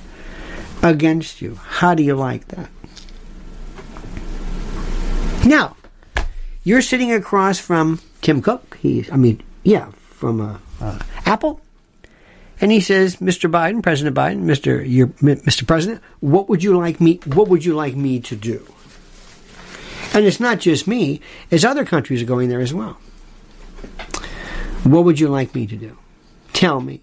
against 0.81 1.41
you. 1.41 1.55
How 1.55 1.93
do 1.93 2.03
you 2.03 2.15
like 2.15 2.47
that? 2.49 2.69
Now, 5.45 5.75
you're 6.63 6.81
sitting 6.81 7.11
across 7.11 7.59
from 7.59 7.99
Tim 8.21 8.41
Cook. 8.41 8.77
He's, 8.81 9.11
I 9.11 9.17
mean, 9.17 9.43
yeah, 9.63 9.91
from 10.23 10.39
uh, 10.39 10.57
uh, 10.79 10.99
Apple. 11.25 11.59
And 12.61 12.71
he 12.71 12.79
says, 12.79 13.17
"Mr. 13.17 13.51
Biden, 13.51 13.83
President 13.83 14.15
Biden, 14.15 14.43
Mr. 14.43 14.81
Your, 14.87 15.07
Mr. 15.07 15.67
President, 15.67 16.01
what 16.21 16.47
would 16.47 16.63
you 16.63 16.77
like 16.77 17.01
me? 17.01 17.19
What 17.25 17.49
would 17.49 17.65
you 17.65 17.75
like 17.75 17.95
me 17.95 18.21
to 18.21 18.35
do?" 18.37 18.65
And 20.13 20.25
it's 20.25 20.39
not 20.39 20.59
just 20.59 20.87
me; 20.87 21.21
it's 21.49 21.63
other 21.63 21.85
countries 21.85 22.21
are 22.21 22.25
going 22.25 22.49
there 22.49 22.61
as 22.61 22.73
well. 22.73 22.97
What 24.83 25.05
would 25.05 25.19
you 25.19 25.27
like 25.27 25.55
me 25.55 25.65
to 25.67 25.75
do? 25.75 25.97
Tell 26.53 26.81
me, 26.81 27.01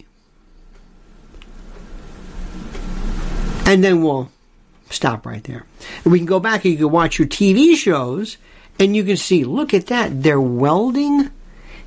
and 3.66 3.82
then 3.82 4.02
we'll 4.02 4.30
stop 4.90 5.26
right 5.26 5.42
there. 5.44 5.64
And 6.04 6.12
we 6.12 6.18
can 6.18 6.26
go 6.26 6.40
back 6.40 6.64
and 6.64 6.72
you 6.72 6.78
can 6.78 6.90
watch 6.90 7.18
your 7.18 7.28
TV 7.28 7.74
shows, 7.74 8.36
and 8.78 8.94
you 8.94 9.02
can 9.04 9.16
see. 9.16 9.44
Look 9.44 9.74
at 9.74 9.86
that! 9.86 10.22
They're 10.22 10.40
welding. 10.40 11.30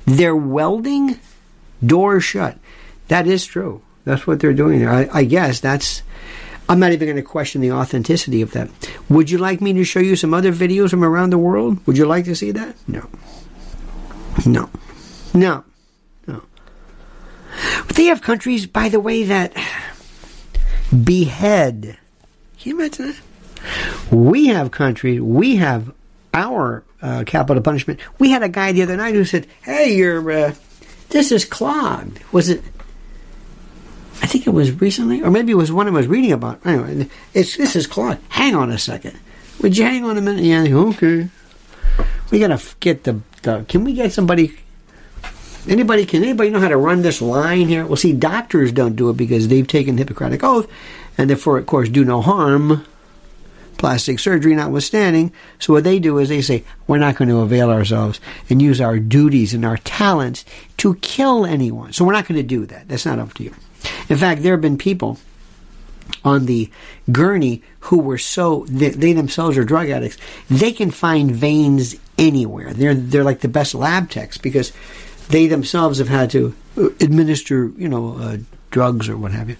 They're 0.04 0.36
welding 0.36 1.18
doors 1.84 2.24
shut. 2.24 2.58
That 3.08 3.26
is 3.26 3.44
true. 3.46 3.82
That's 4.04 4.26
what 4.26 4.40
they're 4.40 4.52
doing 4.52 4.80
there. 4.80 4.90
I, 4.90 5.08
I 5.12 5.24
guess 5.24 5.60
that's. 5.60 6.02
I'm 6.68 6.80
not 6.80 6.92
even 6.92 7.06
going 7.06 7.16
to 7.16 7.22
question 7.22 7.60
the 7.60 7.72
authenticity 7.72 8.40
of 8.42 8.52
that. 8.52 8.70
Would 9.08 9.30
you 9.30 9.38
like 9.38 9.60
me 9.60 9.72
to 9.74 9.84
show 9.84 10.00
you 10.00 10.16
some 10.16 10.32
other 10.32 10.52
videos 10.52 10.90
from 10.90 11.04
around 11.04 11.30
the 11.30 11.38
world? 11.38 11.86
Would 11.86 11.98
you 11.98 12.06
like 12.06 12.24
to 12.24 12.34
see 12.34 12.52
that? 12.52 12.74
No. 12.88 13.08
No. 14.46 14.70
No. 15.34 15.64
No. 16.26 16.42
They 17.94 18.04
have 18.04 18.22
countries, 18.22 18.66
by 18.66 18.88
the 18.88 19.00
way, 19.00 19.24
that 19.24 19.52
behead. 21.04 21.98
Can 22.58 22.70
you 22.70 22.78
imagine 22.78 23.08
that? 23.08 24.14
We 24.14 24.48
have 24.48 24.70
countries, 24.70 25.20
we 25.20 25.56
have 25.56 25.92
our 26.32 26.84
uh, 27.00 27.24
capital 27.26 27.62
punishment. 27.62 28.00
We 28.18 28.30
had 28.30 28.42
a 28.42 28.48
guy 28.48 28.72
the 28.72 28.82
other 28.82 28.96
night 28.96 29.14
who 29.14 29.24
said, 29.24 29.46
"Hey, 29.62 29.94
your 29.96 30.30
uh, 30.30 30.54
this 31.10 31.32
is 31.32 31.44
clogged." 31.44 32.20
Was 32.32 32.48
it? 32.48 32.62
I 34.22 34.26
think 34.26 34.46
it 34.46 34.50
was 34.50 34.80
recently, 34.80 35.22
or 35.22 35.30
maybe 35.30 35.52
it 35.52 35.56
was 35.56 35.72
one 35.72 35.86
I 35.86 35.90
was 35.90 36.06
reading 36.06 36.32
about. 36.32 36.64
Anyway, 36.64 37.08
it's 37.34 37.56
this 37.56 37.76
is 37.76 37.86
Claude. 37.86 38.18
Hang 38.28 38.54
on 38.54 38.70
a 38.70 38.78
second. 38.78 39.18
Would 39.60 39.76
you 39.76 39.84
hang 39.84 40.04
on 40.04 40.16
a 40.16 40.20
minute? 40.20 40.44
Yeah, 40.44 40.62
okay. 40.62 41.28
We 42.30 42.38
gotta 42.38 42.60
get 42.80 43.04
the, 43.04 43.20
the. 43.42 43.64
Can 43.68 43.84
we 43.84 43.92
get 43.92 44.12
somebody? 44.12 44.56
Anybody? 45.68 46.06
Can 46.06 46.22
anybody 46.22 46.50
know 46.50 46.60
how 46.60 46.68
to 46.68 46.76
run 46.76 47.02
this 47.02 47.22
line 47.22 47.68
here? 47.68 47.86
Well, 47.86 47.96
see, 47.96 48.12
doctors 48.12 48.72
don't 48.72 48.96
do 48.96 49.10
it 49.10 49.16
because 49.16 49.48
they've 49.48 49.66
taken 49.66 49.96
Hippocratic 49.96 50.42
oath, 50.42 50.68
and 51.16 51.30
therefore, 51.30 51.58
of 51.58 51.66
course, 51.66 51.88
do 51.88 52.04
no 52.04 52.20
harm 52.20 52.84
plastic 53.78 54.18
surgery 54.18 54.54
notwithstanding. 54.54 55.32
So 55.58 55.72
what 55.72 55.84
they 55.84 55.98
do 55.98 56.18
is 56.18 56.28
they 56.28 56.42
say, 56.42 56.64
we're 56.86 56.98
not 56.98 57.16
going 57.16 57.28
to 57.28 57.40
avail 57.40 57.70
ourselves 57.70 58.20
and 58.48 58.62
use 58.62 58.80
our 58.80 58.98
duties 58.98 59.54
and 59.54 59.64
our 59.64 59.78
talents 59.78 60.44
to 60.78 60.94
kill 60.96 61.44
anyone. 61.44 61.92
So 61.92 62.04
we're 62.04 62.12
not 62.12 62.26
going 62.26 62.40
to 62.40 62.46
do 62.46 62.66
that. 62.66 62.88
That's 62.88 63.06
not 63.06 63.18
up 63.18 63.34
to 63.34 63.44
you. 63.44 63.54
In 64.08 64.16
fact, 64.16 64.42
there 64.42 64.52
have 64.52 64.60
been 64.60 64.78
people 64.78 65.18
on 66.24 66.46
the 66.46 66.70
gurney 67.10 67.62
who 67.80 67.98
were 67.98 68.18
so 68.18 68.66
they, 68.68 68.90
they, 68.90 69.12
themselves 69.12 69.56
are 69.56 69.64
drug 69.64 69.88
addicts. 69.88 70.18
They 70.50 70.72
can 70.72 70.90
find 70.90 71.30
veins 71.30 71.96
anywhere. 72.18 72.72
They're 72.72 72.94
they're 72.94 73.24
like 73.24 73.40
the 73.40 73.48
best 73.48 73.74
lab 73.74 74.10
techs 74.10 74.38
because 74.38 74.72
they 75.28 75.46
themselves 75.46 75.98
have 75.98 76.08
had 76.08 76.30
to 76.30 76.54
administer, 76.76 77.72
you 77.76 77.88
know, 77.88 78.16
uh, 78.18 78.36
drugs 78.70 79.08
or 79.08 79.16
what 79.16 79.32
have 79.32 79.48
you. 79.48 79.56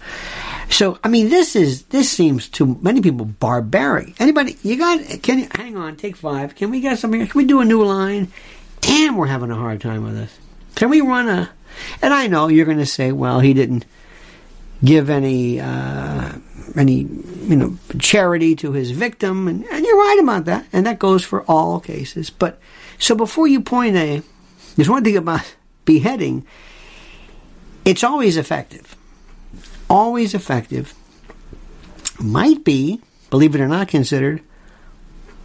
So, 0.71 0.99
I 1.05 1.09
mean, 1.09 1.29
this 1.29 1.55
is 1.55 1.85
this 1.85 2.11
seems 2.11 2.49
to 2.51 2.79
many 2.81 3.01
people 3.01 3.27
barbaric. 3.27 4.21
Anybody, 4.21 4.57
you 4.62 4.77
got? 4.77 5.01
Can 5.23 5.41
you 5.41 5.49
hang 5.55 5.77
on? 5.77 5.97
Take 5.97 6.17
five. 6.17 6.55
Can 6.55 6.71
we 6.71 6.81
get 6.81 6.99
something? 6.99 7.27
Can 7.27 7.39
we 7.39 7.45
do 7.45 7.61
a 7.61 7.65
new 7.65 7.85
line? 7.85 8.33
Damn, 8.81 9.17
we're 9.17 9.27
having 9.27 9.51
a 9.51 9.57
hard 9.57 9.81
time 9.81 10.05
with 10.05 10.15
this. 10.15 10.39
Can 10.75 10.91
we 10.91 11.01
run 11.01 11.29
a? 11.29 11.51
And 12.03 12.12
I 12.12 12.27
know 12.27 12.49
you're 12.49 12.67
going 12.67 12.79
to 12.79 12.87
say, 12.87 13.12
well, 13.12 13.41
he 13.41 13.55
didn't 13.55 13.85
give 14.83 15.11
any 15.11 15.61
uh, 15.61 16.33
any 16.77 17.01
you 17.01 17.57
know 17.57 17.79
charity 17.99 18.57
to 18.57 18.73
his 18.73 18.91
victim, 18.91 19.49
and, 19.49 19.65
and 19.67 19.85
you're 19.85 19.97
right 19.97 20.19
about 20.21 20.45
that, 20.47 20.67
and 20.73 20.87
that 20.87 20.99
goes 20.99 21.25
for 21.25 21.43
all 21.45 21.81
cases. 21.81 22.31
But 22.31 22.59
so 22.99 23.15
before 23.15 23.47
you 23.47 23.61
point 23.61 23.97
a, 23.97 24.23
there's 24.77 24.91
one 24.91 25.05
thing 25.05 25.17
about 25.17 25.55
beheading. 25.85 26.47
It's 27.85 28.03
always 28.03 28.37
effective 28.37 28.97
always 29.95 30.35
effective, 30.35 30.93
might 32.19 32.65
be, 32.65 33.01
believe 33.31 33.55
it 33.55 33.61
or 33.61 33.69
not, 33.69 33.87
considered 33.87 34.43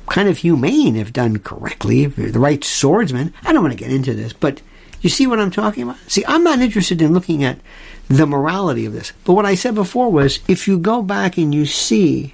kind 0.08 0.28
of 0.28 0.40
humane 0.40 0.96
if 0.96 1.14
done 1.14 1.38
correctly, 1.38 2.04
if 2.04 2.18
you're 2.18 2.32
the 2.32 2.40
right 2.40 2.64
swordsman. 2.64 3.32
I 3.44 3.54
don't 3.54 3.62
want 3.62 3.78
to 3.78 3.84
get 3.84 3.92
into 3.92 4.16
this, 4.16 4.34
but 4.34 4.64
you 5.02 5.10
see 5.10 5.28
what 5.28 5.40
I'm 5.40 5.52
talking 5.52 5.84
about? 5.84 5.98
See, 6.08 6.26
I'm 6.28 6.44
not 6.44 6.62
interested 6.62 7.00
in 7.00 7.14
looking 7.14 7.44
at 7.44 7.60
the 8.08 8.26
morality 8.26 8.88
of 8.88 8.94
this. 8.94 9.14
But 9.24 9.34
what 9.34 9.46
I 9.46 9.54
said 9.54 9.76
before 9.76 10.12
was 10.12 10.40
if 10.48 10.68
you 10.68 10.80
go 10.80 11.04
back 11.04 11.38
and 11.38 11.54
you 11.54 11.68
see, 11.68 12.34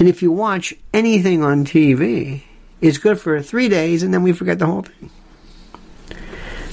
and 0.00 0.08
if 0.08 0.20
you 0.20 0.32
watch 0.32 0.74
anything 0.92 1.44
on 1.44 1.64
TV, 1.64 2.42
it's 2.80 2.98
good 2.98 3.20
for 3.20 3.40
three 3.40 3.68
days 3.68 4.02
and 4.02 4.12
then 4.12 4.24
we 4.24 4.32
forget 4.32 4.58
the 4.58 4.66
whole 4.66 4.82
thing. 4.82 5.10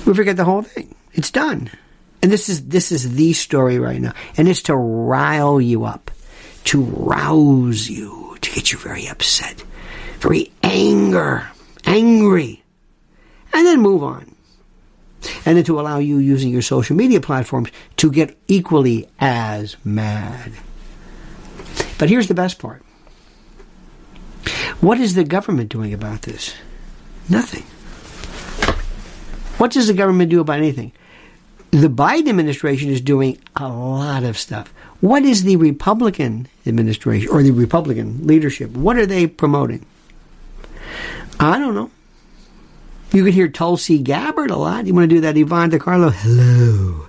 We 0.07 0.15
forget 0.15 0.35
the 0.35 0.45
whole 0.45 0.63
thing. 0.63 0.95
It's 1.13 1.29
done. 1.29 1.69
And 2.25 2.31
this 2.31 2.49
is 2.49 2.69
this 2.69 2.91
is 2.91 3.13
the 3.13 3.33
story 3.33 3.77
right 3.77 4.01
now. 4.01 4.11
And 4.35 4.47
it's 4.47 4.63
to 4.63 4.75
rile 4.75 5.61
you 5.61 5.85
up, 5.85 6.09
to 6.63 6.81
rouse 6.81 7.87
you, 7.87 8.35
to 8.41 8.51
get 8.51 8.71
you 8.71 8.79
very 8.79 9.05
upset, 9.05 9.63
very 10.21 10.51
anger, 10.63 11.47
angry. 11.85 12.63
And 13.53 13.67
then 13.67 13.79
move 13.79 14.01
on. 14.01 14.35
And 15.45 15.55
then 15.55 15.63
to 15.65 15.79
allow 15.79 15.99
you 15.99 16.17
using 16.17 16.49
your 16.49 16.63
social 16.63 16.95
media 16.95 17.21
platforms 17.21 17.69
to 17.97 18.11
get 18.11 18.35
equally 18.47 19.07
as 19.19 19.77
mad. 19.85 20.51
But 21.99 22.09
here's 22.09 22.27
the 22.27 22.33
best 22.33 22.57
part. 22.57 22.81
What 24.81 24.99
is 24.99 25.13
the 25.13 25.25
government 25.25 25.69
doing 25.69 25.93
about 25.93 26.23
this? 26.23 26.55
Nothing. 27.29 27.65
What 29.59 29.73
does 29.73 29.85
the 29.85 29.93
government 29.93 30.31
do 30.31 30.39
about 30.39 30.57
anything? 30.57 30.91
The 31.75 31.89
Biden 31.89 32.29
administration 32.29 32.89
is 32.89 33.01
doing 33.01 33.37
a 33.57 33.67
lot 33.67 34.23
of 34.23 34.37
stuff. 34.37 34.73
What 35.01 35.23
is 35.23 35.43
the 35.43 35.57
Republican 35.57 36.47
administration 36.65 37.29
or 37.29 37.43
the 37.43 37.51
Republican 37.51 38.25
leadership? 38.25 38.71
What 38.71 38.95
are 38.95 39.05
they 39.05 39.27
promoting? 39.27 39.85
I 41.37 41.59
don't 41.59 41.75
know. 41.75 41.91
You 43.11 43.25
could 43.25 43.33
hear 43.33 43.49
Tulsi 43.49 43.99
Gabbard 43.99 44.51
a 44.51 44.55
lot. 44.55 44.87
You 44.87 44.93
want 44.93 45.09
to 45.09 45.15
do 45.15 45.21
that 45.21 45.35
Yvonne 45.35 45.69
De 45.69 45.77
Carlo? 45.77 46.11
Hello. 46.11 47.07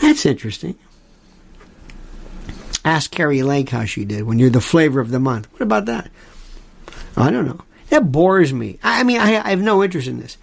That's 0.00 0.24
interesting. 0.24 0.78
Ask 2.82 3.10
Kari 3.10 3.42
Lake 3.42 3.68
how 3.68 3.84
she 3.84 4.06
did 4.06 4.22
when 4.22 4.38
you're 4.38 4.48
the 4.48 4.62
flavor 4.62 5.00
of 5.00 5.10
the 5.10 5.20
month. 5.20 5.52
What 5.52 5.60
about 5.60 5.84
that? 5.84 6.10
I 7.14 7.30
don't 7.30 7.44
know. 7.44 7.60
That 7.90 8.10
bores 8.10 8.54
me. 8.54 8.78
I 8.82 9.02
mean, 9.02 9.18
I 9.20 9.50
have 9.50 9.60
no 9.60 9.84
interest 9.84 10.08
in 10.08 10.18
this. 10.18 10.38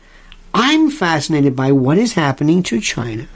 I'm 0.53 0.91
fascinated 0.91 1.55
by 1.55 1.71
what 1.71 1.97
is 1.97 2.13
happening 2.13 2.61
to 2.63 2.79
China. 2.79 3.27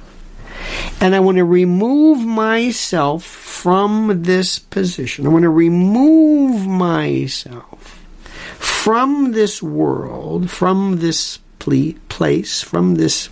And 1.01 1.15
I 1.15 1.19
want 1.19 1.37
to 1.37 1.45
remove 1.45 2.25
myself 2.25 3.23
from 3.23 4.23
this 4.23 4.59
position. 4.59 5.25
I 5.25 5.29
want 5.29 5.43
to 5.43 5.49
remove 5.49 6.67
myself 6.67 8.03
from 8.57 9.31
this 9.31 9.61
world, 9.61 10.49
from 10.49 10.97
this 10.97 11.39
place, 11.59 12.61
from 12.61 12.95
this. 12.95 13.29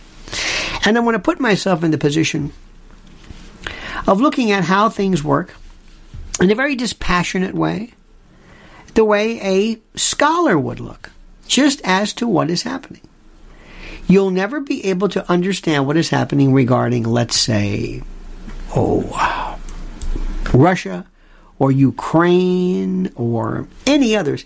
And 0.86 0.98
I 0.98 1.02
want 1.02 1.16
to 1.16 1.20
put 1.20 1.40
myself 1.40 1.84
in 1.84 1.92
the 1.92 1.98
position 1.98 2.52
of 4.08 4.22
looking 4.22 4.52
at 4.52 4.66
how 4.66 4.90
things 4.90 5.24
work 5.24 5.56
in 6.42 6.52
a 6.52 6.56
very 6.56 6.76
dispassionate 6.76 7.56
way, 7.56 7.94
the 8.94 9.06
way 9.06 9.40
a 9.42 9.80
scholar 9.98 10.60
would 10.60 10.80
look, 10.80 11.12
just 11.48 11.82
as 11.84 12.14
to 12.14 12.28
what 12.28 12.50
is 12.50 12.64
happening 12.64 13.02
you'll 14.08 14.32
never 14.32 14.60
be 14.60 14.86
able 14.86 15.10
to 15.10 15.30
understand 15.32 15.88
what 15.88 15.98
is 15.98 16.10
happening 16.10 16.54
regarding, 16.54 17.04
let's 17.04 17.38
say, 17.38 18.02
oh, 18.76 19.60
Russia 20.54 21.06
or 21.60 21.72
Ukraine 21.72 23.12
or 23.16 23.68
any 23.86 24.16
others 24.16 24.46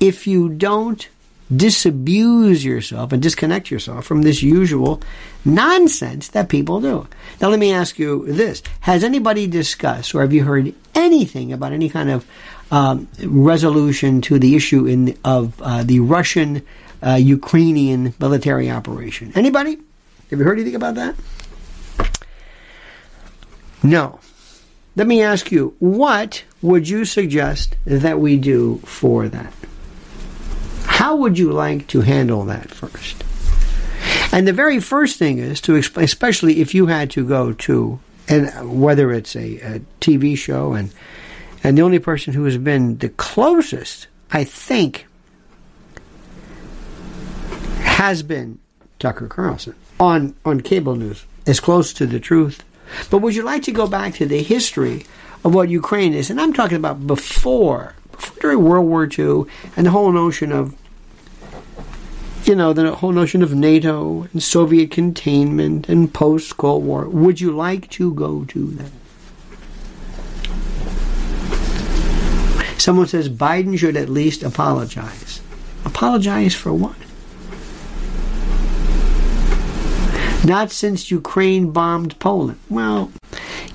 if 0.00 0.26
you 0.26 0.48
don't 0.48 1.08
disabuse 1.54 2.64
yourself 2.64 3.12
and 3.12 3.22
disconnect 3.22 3.70
yourself 3.70 4.04
from 4.04 4.22
this 4.22 4.42
usual 4.42 5.00
nonsense 5.44 6.28
that 6.28 6.48
people 6.48 6.80
do. 6.80 7.06
Now, 7.40 7.48
let 7.48 7.58
me 7.58 7.72
ask 7.72 7.98
you 7.98 8.26
this 8.26 8.62
Has 8.80 9.02
anybody 9.02 9.46
discussed 9.46 10.14
or 10.14 10.20
have 10.20 10.32
you 10.32 10.44
heard 10.44 10.74
anything 10.94 11.52
about 11.52 11.72
any 11.72 11.88
kind 11.88 12.10
of 12.10 12.26
um, 12.70 13.08
resolution 13.22 14.20
to 14.22 14.38
the 14.38 14.54
issue 14.54 14.86
in, 14.86 15.16
of 15.24 15.60
uh, 15.62 15.82
the 15.84 16.00
Russian 16.00 16.62
uh, 17.02 17.14
Ukrainian 17.14 18.14
military 18.18 18.70
operation. 18.70 19.32
Anybody? 19.34 19.78
Have 20.30 20.38
you 20.38 20.44
heard 20.44 20.58
anything 20.58 20.74
about 20.74 20.96
that? 20.96 21.14
No. 23.82 24.20
Let 24.96 25.06
me 25.06 25.22
ask 25.22 25.52
you, 25.52 25.76
what 25.78 26.44
would 26.60 26.88
you 26.88 27.04
suggest 27.04 27.76
that 27.84 28.18
we 28.18 28.36
do 28.36 28.78
for 28.84 29.28
that? 29.28 29.52
How 30.84 31.14
would 31.16 31.38
you 31.38 31.52
like 31.52 31.86
to 31.88 32.00
handle 32.00 32.44
that 32.46 32.70
first? 32.70 33.22
And 34.32 34.46
the 34.46 34.52
very 34.52 34.80
first 34.80 35.18
thing 35.18 35.38
is 35.38 35.60
to 35.62 35.76
explain, 35.76 36.04
especially 36.04 36.60
if 36.60 36.74
you 36.74 36.86
had 36.86 37.10
to 37.12 37.26
go 37.26 37.52
to, 37.52 38.00
and 38.28 38.80
whether 38.80 39.12
it's 39.12 39.34
a, 39.36 39.56
a 39.58 39.80
TV 40.00 40.36
show, 40.36 40.74
and 40.74 40.92
and 41.64 41.78
the 41.78 41.82
only 41.82 41.98
person 41.98 42.34
who 42.34 42.44
has 42.44 42.58
been 42.58 42.98
the 42.98 43.08
closest, 43.08 44.08
I 44.30 44.44
think, 44.44 45.06
has 47.98 48.22
been 48.22 48.60
Tucker 49.00 49.26
Carlson 49.26 49.74
on, 49.98 50.36
on 50.44 50.60
cable 50.60 50.94
news, 50.94 51.26
as 51.48 51.58
close 51.58 51.92
to 51.94 52.06
the 52.06 52.20
truth. 52.20 52.62
But 53.10 53.18
would 53.18 53.34
you 53.34 53.42
like 53.42 53.64
to 53.64 53.72
go 53.72 53.88
back 53.88 54.14
to 54.14 54.24
the 54.24 54.40
history 54.40 55.04
of 55.44 55.52
what 55.52 55.68
Ukraine 55.68 56.14
is? 56.14 56.30
And 56.30 56.40
I'm 56.40 56.52
talking 56.52 56.76
about 56.76 57.08
before, 57.08 57.96
before 58.12 58.40
during 58.40 58.62
World 58.62 58.86
War 58.86 59.08
II, 59.10 59.50
and 59.76 59.84
the 59.84 59.90
whole 59.90 60.12
notion 60.12 60.52
of, 60.52 60.76
you 62.44 62.54
know, 62.54 62.72
the 62.72 62.94
whole 62.94 63.10
notion 63.10 63.42
of 63.42 63.52
NATO 63.52 64.28
and 64.32 64.40
Soviet 64.40 64.92
containment 64.92 65.88
and 65.88 66.14
post 66.14 66.56
Cold 66.56 66.84
War. 66.84 67.08
Would 67.08 67.40
you 67.40 67.50
like 67.50 67.90
to 67.90 68.14
go 68.14 68.44
to 68.44 68.66
that? 68.76 68.92
Someone 72.80 73.08
says 73.08 73.28
Biden 73.28 73.76
should 73.76 73.96
at 73.96 74.08
least 74.08 74.44
apologize. 74.44 75.40
Apologize 75.84 76.54
for 76.54 76.72
what? 76.72 76.94
Not 80.48 80.70
since 80.70 81.10
Ukraine 81.10 81.72
bombed 81.72 82.18
Poland. 82.18 82.58
Well, 82.70 83.12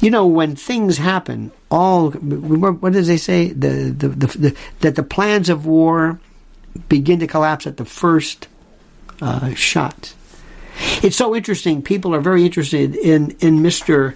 you 0.01 0.09
know, 0.09 0.25
when 0.25 0.55
things 0.55 0.97
happen, 0.97 1.51
all 1.69 2.09
what 2.11 2.93
does 2.93 3.07
they 3.07 3.17
say? 3.17 3.53
The, 3.53 3.93
the, 4.01 4.07
the, 4.07 4.27
the 4.43 4.51
that 4.79 4.95
the 4.95 5.03
plans 5.03 5.49
of 5.49 5.67
war 5.67 6.19
begin 6.89 7.19
to 7.19 7.27
collapse 7.27 7.67
at 7.67 7.77
the 7.77 7.85
first 7.85 8.47
uh, 9.21 9.53
shot. 9.53 10.15
It's 11.03 11.15
so 11.15 11.35
interesting. 11.35 11.83
People 11.83 12.15
are 12.15 12.21
very 12.21 12.43
interested 12.43 12.95
in 12.95 13.37
in 13.39 13.61
Mister 13.61 14.15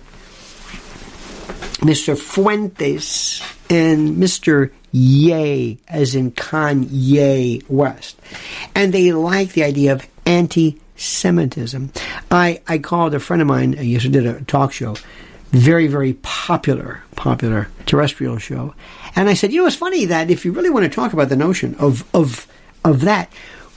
Mister 1.83 2.15
Fuentes 2.15 3.43
and 3.69 4.17
Mister 4.17 4.71
Ye, 4.91 5.77
as 5.87 6.15
in 6.15 6.31
Kanye 6.31 7.61
West, 7.69 8.17
and 8.73 8.91
they 8.91 9.11
like 9.13 9.53
the 9.53 9.63
idea 9.63 9.93
of 9.93 10.07
anti 10.25 10.79
Semitism. 10.97 11.91
I, 12.29 12.61
I 12.67 12.79
called 12.79 13.13
a 13.13 13.19
friend 13.19 13.41
of 13.41 13.47
mine, 13.47 13.77
I 13.77 13.83
used 13.83 14.05
to 14.05 14.11
did 14.11 14.25
a 14.25 14.41
talk 14.41 14.73
show, 14.73 14.95
very, 15.51 15.87
very 15.87 16.13
popular, 16.23 17.03
popular 17.15 17.69
terrestrial 17.85 18.37
show. 18.37 18.73
And 19.15 19.29
I 19.29 19.33
said, 19.33 19.53
you 19.53 19.61
know, 19.61 19.67
it's 19.67 19.75
funny 19.75 20.05
that 20.05 20.29
if 20.29 20.43
you 20.43 20.51
really 20.51 20.69
want 20.69 20.83
to 20.83 20.89
talk 20.89 21.13
about 21.13 21.29
the 21.29 21.35
notion 21.35 21.75
of, 21.75 22.03
of, 22.13 22.47
of 22.83 23.01
that, 23.01 23.31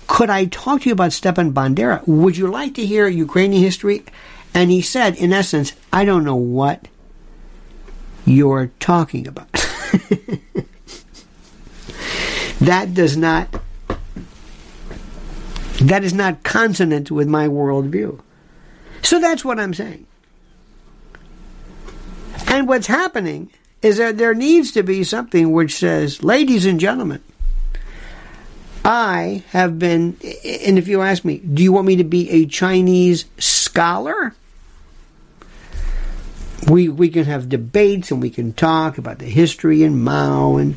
could 0.06 0.30
I 0.30 0.46
talk 0.46 0.82
to 0.82 0.88
you 0.88 0.92
about 0.92 1.12
Stepan 1.12 1.52
Bandera? 1.52 2.06
Would 2.06 2.36
you 2.36 2.48
like 2.48 2.74
to 2.74 2.84
hear 2.84 3.06
Ukrainian 3.06 3.62
history? 3.62 4.04
And 4.52 4.70
he 4.70 4.82
said, 4.82 5.14
in 5.16 5.32
essence, 5.32 5.72
I 5.92 6.04
don't 6.04 6.24
know 6.24 6.34
what 6.34 6.88
you're 8.24 8.72
talking 8.80 9.28
about. 9.28 9.52
that 12.60 12.92
does 12.92 13.16
not 13.16 13.62
That 15.80 16.04
is 16.04 16.12
not 16.12 16.42
consonant 16.42 17.10
with 17.10 17.28
my 17.28 17.48
worldview. 17.48 18.20
So 19.02 19.18
that's 19.18 19.44
what 19.44 19.58
I'm 19.58 19.74
saying. 19.74 20.06
And 22.48 22.68
what's 22.68 22.86
happening 22.86 23.50
is 23.80 23.96
that 23.96 24.18
there 24.18 24.34
needs 24.34 24.72
to 24.72 24.82
be 24.82 25.04
something 25.04 25.52
which 25.52 25.74
says, 25.74 26.22
ladies 26.22 26.66
and 26.66 26.78
gentlemen, 26.78 27.22
I 28.84 29.42
have 29.50 29.78
been, 29.78 30.16
and 30.44 30.78
if 30.78 30.88
you 30.88 31.00
ask 31.00 31.24
me, 31.24 31.38
do 31.38 31.62
you 31.62 31.72
want 31.72 31.86
me 31.86 31.96
to 31.96 32.04
be 32.04 32.28
a 32.30 32.46
Chinese 32.46 33.24
scholar? 33.38 34.34
We, 36.68 36.88
we 36.88 37.08
can 37.08 37.24
have 37.24 37.48
debates 37.48 38.10
and 38.10 38.20
we 38.20 38.30
can 38.30 38.52
talk 38.52 38.98
about 38.98 39.18
the 39.18 39.26
history 39.26 39.82
and 39.82 40.04
Mao 40.04 40.56
and 40.56 40.76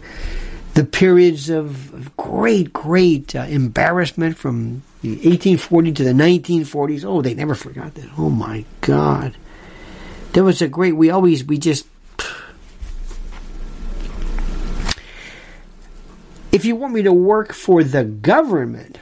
the 0.76 0.86
periods 0.86 1.50
of 1.50 2.16
great, 2.16 2.72
great 2.72 3.36
uh, 3.36 3.42
embarrassment 3.42 4.38
from 4.38 4.84
the 5.04 5.10
1840 5.10 5.92
to 5.92 6.04
the 6.06 6.14
1940s. 6.14 7.04
Oh, 7.04 7.22
they 7.22 7.34
never 7.34 7.56
forgot 7.56 7.94
that. 7.96 8.08
Oh 8.18 8.30
my 8.30 8.64
God. 8.80 9.36
There 10.32 10.46
was 10.46 10.62
a 10.62 10.68
great, 10.70 10.94
we 10.94 11.10
always, 11.10 11.44
we 11.44 11.58
just, 11.58 11.86
if 16.54 16.64
you 16.64 16.78
want 16.78 16.94
me 16.94 17.02
to 17.02 17.12
work 17.12 17.52
for 17.52 17.84
the 17.84 18.06
government, 18.06 18.98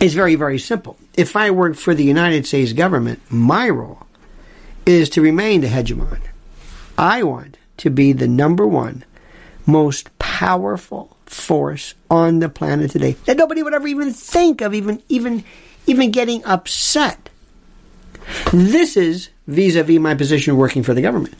it's 0.00 0.14
very, 0.14 0.36
very 0.36 0.60
simple. 0.60 0.96
If 1.14 1.34
I 1.34 1.50
work 1.50 1.74
for 1.74 1.92
the 1.92 2.04
United 2.04 2.46
States 2.46 2.72
government, 2.72 3.20
my 3.28 3.68
role 3.68 4.06
is 4.86 5.10
to 5.10 5.22
remain 5.22 5.60
the 5.60 5.68
hegemon. 5.68 6.20
I 6.96 7.24
want 7.24 7.56
to 7.78 7.90
be 7.90 8.12
the 8.12 8.28
number 8.28 8.64
one 8.64 9.04
most 9.66 10.16
powerful 10.20 11.13
force 11.26 11.94
on 12.10 12.38
the 12.38 12.48
planet 12.48 12.90
today 12.90 13.12
that 13.24 13.36
nobody 13.36 13.62
would 13.62 13.74
ever 13.74 13.88
even 13.88 14.12
think 14.12 14.60
of 14.60 14.74
even 14.74 15.02
even 15.08 15.44
even 15.86 16.10
getting 16.10 16.44
upset. 16.44 17.28
This 18.52 18.96
is 18.96 19.30
vis-a-vis 19.46 20.00
my 20.00 20.14
position 20.14 20.56
working 20.56 20.82
for 20.82 20.94
the 20.94 21.02
government. 21.02 21.34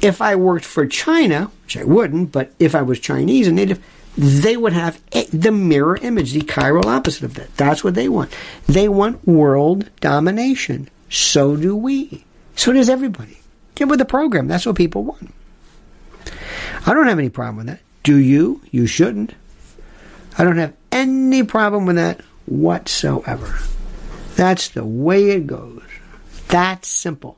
If 0.00 0.22
I 0.22 0.36
worked 0.36 0.64
for 0.64 0.86
China, 0.86 1.50
which 1.64 1.76
I 1.76 1.84
wouldn't, 1.84 2.32
but 2.32 2.52
if 2.58 2.74
I 2.74 2.82
was 2.82 3.00
Chinese 3.00 3.46
and 3.46 3.56
native, 3.56 3.82
they 4.16 4.56
would 4.56 4.72
have 4.72 5.00
the 5.30 5.52
mirror 5.52 5.96
image, 5.96 6.32
the 6.32 6.40
chiral 6.40 6.86
opposite 6.86 7.24
of 7.24 7.34
that. 7.34 7.54
That's 7.56 7.84
what 7.84 7.94
they 7.94 8.08
want. 8.08 8.34
They 8.66 8.88
want 8.88 9.26
world 9.26 9.90
domination. 10.00 10.88
So 11.10 11.56
do 11.56 11.76
we. 11.76 12.24
So 12.54 12.72
does 12.72 12.88
everybody. 12.88 13.38
Get 13.74 13.88
with 13.88 13.98
the 13.98 14.06
program. 14.06 14.48
That's 14.48 14.64
what 14.64 14.76
people 14.76 15.04
want. 15.04 15.34
I 16.86 16.94
don't 16.94 17.08
have 17.08 17.18
any 17.18 17.28
problem 17.28 17.56
with 17.58 17.66
that. 17.66 17.80
Do 18.06 18.18
you? 18.18 18.60
You 18.70 18.86
shouldn't. 18.86 19.34
I 20.38 20.44
don't 20.44 20.58
have 20.58 20.74
any 20.92 21.42
problem 21.42 21.86
with 21.86 21.96
that 21.96 22.20
whatsoever. 22.46 23.58
That's 24.36 24.68
the 24.68 24.84
way 24.84 25.30
it 25.30 25.48
goes. 25.48 25.82
That's 26.46 26.86
simple. 26.86 27.36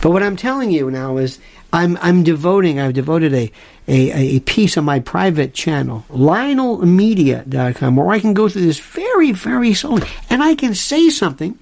But 0.00 0.12
what 0.12 0.22
I'm 0.22 0.36
telling 0.36 0.70
you 0.70 0.90
now 0.90 1.18
is 1.18 1.38
I'm 1.70 1.98
I'm 2.00 2.22
devoting 2.22 2.80
I've 2.80 2.94
devoted 2.94 3.34
a 3.34 3.52
a, 3.86 4.36
a 4.36 4.40
piece 4.40 4.78
on 4.78 4.86
my 4.86 5.00
private 5.00 5.52
channel, 5.52 6.06
LionelMedia.com, 6.08 7.96
where 7.96 8.08
I 8.08 8.20
can 8.20 8.32
go 8.32 8.48
through 8.48 8.62
this 8.62 8.80
very, 8.80 9.32
very 9.32 9.74
slowly. 9.74 10.08
And 10.30 10.42
I 10.42 10.54
can 10.54 10.74
say 10.74 11.10
something 11.10 11.58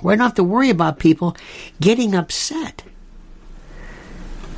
where 0.00 0.12
I 0.12 0.16
don't 0.16 0.26
have 0.26 0.34
to 0.34 0.44
worry 0.44 0.68
about 0.68 0.98
people 0.98 1.34
getting 1.80 2.14
upset. 2.14 2.82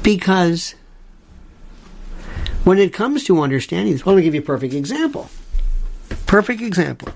Because 0.03 0.74
when 2.69 2.79
it 2.79 2.93
comes 2.93 3.25
to 3.25 3.41
understanding 3.41 3.95
this, 3.95 4.05
well, 4.05 4.14
let 4.14 4.21
me 4.21 4.25
give 4.25 4.35
you 4.35 4.43
a 4.43 4.45
perfect 4.45 4.75
example. 4.75 5.31
Perfect 6.27 6.61
example. 6.61 7.09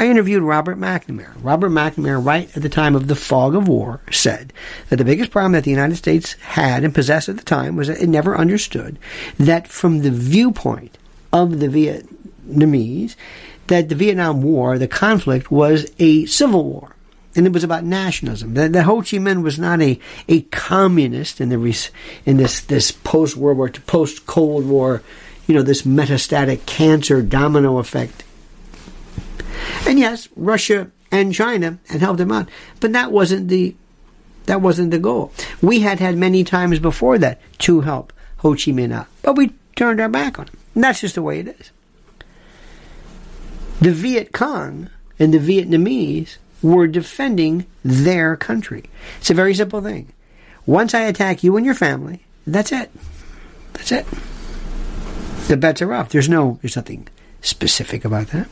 I 0.00 0.08
interviewed 0.08 0.42
Robert 0.42 0.80
McNamara. 0.80 1.32
Robert 1.42 1.70
McNamara, 1.70 2.26
right 2.26 2.56
at 2.56 2.62
the 2.62 2.68
time 2.68 2.96
of 2.96 3.06
the 3.06 3.14
fog 3.14 3.54
of 3.54 3.68
war, 3.68 4.00
said 4.10 4.52
that 4.88 4.96
the 4.96 5.04
biggest 5.04 5.30
problem 5.30 5.52
that 5.52 5.62
the 5.62 5.70
United 5.70 5.94
States 5.94 6.32
had 6.32 6.82
and 6.82 6.92
possessed 6.92 7.28
at 7.28 7.36
the 7.36 7.44
time 7.44 7.76
was 7.76 7.86
that 7.86 8.02
it 8.02 8.08
never 8.08 8.36
understood 8.36 8.98
that 9.38 9.68
from 9.68 10.00
the 10.00 10.10
viewpoint 10.10 10.98
of 11.32 11.60
the 11.60 11.68
Vietnamese, 11.68 13.14
that 13.68 13.90
the 13.90 13.94
Vietnam 13.94 14.42
War, 14.42 14.76
the 14.76 14.88
conflict, 14.88 15.52
was 15.52 15.88
a 16.00 16.26
civil 16.26 16.64
war 16.64 16.96
and 17.36 17.46
it 17.46 17.52
was 17.52 17.64
about 17.64 17.84
nationalism. 17.84 18.54
That, 18.54 18.72
that 18.72 18.84
Ho 18.84 18.96
Chi 18.96 19.18
Minh 19.18 19.42
was 19.42 19.58
not 19.58 19.80
a, 19.80 19.98
a 20.28 20.42
communist 20.42 21.40
in 21.40 21.48
the 21.48 21.90
in 22.26 22.36
this 22.36 22.60
this 22.60 22.90
post 22.90 23.36
World 23.36 23.58
War 23.58 23.68
post 23.68 24.26
Cold 24.26 24.66
War, 24.66 25.02
you 25.46 25.54
know, 25.54 25.62
this 25.62 25.82
metastatic 25.82 26.66
cancer 26.66 27.22
domino 27.22 27.78
effect. 27.78 28.24
And 29.86 29.98
yes, 29.98 30.28
Russia 30.36 30.90
and 31.10 31.34
China 31.34 31.78
had 31.88 32.00
helped 32.00 32.20
him 32.20 32.32
out, 32.32 32.48
but 32.80 32.92
that 32.92 33.12
wasn't 33.12 33.48
the 33.48 33.74
that 34.46 34.60
wasn't 34.60 34.90
the 34.90 34.98
goal. 34.98 35.32
We 35.62 35.80
had 35.80 36.00
had 36.00 36.16
many 36.16 36.42
times 36.42 36.78
before 36.78 37.18
that 37.18 37.40
to 37.58 37.82
help 37.82 38.12
Ho 38.38 38.52
Chi 38.52 38.72
Minh 38.72 38.92
out, 38.92 39.06
but 39.22 39.36
we 39.36 39.52
turned 39.76 40.00
our 40.00 40.08
back 40.08 40.38
on 40.38 40.46
him. 40.46 40.58
And 40.74 40.84
that's 40.84 41.00
just 41.00 41.14
the 41.14 41.22
way 41.22 41.40
it 41.40 41.48
is. 41.48 41.70
The 43.80 43.92
Viet 43.92 44.32
Cong 44.32 44.90
and 45.18 45.32
the 45.32 45.38
Vietnamese 45.38 46.36
were 46.62 46.86
defending 46.86 47.66
their 47.84 48.36
country. 48.36 48.84
It's 49.18 49.30
a 49.30 49.34
very 49.34 49.54
simple 49.54 49.80
thing. 49.80 50.12
Once 50.66 50.94
I 50.94 51.00
attack 51.02 51.42
you 51.42 51.56
and 51.56 51.64
your 51.64 51.74
family, 51.74 52.24
that's 52.46 52.72
it. 52.72 52.90
That's 53.72 53.92
it. 53.92 54.06
The 55.48 55.56
bets 55.56 55.82
are 55.82 55.92
off. 55.92 56.10
There's 56.10 56.28
no, 56.28 56.58
there's 56.62 56.76
nothing 56.76 57.08
specific 57.40 58.04
about 58.04 58.28
that. 58.28 58.48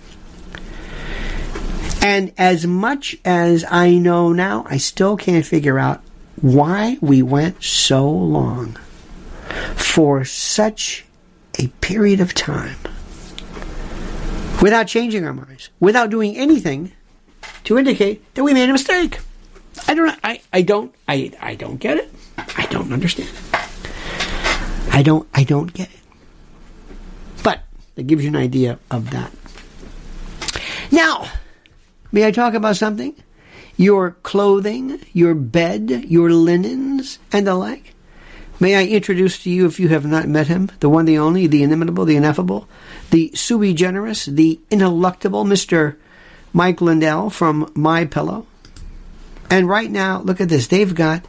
And 2.00 2.32
as 2.38 2.66
much 2.66 3.16
as 3.24 3.64
I 3.68 3.94
know 3.94 4.32
now, 4.32 4.64
I 4.68 4.78
still 4.78 5.16
can't 5.16 5.44
figure 5.44 5.78
out 5.78 6.02
why 6.40 6.96
we 7.00 7.22
went 7.22 7.62
so 7.62 8.08
long 8.08 8.76
for 9.74 10.24
such 10.24 11.04
a 11.58 11.66
period 11.80 12.20
of 12.20 12.34
time 12.34 12.76
without 14.62 14.86
changing 14.86 15.24
our 15.24 15.32
minds, 15.32 15.70
without 15.80 16.10
doing 16.10 16.36
anything 16.36 16.92
to 17.68 17.76
indicate 17.76 18.34
that 18.34 18.42
we 18.42 18.54
made 18.54 18.70
a 18.70 18.72
mistake. 18.72 19.20
I 19.86 19.92
don't. 19.92 20.18
I, 20.24 20.40
I 20.54 20.62
don't. 20.62 20.94
I, 21.06 21.30
I 21.38 21.54
don't 21.54 21.76
get 21.76 21.98
it. 21.98 22.10
I 22.56 22.66
don't 22.70 22.90
understand 22.94 23.28
it. 23.28 24.90
I 24.90 25.02
don't. 25.02 25.28
I 25.34 25.44
don't 25.44 25.70
get 25.72 25.90
it. 25.90 26.00
But 27.42 27.60
it 27.94 28.06
gives 28.06 28.24
you 28.24 28.30
an 28.30 28.36
idea 28.36 28.78
of 28.90 29.10
that. 29.10 29.30
Now, 30.90 31.30
may 32.10 32.26
I 32.26 32.30
talk 32.30 32.54
about 32.54 32.76
something? 32.76 33.14
Your 33.76 34.12
clothing, 34.22 34.98
your 35.12 35.34
bed, 35.34 35.90
your 36.08 36.30
linens, 36.30 37.18
and 37.30 37.46
the 37.46 37.54
like. 37.54 37.94
May 38.58 38.76
I 38.76 38.84
introduce 38.86 39.42
to 39.42 39.50
you, 39.50 39.66
if 39.66 39.78
you 39.78 39.88
have 39.88 40.06
not 40.06 40.26
met 40.26 40.46
him, 40.46 40.70
the 40.80 40.88
one, 40.88 41.04
the 41.04 41.18
only, 41.18 41.46
the 41.46 41.62
inimitable, 41.62 42.06
the 42.06 42.16
ineffable, 42.16 42.66
the 43.10 43.30
sui 43.34 43.74
generis, 43.74 44.24
the 44.24 44.58
ineluctable 44.70 45.44
Mr. 45.44 45.96
Mike 46.58 46.80
Lindell 46.80 47.30
from 47.30 47.70
My 47.76 48.04
Pillow. 48.04 48.44
And 49.48 49.68
right 49.68 49.88
now, 49.88 50.20
look 50.22 50.40
at 50.40 50.48
this. 50.48 50.66
They've 50.66 50.92
got 50.92 51.24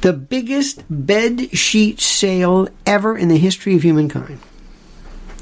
the 0.00 0.14
biggest 0.14 0.82
bed 0.88 1.54
sheet 1.54 2.00
sale 2.00 2.66
ever 2.86 3.14
in 3.14 3.28
the 3.28 3.36
history 3.36 3.76
of 3.76 3.82
humankind. 3.82 4.38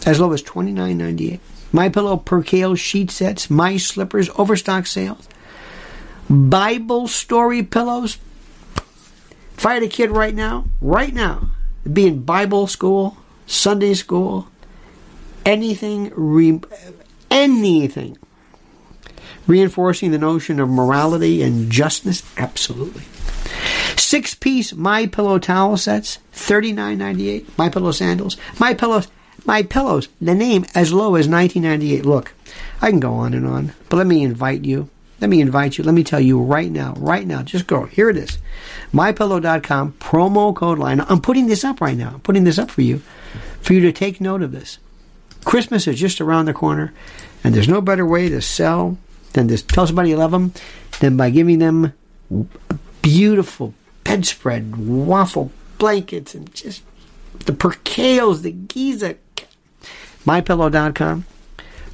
As 0.05 0.18
low 0.18 0.32
as 0.32 0.43
twenty 0.43 0.72
nine 0.72 0.99
ninety 0.99 1.34
eight. 1.34 1.41
My 1.70 1.88
Pillow 1.88 2.16
percale 2.16 2.74
sheet 2.74 3.12
sets, 3.12 3.49
my 3.49 3.76
slippers, 3.76 4.28
overstock 4.36 4.86
sales. 4.86 5.28
Bible 6.28 7.07
story 7.07 7.62
pillows. 7.62 8.18
If 9.57 9.66
I 9.66 9.74
had 9.74 9.84
a 9.84 9.88
kid 9.88 10.11
right 10.11 10.34
now, 10.34 10.64
right 10.80 11.14
now, 11.14 11.51
be 11.91 12.09
in 12.09 12.24
Bible 12.24 12.66
school, 12.66 13.16
Sunday 13.47 13.95
school, 13.95 14.49
anything, 15.47 16.11
re- 16.16 16.61
anything 17.30 18.18
reinforcing 19.47 20.11
the 20.11 20.18
notion 20.18 20.61
of 20.61 20.68
morality 20.68 21.43
and 21.43 21.70
justness? 21.70 22.22
Absolutely. 22.36 23.03
Six 23.97 24.34
piece 24.34 24.72
My 24.72 25.07
Pillow 25.07 25.38
towel 25.38 25.76
sets, 25.76 26.18
thirty 26.32 26.72
nine 26.72 26.99
ninety 26.99 27.28
eight. 27.28 27.57
My 27.59 27.68
Pillow 27.68 27.93
sandals, 27.93 28.36
My 28.59 28.74
Pillows, 28.74 29.09
My 29.45 29.62
Pillows. 29.62 30.09
The 30.20 30.34
name 30.34 30.64
as 30.74 30.93
low 30.93 31.14
as 31.14 31.28
nineteen 31.28 31.62
ninety 31.62 31.95
eight. 31.95 32.07
Look, 32.07 32.32
I 32.80 32.91
can 32.91 33.01
go 33.01 33.12
on 33.14 33.34
and 33.34 33.47
on, 33.47 33.72
but 33.88 33.97
let 33.97 34.07
me 34.07 34.22
invite 34.22 34.64
you. 34.64 34.88
Let 35.20 35.28
me 35.28 35.41
invite 35.43 35.76
you. 35.76 35.84
Let 35.84 35.95
me 35.95 36.03
tell 36.03 36.20
you 36.20 36.41
right 36.41 36.70
now, 36.70 36.95
right 36.97 37.26
now. 37.26 37.43
Just 37.43 37.66
go. 37.66 37.84
Here 37.84 38.09
it 38.09 38.16
is. 38.16 38.38
MyPillow.com 38.95 39.93
promo 40.01 40.57
code 40.57 40.78
line. 40.78 41.01
I'm 41.03 41.20
putting 41.20 41.47
this 41.47 41.62
up 41.62 41.80
right 41.82 41.97
now. 41.97 42.12
I'm 42.14 42.20
putting 42.20 42.45
this 42.45 42.59
up 42.59 42.70
for 42.70 42.80
you, 42.80 43.03
for 43.61 43.74
you 43.74 43.80
to 43.80 43.93
take 43.93 44.20
note 44.20 44.41
of 44.41 44.53
this. 44.53 44.78
Christmas 45.45 45.86
is 45.86 46.01
just 46.01 46.22
around 46.22 46.47
the 46.47 46.55
corner, 46.55 46.95
and 47.45 47.55
there's 47.55 47.68
no 47.68 47.82
better 47.82 48.07
way 48.07 48.30
to 48.30 48.41
sell 48.41 48.97
than 49.33 49.49
just 49.49 49.68
Tell 49.68 49.87
somebody 49.87 50.11
you 50.11 50.16
love 50.16 50.31
them 50.31 50.53
Then 51.01 51.16
by 51.16 51.31
giving 51.31 51.59
them 51.59 51.93
beautiful 53.03 53.74
bedspread, 54.05 54.76
waffle 54.76 55.51
blankets, 55.78 56.35
and 56.35 56.55
just 56.55 56.83
the 57.47 57.53
percales, 57.53 58.43
the 58.43 58.51
Giza. 58.51 59.14
MyPillow.com. 60.26 61.24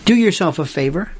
do 0.06 0.16
yourself 0.16 0.58
a 0.60 0.66
favor. 0.66 1.12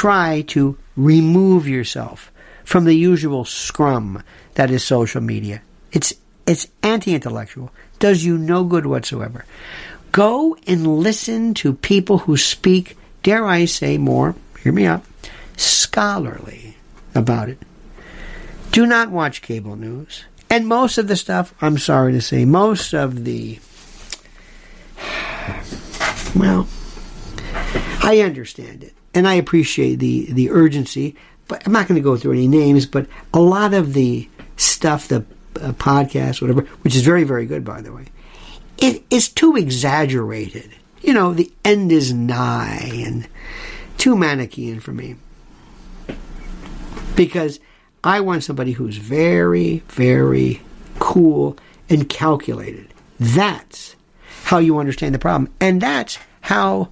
Try 0.00 0.40
to 0.46 0.78
remove 0.96 1.68
yourself 1.68 2.32
from 2.64 2.86
the 2.86 2.94
usual 2.94 3.44
scrum 3.44 4.22
that 4.54 4.70
is 4.70 4.82
social 4.82 5.20
media. 5.20 5.60
It's 5.92 6.14
it's 6.46 6.68
anti-intellectual. 6.82 7.70
Does 7.98 8.24
you 8.24 8.38
no 8.38 8.64
good 8.64 8.86
whatsoever. 8.86 9.44
Go 10.10 10.56
and 10.66 10.86
listen 10.86 11.52
to 11.60 11.74
people 11.74 12.16
who 12.16 12.38
speak, 12.38 12.96
dare 13.22 13.44
I 13.44 13.66
say 13.66 13.98
more, 13.98 14.34
hear 14.62 14.72
me 14.72 14.86
out, 14.86 15.04
scholarly 15.58 16.78
about 17.14 17.50
it. 17.50 17.58
Do 18.72 18.86
not 18.86 19.10
watch 19.10 19.42
cable 19.42 19.76
news. 19.76 20.24
And 20.48 20.66
most 20.66 20.96
of 20.96 21.08
the 21.08 21.16
stuff, 21.16 21.52
I'm 21.60 21.76
sorry 21.76 22.12
to 22.12 22.22
say, 22.22 22.46
most 22.46 22.94
of 22.94 23.26
the 23.26 23.58
well, 26.34 26.66
I 28.02 28.22
understand 28.24 28.82
it 28.82 28.94
and 29.14 29.26
I 29.26 29.34
appreciate 29.34 29.96
the 29.96 30.32
the 30.32 30.50
urgency. 30.50 31.16
But 31.48 31.66
I'm 31.66 31.72
not 31.72 31.88
going 31.88 31.96
to 32.00 32.04
go 32.04 32.16
through 32.16 32.32
any 32.32 32.46
names. 32.48 32.86
But 32.86 33.08
a 33.34 33.40
lot 33.40 33.74
of 33.74 33.92
the 33.92 34.28
stuff, 34.56 35.08
the 35.08 35.24
uh, 35.60 35.72
podcast, 35.72 36.40
whatever, 36.40 36.62
which 36.82 36.94
is 36.94 37.02
very 37.02 37.24
very 37.24 37.46
good 37.46 37.64
by 37.64 37.80
the 37.80 37.92
way, 37.92 38.06
it 38.78 39.02
is 39.10 39.28
too 39.28 39.56
exaggerated. 39.56 40.70
You 41.02 41.14
know, 41.14 41.32
the 41.32 41.50
end 41.64 41.92
is 41.92 42.12
nigh 42.12 42.90
and 43.04 43.28
too 43.96 44.14
Manichean 44.16 44.80
for 44.80 44.92
me. 44.92 45.16
Because 47.16 47.60
I 48.02 48.20
want 48.20 48.44
somebody 48.44 48.72
who's 48.72 48.96
very, 48.96 49.78
very 49.88 50.60
cool 50.98 51.58
and 51.88 52.08
calculated. 52.08 52.92
That's 53.18 53.96
how 54.44 54.58
you 54.58 54.78
understand 54.78 55.14
the 55.14 55.18
problem. 55.18 55.52
And 55.60 55.80
that's 55.80 56.18
how 56.40 56.90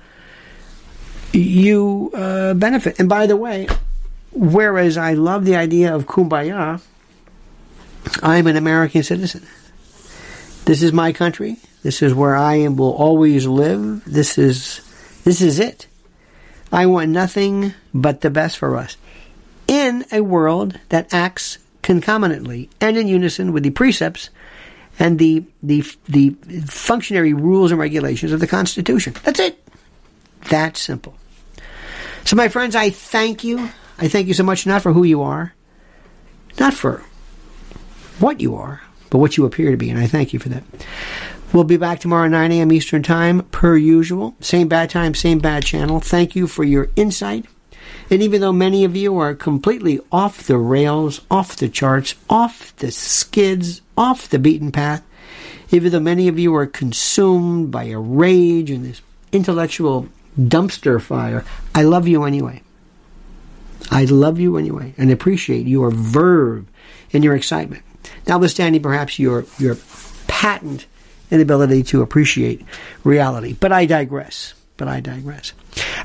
you 1.32 2.10
uh, 2.14 2.54
benefit. 2.54 2.98
And 2.98 3.08
by 3.08 3.26
the 3.26 3.36
way, 3.36 3.68
whereas 4.32 4.96
I 4.96 5.14
love 5.14 5.44
the 5.44 5.56
idea 5.56 5.94
of 5.94 6.06
kumbaya, 6.06 6.80
I'm 8.22 8.46
an 8.46 8.56
American 8.56 9.02
citizen. 9.02 9.46
This 10.64 10.82
is 10.82 10.92
my 10.92 11.12
country. 11.12 11.56
This 11.82 12.02
is 12.02 12.14
where 12.14 12.36
I 12.36 12.56
am, 12.56 12.76
will 12.76 12.94
always 12.94 13.46
live. 13.46 14.04
This 14.04 14.36
is 14.38 14.80
this 15.24 15.40
is 15.40 15.58
it. 15.58 15.86
I 16.72 16.86
want 16.86 17.10
nothing 17.10 17.74
but 17.94 18.20
the 18.20 18.30
best 18.30 18.58
for 18.58 18.76
us 18.76 18.96
in 19.66 20.04
a 20.12 20.20
world 20.20 20.78
that 20.88 21.12
acts 21.12 21.58
concomitantly 21.82 22.68
and 22.80 22.96
in 22.96 23.08
unison 23.08 23.52
with 23.52 23.62
the 23.62 23.70
precepts 23.70 24.30
and 24.98 25.18
the 25.18 25.44
the 25.62 25.84
the 26.08 26.30
functionary 26.66 27.32
rules 27.32 27.70
and 27.70 27.80
regulations 27.80 28.32
of 28.32 28.40
the 28.40 28.46
Constitution. 28.46 29.14
That's 29.24 29.40
it. 29.40 29.67
That 30.48 30.76
simple. 30.76 31.16
So, 32.24 32.36
my 32.36 32.48
friends, 32.48 32.76
I 32.76 32.90
thank 32.90 33.44
you. 33.44 33.70
I 33.98 34.08
thank 34.08 34.28
you 34.28 34.34
so 34.34 34.44
much, 34.44 34.66
not 34.66 34.82
for 34.82 34.92
who 34.92 35.04
you 35.04 35.22
are, 35.22 35.54
not 36.58 36.74
for 36.74 37.02
what 38.18 38.40
you 38.40 38.54
are, 38.56 38.82
but 39.10 39.18
what 39.18 39.36
you 39.36 39.44
appear 39.44 39.70
to 39.70 39.76
be, 39.76 39.90
and 39.90 39.98
I 39.98 40.06
thank 40.06 40.32
you 40.32 40.38
for 40.38 40.48
that. 40.50 40.62
We'll 41.52 41.64
be 41.64 41.78
back 41.78 42.00
tomorrow 42.00 42.28
9 42.28 42.52
a.m. 42.52 42.72
Eastern 42.72 43.02
Time, 43.02 43.42
per 43.44 43.76
usual. 43.76 44.36
Same 44.40 44.68
bad 44.68 44.90
time, 44.90 45.14
same 45.14 45.38
bad 45.38 45.64
channel. 45.64 45.98
Thank 45.98 46.36
you 46.36 46.46
for 46.46 46.62
your 46.62 46.90
insight. 46.94 47.46
And 48.10 48.22
even 48.22 48.40
though 48.40 48.52
many 48.52 48.84
of 48.84 48.94
you 48.96 49.16
are 49.18 49.34
completely 49.34 50.00
off 50.12 50.46
the 50.46 50.58
rails, 50.58 51.22
off 51.30 51.56
the 51.56 51.68
charts, 51.68 52.14
off 52.28 52.76
the 52.76 52.90
skids, 52.90 53.80
off 53.96 54.28
the 54.28 54.38
beaten 54.38 54.72
path, 54.72 55.02
even 55.70 55.92
though 55.92 56.00
many 56.00 56.28
of 56.28 56.38
you 56.38 56.54
are 56.54 56.66
consumed 56.66 57.70
by 57.70 57.84
a 57.84 57.98
rage 57.98 58.70
and 58.70 58.84
this 58.84 59.00
intellectual 59.32 60.08
dumpster 60.38 61.00
fire, 61.00 61.44
I 61.74 61.82
love 61.82 62.08
you 62.08 62.24
anyway. 62.24 62.62
I 63.90 64.04
love 64.04 64.38
you 64.38 64.56
anyway 64.56 64.94
and 64.98 65.10
appreciate 65.10 65.66
your 65.66 65.90
verve 65.90 66.66
and 67.12 67.24
your 67.24 67.34
excitement. 67.34 67.82
Notwithstanding 68.26 68.82
perhaps 68.82 69.18
your 69.18 69.46
your 69.58 69.76
patent 70.26 70.86
inability 71.30 71.82
to 71.84 72.02
appreciate 72.02 72.64
reality. 73.04 73.54
But 73.58 73.72
I 73.72 73.86
digress. 73.86 74.54
But 74.76 74.88
I 74.88 75.00
digress. 75.00 75.52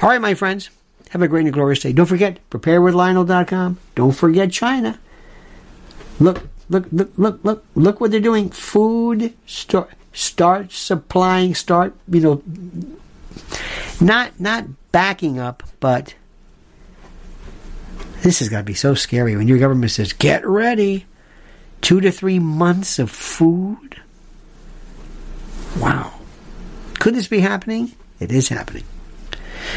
All 0.01 0.09
right, 0.09 0.21
my 0.21 0.33
friends. 0.33 0.69
Have 1.09 1.21
a 1.21 1.27
great 1.27 1.45
and 1.45 1.53
glorious 1.53 1.79
day. 1.79 1.93
Don't 1.93 2.07
forget, 2.07 2.39
preparewithlionel.com. 2.49 3.77
Don't 3.93 4.13
forget 4.13 4.51
China. 4.51 4.99
Look, 6.19 6.47
look, 6.69 6.87
look, 6.91 7.11
look, 7.17 7.39
look, 7.43 7.65
look 7.75 8.01
what 8.01 8.09
they're 8.09 8.19
doing. 8.19 8.49
Food 8.49 9.33
start 9.45 9.91
start 10.13 10.71
supplying, 10.71 11.55
start, 11.55 11.93
you 12.07 12.21
know, 12.21 12.43
not 14.03 14.39
not 14.39 14.65
backing 14.91 15.39
up, 15.39 15.63
but 15.79 16.13
this 18.21 18.39
has 18.39 18.49
got 18.49 18.59
to 18.59 18.63
be 18.63 18.73
so 18.73 18.93
scary 18.93 19.35
when 19.35 19.47
your 19.47 19.59
government 19.59 19.91
says, 19.91 20.13
"Get 20.13 20.45
ready." 20.45 21.05
Two 21.81 21.99
to 21.99 22.11
three 22.11 22.39
months 22.39 22.97
of 22.97 23.11
food. 23.11 23.97
Wow. 25.79 26.13
Could 26.99 27.15
this 27.15 27.27
be 27.27 27.41
happening? 27.41 27.91
It 28.21 28.31
is 28.31 28.47
happening. 28.47 28.85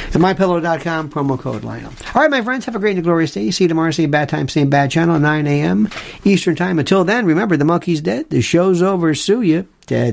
At 0.08 0.12
mypillow.com, 0.12 1.10
promo 1.10 1.38
code 1.38 1.64
Lionel. 1.64 1.92
All 2.14 2.22
right, 2.22 2.30
my 2.30 2.42
friends, 2.42 2.64
have 2.66 2.76
a 2.76 2.78
great 2.78 2.96
and 2.96 3.04
glorious 3.04 3.32
day. 3.32 3.50
See 3.50 3.64
you 3.64 3.68
tomorrow, 3.68 3.90
same 3.90 4.10
bad 4.10 4.28
time, 4.28 4.48
same 4.48 4.70
bad 4.70 4.90
channel, 4.90 5.18
9 5.18 5.46
a.m. 5.46 5.88
Eastern 6.24 6.54
Time. 6.54 6.78
Until 6.78 7.04
then, 7.04 7.26
remember, 7.26 7.56
the 7.56 7.64
monkey's 7.64 8.00
dead. 8.00 8.30
The 8.30 8.42
show's 8.42 8.82
over. 8.82 9.14
Sue 9.14 9.42
you. 9.42 9.66
Da 9.86 10.12